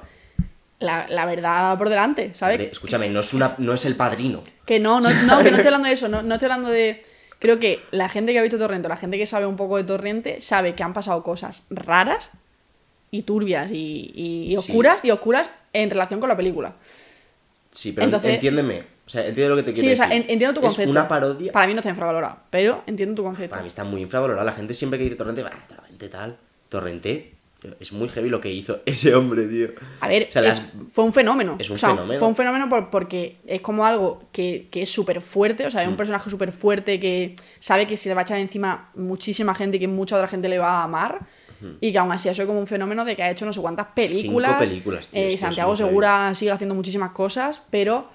la, 0.78 1.06
la 1.08 1.24
verdad 1.26 1.76
por 1.76 1.88
delante, 1.88 2.34
¿sabes? 2.34 2.54
Hombre, 2.56 2.70
escúchame, 2.72 3.08
no 3.08 3.20
es, 3.20 3.34
una, 3.34 3.54
no 3.58 3.74
es 3.74 3.84
el 3.84 3.96
padrino. 3.96 4.42
Que 4.64 4.78
no, 4.78 5.00
no, 5.00 5.10
no, 5.24 5.38
que 5.42 5.50
no 5.50 5.56
estoy 5.56 5.66
hablando 5.66 5.88
de 5.88 5.94
eso, 5.94 6.08
no, 6.08 6.22
no 6.22 6.34
estoy 6.34 6.46
hablando 6.46 6.68
de... 6.70 7.02
Creo 7.40 7.58
que 7.58 7.82
la 7.90 8.08
gente 8.08 8.32
que 8.32 8.38
ha 8.38 8.42
visto 8.42 8.58
Torrente, 8.58 8.88
la 8.88 8.96
gente 8.96 9.18
que 9.18 9.26
sabe 9.26 9.46
un 9.46 9.56
poco 9.56 9.76
de 9.76 9.84
Torrente, 9.84 10.40
sabe 10.40 10.74
que 10.74 10.82
han 10.82 10.92
pasado 10.92 11.22
cosas 11.22 11.62
raras 11.70 12.30
y 13.10 13.22
turbias 13.22 13.70
y, 13.70 14.12
y- 14.14 14.44
y 14.46 14.50
Sí. 14.50 14.56
oscuras 14.56 15.04
y 15.04 15.10
oscuras 15.10 15.50
en 15.72 15.90
relación 15.90 16.20
con 16.20 16.28
la 16.28 16.36
película. 16.36 16.74
Sí, 17.70 17.92
pero 17.92 18.06
Entonces- 18.06 18.34
entiéndeme. 18.34 18.98
O 19.06 19.10
sea, 19.10 19.26
entiendo 19.26 19.54
lo 19.54 19.56
que 19.56 19.62
te 19.62 19.72
quiero 19.72 19.88
Sí, 19.88 19.92
o 19.94 19.96
sea, 19.96 20.08
decir. 20.08 20.26
entiendo 20.28 20.54
tu 20.54 20.60
concepto. 20.60 20.82
Es 20.82 20.88
una 20.90 21.08
parodia. 21.08 21.50
Para 21.52 21.66
mí 21.66 21.72
no 21.72 21.80
está 21.80 21.88
infravalorado, 21.88 22.40
pero 22.50 22.82
entiendo 22.86 23.14
tu 23.14 23.22
concepto. 23.22 23.50
Para 23.52 23.62
mí 23.62 23.68
está 23.68 23.82
muy 23.84 24.02
infravalorada. 24.02 24.44
La 24.44 24.52
gente 24.52 24.74
siempre 24.74 24.98
que 24.98 25.04
dice 25.04 25.16
Torrente, 25.16 25.42
va, 25.42 25.50
Torrente 25.66 26.08
tal. 26.10 26.36
Torrente, 26.68 27.32
es 27.80 27.92
muy 27.92 28.08
heavy 28.10 28.28
lo 28.28 28.38
que 28.42 28.52
hizo 28.52 28.80
ese 28.86 29.14
hombre, 29.14 29.46
tío. 29.46 29.68
A 30.00 30.08
ver, 30.08 30.26
O 30.28 30.32
sea, 30.32 30.42
es- 30.42 30.48
las- 30.48 30.72
fue 30.92 31.04
un 31.04 31.14
fenómeno. 31.14 31.56
Es 31.58 31.70
un 31.70 31.76
O 31.76 31.78
sea, 31.78 31.90
fenómeno. 31.90 32.18
Fue 32.18 32.28
un 32.28 32.36
fenómeno 32.36 32.68
por- 32.68 32.90
porque 32.90 33.36
es 33.46 33.62
como 33.62 33.86
algo 33.86 34.24
que, 34.30 34.68
que 34.70 34.82
es 34.82 34.90
súper 34.90 35.22
fuerte, 35.22 35.66
o 35.66 35.70
sea, 35.70 35.80
Mm. 35.80 35.84
es 35.84 35.88
un 35.88 35.96
personaje 35.96 36.28
súper 36.28 36.52
fuerte 36.52 37.00
que 37.00 37.34
sabe 37.60 37.86
que 37.86 37.96
se 37.96 38.10
le 38.10 38.14
va 38.14 38.20
a 38.20 38.24
echar 38.24 38.38
encima 38.38 38.90
muchísima 38.94 39.54
gente 39.54 39.78
y 39.78 39.80
que 39.80 39.88
mucha 39.88 40.16
otra 40.16 40.28
gente 40.28 40.50
le 40.50 40.58
va 40.58 40.80
a 40.80 40.84
amar. 40.84 41.20
Y 41.80 41.90
que 41.92 41.98
aún 41.98 42.12
así 42.12 42.28
eso 42.28 42.42
es 42.42 42.46
como 42.48 42.60
un 42.60 42.66
fenómeno 42.66 43.04
de 43.04 43.16
que 43.16 43.22
ha 43.22 43.30
hecho 43.30 43.44
no 43.46 43.52
sé 43.52 43.60
cuántas 43.60 43.86
películas. 43.88 44.58
películas, 44.58 45.08
tío, 45.08 45.20
Eh, 45.20 45.24
es 45.24 45.28
que 45.30 45.34
es 45.34 45.40
Santiago. 45.40 45.74
Segura 45.76 46.34
sigue 46.34 46.50
haciendo 46.52 46.74
muchísimas 46.74 47.10
cosas, 47.10 47.60
pero 47.70 48.08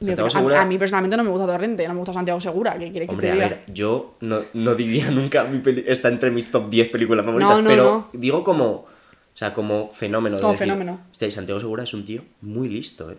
yo 0.00 0.26
a- 0.58 0.64
mí 0.66 0.76
personalmente 0.76 1.16
no 1.16 1.24
me 1.24 1.30
gusta 1.30 1.46
Torrente, 1.46 1.86
no 1.88 1.94
me 1.94 2.00
gusta 2.00 2.12
Santiago 2.12 2.40
Segura. 2.40 2.78
¿Qué 2.78 2.90
quieres 2.90 3.08
que 3.08 3.14
Hombre, 3.14 3.30
a 3.30 3.34
ver, 3.36 3.62
yo 3.68 4.12
no, 4.20 4.40
no 4.52 4.74
diría 4.74 5.10
nunca 5.10 5.44
mi 5.44 5.60
peli 5.60 5.84
está 5.86 6.08
entre 6.08 6.30
mis 6.30 6.50
top 6.50 6.68
10 6.68 6.90
películas 6.90 7.24
favoritas, 7.24 7.56
No, 7.56 7.62
no, 7.62 7.68
pero 7.68 7.84
no. 7.84 8.08
digo 8.12 8.44
como, 8.44 8.64
o 8.66 8.86
sea, 9.32 9.54
como 9.54 9.90
fenómeno. 9.90 10.36
de 10.36 10.42
Como 10.42 10.52
decir, 10.52 10.66
fenómeno. 10.66 11.00
Hostia, 11.12 11.30
Santiago 11.30 11.60
Segura 11.60 11.84
es 11.84 11.94
un 11.94 12.04
tío 12.04 12.22
muy 12.42 12.68
listo, 12.68 13.10
eh. 13.10 13.16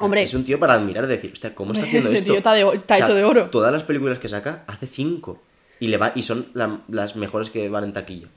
Hombre. 0.00 0.22
Es 0.22 0.32
un 0.34 0.44
tío 0.44 0.58
para 0.58 0.74
admirar, 0.74 1.06
decir, 1.06 1.30
hostia, 1.32 1.54
¿cómo 1.54 1.72
está 1.72 1.84
haciendo 1.86 2.08
Ese 2.08 2.18
esto? 2.18 2.32
tío 2.32 2.38
está 2.38 2.52
de 2.52 2.64
o- 2.64 2.72
hecho 2.74 3.14
de 3.14 3.24
oro. 3.24 3.44
Todas 3.50 3.72
las 3.72 3.84
películas 3.84 4.18
que 4.18 4.28
saca 4.28 4.64
hace 4.66 4.86
5 4.86 5.40
y 5.78 5.88
le 5.88 5.96
va 5.96 6.12
y 6.14 6.22
son 6.22 6.46
la- 6.54 6.80
las 6.88 7.16
mejores 7.16 7.48
que 7.50 7.68
van 7.70 7.84
en 7.84 7.92
taquilla. 7.94 8.28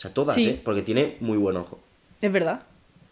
O 0.00 0.02
sea, 0.02 0.14
todas, 0.14 0.34
Sí. 0.34 0.48
eh, 0.48 0.60
porque 0.64 0.80
tiene 0.80 1.18
muy 1.20 1.36
buen 1.36 1.58
ojo. 1.58 1.78
Es 2.22 2.32
verdad. 2.32 2.62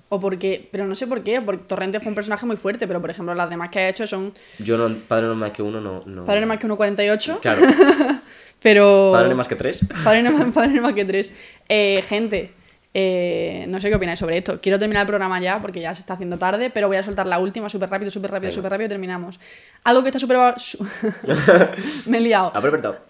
O 0.08 0.18
porque, 0.18 0.66
pero 0.72 0.86
no 0.86 0.94
sé 0.94 1.06
por 1.06 1.22
qué, 1.22 1.42
porque 1.42 1.66
Torrente 1.66 2.00
fue 2.00 2.08
un 2.08 2.14
personaje 2.14 2.46
muy 2.46 2.56
fuerte, 2.56 2.86
pero 2.88 2.98
por 2.98 3.10
ejemplo 3.10 3.34
las 3.34 3.50
demás 3.50 3.68
que 3.68 3.78
ha 3.80 3.88
hecho 3.90 4.06
son 4.06 4.32
Yo 4.58 4.78
no, 4.78 4.88
Padre 5.06 5.26
no 5.26 5.34
más 5.34 5.50
que 5.50 5.60
uno, 5.60 5.82
no. 5.82 6.02
no... 6.06 6.24
Padre 6.24 6.40
no 6.40 6.46
más 6.46 6.56
que 6.56 6.66
1.48, 6.66 7.40
Claro, 7.40 7.60
pero... 8.62 9.10
Padre 9.12 9.28
no 9.28 9.34
más 9.36 9.48
que 9.48 9.54
tres. 9.56 9.80
Padre 10.02 10.22
no 10.22 10.32
más, 10.32 10.50
padre 10.54 10.70
no 10.70 10.80
más 10.80 10.94
que 10.94 11.04
tres. 11.04 11.30
Eh, 11.68 12.00
gente, 12.08 12.52
eh, 12.94 13.66
no 13.68 13.78
sé 13.80 13.88
qué 13.90 13.96
opináis 13.96 14.18
sobre 14.18 14.38
esto. 14.38 14.60
Quiero 14.60 14.78
terminar 14.78 15.02
el 15.02 15.06
programa 15.06 15.40
ya 15.40 15.60
porque 15.60 15.80
ya 15.80 15.94
se 15.94 16.00
está 16.00 16.14
haciendo 16.14 16.38
tarde, 16.38 16.70
pero 16.70 16.88
voy 16.88 16.96
a 16.96 17.02
soltar 17.02 17.26
la 17.26 17.38
última 17.38 17.68
súper 17.68 17.90
rápido, 17.90 18.10
súper 18.10 18.30
rápido, 18.30 18.50
súper 18.52 18.70
rápido 18.72 18.86
y 18.86 18.88
terminamos. 18.88 19.38
Algo 19.84 20.02
que 20.02 20.08
está 20.08 20.18
súper... 20.18 20.38
Me 22.06 22.18
he 22.18 22.20
liado. 22.20 22.50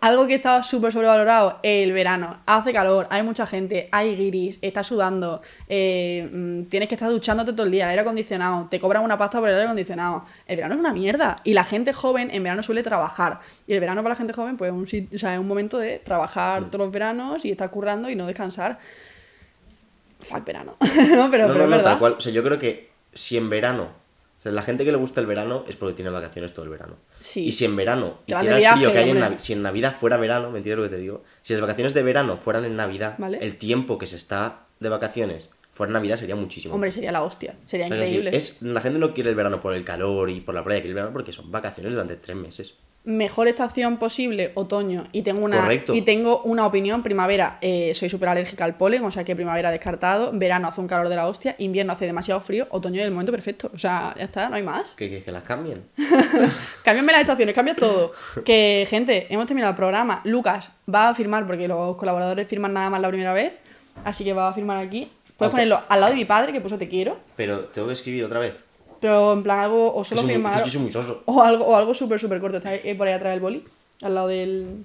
Algo 0.00 0.26
que 0.26 0.34
está 0.34 0.62
súper 0.62 0.92
sobrevalorado, 0.92 1.60
el 1.62 1.92
verano. 1.92 2.38
Hace 2.46 2.72
calor, 2.72 3.06
hay 3.10 3.22
mucha 3.22 3.46
gente, 3.46 3.88
hay 3.92 4.16
guiris, 4.16 4.58
estás 4.62 4.86
sudando, 4.86 5.40
eh, 5.68 6.28
mm, 6.30 6.64
tienes 6.64 6.88
que 6.88 6.94
estar 6.94 7.10
duchándote 7.10 7.52
todo 7.52 7.64
el 7.66 7.72
día, 7.72 7.84
el 7.84 7.90
aire 7.90 8.02
acondicionado, 8.02 8.66
te 8.70 8.80
cobran 8.80 9.04
una 9.04 9.16
pasta 9.16 9.38
por 9.38 9.48
el 9.48 9.54
aire 9.54 9.64
acondicionado. 9.66 10.24
El 10.46 10.56
verano 10.56 10.74
es 10.74 10.80
una 10.80 10.92
mierda. 10.92 11.40
Y 11.44 11.54
la 11.54 11.64
gente 11.64 11.92
joven 11.92 12.30
en 12.32 12.42
verano 12.42 12.62
suele 12.62 12.82
trabajar. 12.82 13.40
Y 13.66 13.74
el 13.74 13.80
verano 13.80 14.02
para 14.02 14.14
la 14.14 14.18
gente 14.18 14.32
joven, 14.32 14.56
pues 14.56 14.72
un, 14.72 14.86
sit- 14.86 15.14
o 15.14 15.18
sea, 15.18 15.34
es 15.34 15.40
un 15.40 15.48
momento 15.48 15.78
de 15.78 15.98
trabajar 15.98 16.64
todos 16.66 16.78
los 16.86 16.90
veranos 16.92 17.44
y 17.44 17.50
estar 17.50 17.70
currando 17.70 18.10
y 18.10 18.16
no 18.16 18.26
descansar. 18.26 18.78
Fuck 20.20 20.44
verano. 20.44 20.76
no, 20.80 21.30
pero, 21.30 21.48
no, 21.48 21.54
pero 21.54 21.66
no, 21.66 21.76
no, 21.76 21.82
tal 21.82 21.98
cual. 21.98 22.14
O 22.18 22.20
sea, 22.20 22.32
yo 22.32 22.42
creo 22.42 22.58
que 22.58 22.90
si 23.12 23.36
en 23.36 23.48
verano. 23.50 23.88
O 24.38 24.42
sea, 24.42 24.52
la 24.52 24.62
gente 24.62 24.84
que 24.84 24.92
le 24.92 24.98
gusta 24.98 25.20
el 25.20 25.26
verano 25.26 25.64
es 25.68 25.74
porque 25.74 25.94
tiene 25.94 26.10
vacaciones 26.10 26.54
todo 26.54 26.64
el 26.64 26.70
verano. 26.70 26.94
Sí. 27.18 27.46
Y 27.46 27.52
si 27.52 27.64
en 27.64 27.74
verano 27.74 28.18
frío 28.24 28.92
que 28.92 28.98
hay 28.98 29.10
en 29.10 29.40
si 29.40 29.52
en 29.52 29.62
Navidad 29.62 29.96
fuera 29.98 30.16
verano, 30.16 30.50
¿me 30.50 30.58
entiendes 30.58 30.84
lo 30.84 30.88
que 30.88 30.94
te 30.96 31.00
digo? 31.02 31.24
Si 31.42 31.52
las 31.54 31.60
vacaciones 31.60 31.92
de 31.92 32.02
verano 32.04 32.36
fueran 32.36 32.64
en 32.64 32.76
Navidad, 32.76 33.16
Vale. 33.18 33.38
el 33.40 33.56
tiempo 33.56 33.98
que 33.98 34.06
se 34.06 34.14
está 34.14 34.66
de 34.78 34.88
vacaciones 34.88 35.48
fuera 35.72 35.90
en 35.90 35.94
Navidad 35.94 36.16
sería 36.18 36.36
muchísimo. 36.36 36.74
Hombre, 36.74 36.92
sería 36.92 37.10
la 37.10 37.22
hostia. 37.22 37.56
Sería 37.66 37.86
Es 37.86 37.90
decir, 37.90 38.06
increíble. 38.06 38.36
es, 38.36 38.62
la 38.62 38.80
gente 38.80 39.00
no 39.00 39.12
quiere 39.12 39.30
el 39.30 39.36
verano 39.36 39.60
por 39.60 39.74
el 39.74 39.84
calor 39.84 40.30
y 40.30 40.40
por 40.40 40.54
la 40.54 40.62
playa, 40.62 40.80
quiere 40.80 40.90
el 40.90 40.94
verano 40.94 41.12
porque 41.12 41.32
son 41.32 41.50
vacaciones 41.50 41.92
durante 41.92 42.14
tres 42.14 42.36
meses. 42.36 42.74
Mejor 43.08 43.48
estación 43.48 43.96
posible, 43.96 44.52
otoño, 44.54 45.04
y 45.12 45.22
tengo 45.22 45.42
una, 45.42 45.62
Correcto. 45.62 45.94
y 45.94 46.02
tengo 46.02 46.42
una 46.42 46.66
opinión, 46.66 47.02
primavera, 47.02 47.56
eh, 47.62 47.92
soy 47.94 48.10
súper 48.10 48.28
alérgica 48.28 48.66
al 48.66 48.76
polen, 48.76 49.02
o 49.02 49.10
sea 49.10 49.24
que 49.24 49.34
primavera 49.34 49.70
descartado, 49.70 50.30
verano 50.34 50.68
hace 50.68 50.82
un 50.82 50.88
calor 50.88 51.08
de 51.08 51.16
la 51.16 51.26
hostia, 51.26 51.54
invierno 51.56 51.94
hace 51.94 52.04
demasiado 52.04 52.38
frío, 52.42 52.66
otoño 52.70 53.00
es 53.00 53.06
el 53.06 53.10
momento 53.10 53.32
perfecto, 53.32 53.70
o 53.74 53.78
sea, 53.78 54.14
ya 54.14 54.24
está, 54.24 54.50
no 54.50 54.56
hay 54.56 54.62
más. 54.62 54.90
Que, 54.90 55.08
que, 55.08 55.22
que 55.22 55.32
las 55.32 55.42
cambien. 55.42 55.84
Cámbiame 56.84 57.12
las 57.12 57.22
estaciones, 57.22 57.54
cambia 57.54 57.74
todo. 57.74 58.12
Que, 58.44 58.86
gente, 58.86 59.26
hemos 59.30 59.46
terminado 59.46 59.70
el 59.70 59.76
programa. 59.76 60.20
Lucas 60.24 60.70
va 60.92 61.08
a 61.08 61.14
firmar, 61.14 61.46
porque 61.46 61.66
los 61.66 61.96
colaboradores 61.96 62.46
firman 62.46 62.74
nada 62.74 62.90
más 62.90 63.00
la 63.00 63.08
primera 63.08 63.32
vez, 63.32 63.54
así 64.04 64.22
que 64.22 64.34
va 64.34 64.48
a 64.48 64.52
firmar 64.52 64.76
aquí. 64.84 65.10
Puedes 65.38 65.52
ponerlo 65.52 65.80
al 65.88 66.00
lado 66.00 66.12
de 66.12 66.18
mi 66.18 66.24
padre, 66.26 66.52
que 66.52 66.60
puso 66.60 66.76
te 66.76 66.88
quiero, 66.88 67.16
Pero 67.36 67.60
tengo 67.66 67.86
que 67.86 67.94
escribir 67.94 68.24
otra 68.24 68.40
vez. 68.40 68.67
Pero 69.00 69.32
en 69.32 69.42
plan 69.42 69.60
algo, 69.60 69.94
o 69.94 70.04
solo 70.04 70.22
firmar... 70.22 70.64
muy. 70.78 70.90
O 71.26 71.42
algo, 71.42 71.64
o 71.64 71.76
algo 71.76 71.94
súper, 71.94 72.18
súper 72.18 72.40
corto. 72.40 72.58
Está 72.58 72.70
ahí 72.70 72.94
por 72.94 73.06
ahí 73.06 73.14
atrás 73.14 73.32
del 73.32 73.40
boli, 73.40 73.64
al 74.02 74.14
lado 74.14 74.28
del, 74.28 74.84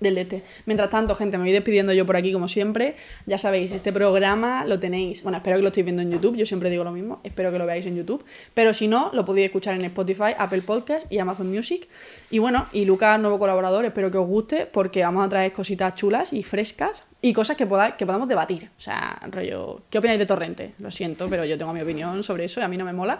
del 0.00 0.14
de 0.14 0.20
este. 0.22 0.42
Mientras 0.66 0.90
tanto, 0.90 1.14
gente, 1.14 1.38
me 1.38 1.44
voy 1.44 1.52
despidiendo 1.52 1.92
yo 1.92 2.06
por 2.06 2.16
aquí 2.16 2.32
como 2.32 2.48
siempre. 2.48 2.96
Ya 3.26 3.38
sabéis, 3.38 3.72
este 3.72 3.92
programa 3.92 4.64
lo 4.64 4.80
tenéis. 4.80 5.22
Bueno, 5.22 5.38
espero 5.38 5.56
que 5.56 5.62
lo 5.62 5.68
estéis 5.68 5.84
viendo 5.84 6.02
en 6.02 6.10
YouTube. 6.10 6.36
Yo 6.36 6.46
siempre 6.46 6.70
digo 6.70 6.84
lo 6.84 6.92
mismo. 6.92 7.20
Espero 7.22 7.52
que 7.52 7.58
lo 7.58 7.66
veáis 7.66 7.86
en 7.86 7.96
YouTube. 7.96 8.24
Pero 8.54 8.74
si 8.74 8.88
no, 8.88 9.10
lo 9.12 9.24
podéis 9.24 9.46
escuchar 9.46 9.74
en 9.74 9.84
Spotify, 9.84 10.34
Apple 10.36 10.62
Podcast 10.62 11.10
y 11.12 11.18
Amazon 11.18 11.50
Music. 11.50 11.88
Y 12.30 12.38
bueno, 12.38 12.66
y 12.72 12.84
Lucas, 12.84 13.20
nuevo 13.20 13.38
colaborador, 13.38 13.84
espero 13.84 14.10
que 14.10 14.18
os 14.18 14.26
guste 14.26 14.66
porque 14.66 15.02
vamos 15.02 15.24
a 15.24 15.28
traer 15.28 15.52
cositas 15.52 15.94
chulas 15.94 16.32
y 16.32 16.42
frescas 16.42 17.04
y 17.22 17.32
cosas 17.32 17.56
que, 17.56 17.64
que 17.98 18.06
podamos 18.06 18.28
debatir. 18.28 18.70
O 18.76 18.80
sea, 18.80 19.20
rollo, 19.30 19.82
¿qué 19.90 19.98
opináis 19.98 20.18
de 20.18 20.26
Torrente? 20.26 20.74
Lo 20.78 20.90
siento, 20.90 21.28
pero 21.28 21.44
yo 21.44 21.58
tengo 21.58 21.72
mi 21.72 21.80
opinión 21.82 22.22
sobre 22.22 22.44
eso 22.46 22.60
y 22.60 22.62
a 22.62 22.68
mí 22.68 22.76
no 22.76 22.84
me 22.84 22.92
mola. 22.92 23.18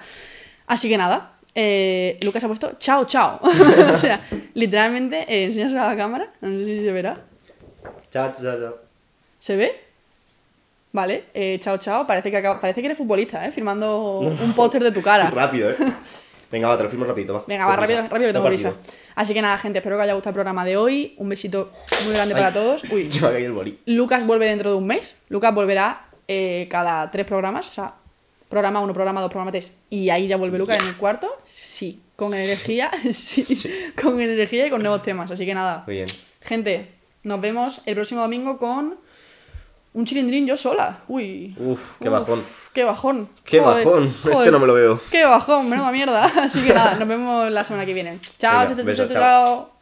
Así 0.66 0.88
que 0.88 0.96
nada, 0.96 1.32
eh, 1.54 2.18
Lucas 2.22 2.42
ha 2.44 2.46
puesto 2.46 2.72
chao, 2.78 3.04
chao. 3.04 3.40
o 3.42 3.96
sea, 3.98 4.20
literalmente, 4.54 5.24
eh, 5.28 5.44
enseñas 5.46 5.74
a 5.74 5.88
la 5.88 5.96
cámara, 5.96 6.32
no 6.40 6.58
sé 6.58 6.64
si 6.64 6.84
se 6.84 6.92
verá. 6.92 7.14
Chao, 8.10 8.32
chao, 8.40 8.58
chao. 8.60 8.76
¿Se 9.38 9.56
ve? 9.56 9.72
Vale, 10.92 11.24
eh, 11.34 11.58
chao, 11.60 11.78
chao. 11.78 12.06
Parece 12.06 12.30
que, 12.30 12.36
acaba- 12.36 12.60
parece 12.60 12.80
que 12.80 12.86
eres 12.86 12.98
futbolista, 12.98 13.46
¿eh? 13.46 13.52
Firmando 13.52 14.18
un 14.20 14.52
póster 14.54 14.82
de 14.82 14.90
tu 14.92 15.02
cara. 15.02 15.30
Rápido, 15.30 15.70
eh. 15.70 15.76
Venga, 16.50 16.66
va, 16.66 16.76
te 16.76 16.82
lo 16.82 16.88
firmo 16.90 17.04
rapidito, 17.04 17.34
va. 17.34 17.44
Venga, 17.46 17.64
va, 17.64 17.76
rápido, 17.76 18.02
rápido 18.02 18.18
que 18.26 18.32
tengo 18.32 18.32
Tengo 18.32 18.46
prisa. 18.48 18.74
Así 19.14 19.32
que 19.32 19.40
nada, 19.40 19.56
gente, 19.58 19.78
espero 19.78 19.94
que 19.94 20.00
os 20.00 20.04
haya 20.04 20.14
gustado 20.14 20.30
el 20.30 20.34
programa 20.34 20.64
de 20.64 20.76
hoy. 20.76 21.14
Un 21.18 21.28
besito 21.28 21.70
muy 22.04 22.12
grande 22.12 22.34
Ay. 22.34 22.40
para 22.40 22.52
todos. 22.52 22.82
Uy, 22.90 23.08
Se 23.10 23.20
me 23.20 23.28
ha 23.28 23.30
caído 23.30 23.46
el 23.46 23.52
boli. 23.52 23.78
Lucas 23.86 24.26
vuelve 24.26 24.46
dentro 24.46 24.70
de 24.70 24.76
un 24.76 24.84
mes. 24.84 25.14
Lucas 25.28 25.54
volverá 25.54 26.06
eh, 26.26 26.66
cada 26.68 27.08
tres 27.12 27.24
programas. 27.24 27.68
O 27.70 27.72
sea, 27.72 27.94
programa 28.50 28.80
uno, 28.80 28.92
programa 28.92 29.22
dos, 29.22 29.30
programa 29.30 29.52
tres. 29.52 29.72
Y 29.88 30.10
ahí 30.10 30.26
ya 30.28 30.36
vuelve 30.36 30.58
Lucas 30.58 30.78
en 30.80 30.88
el 30.88 30.96
cuarto. 30.96 31.30
Sí, 31.44 32.02
con 32.16 32.34
energía. 32.34 32.90
sí, 33.14 33.46
con 34.00 34.20
energía 34.20 34.66
y 34.66 34.70
con 34.70 34.82
nuevos 34.82 35.02
temas. 35.02 35.30
Así 35.30 35.46
que 35.46 35.54
nada. 35.54 35.84
Muy 35.86 35.94
bien. 35.96 36.08
Gente, 36.42 36.90
nos 37.22 37.40
vemos 37.40 37.80
el 37.86 37.94
próximo 37.94 38.20
domingo 38.20 38.58
con 38.58 38.98
un 39.92 40.04
chilindrín 40.04 40.46
yo 40.46 40.56
sola. 40.56 41.00
Uy. 41.08 41.54
Uf, 41.58 41.96
qué 42.00 42.08
Uf, 42.08 42.12
bajón. 42.12 42.42
Qué 42.74 42.84
bajón. 42.84 43.28
Qué 43.44 43.60
Joder, 43.60 43.84
bajón. 43.84 44.04
Este 44.16 44.32
joder. 44.32 44.52
no 44.52 44.58
me 44.58 44.66
lo 44.66 44.74
veo. 44.74 45.00
Qué 45.10 45.24
bajón, 45.24 45.68
menuda 45.68 45.90
mierda. 45.92 46.24
Así 46.44 46.60
que 46.62 46.74
nada, 46.74 46.96
nos 46.96 47.08
vemos 47.08 47.50
la 47.50 47.64
semana 47.64 47.86
que 47.86 47.94
viene. 47.94 48.18
Chao, 48.38 48.60
Venga, 48.60 48.66
chao, 48.68 48.76
chao, 48.76 48.84
besos, 48.84 49.08
chao, 49.08 49.14
chao. 49.14 49.46
chao. 49.46 49.79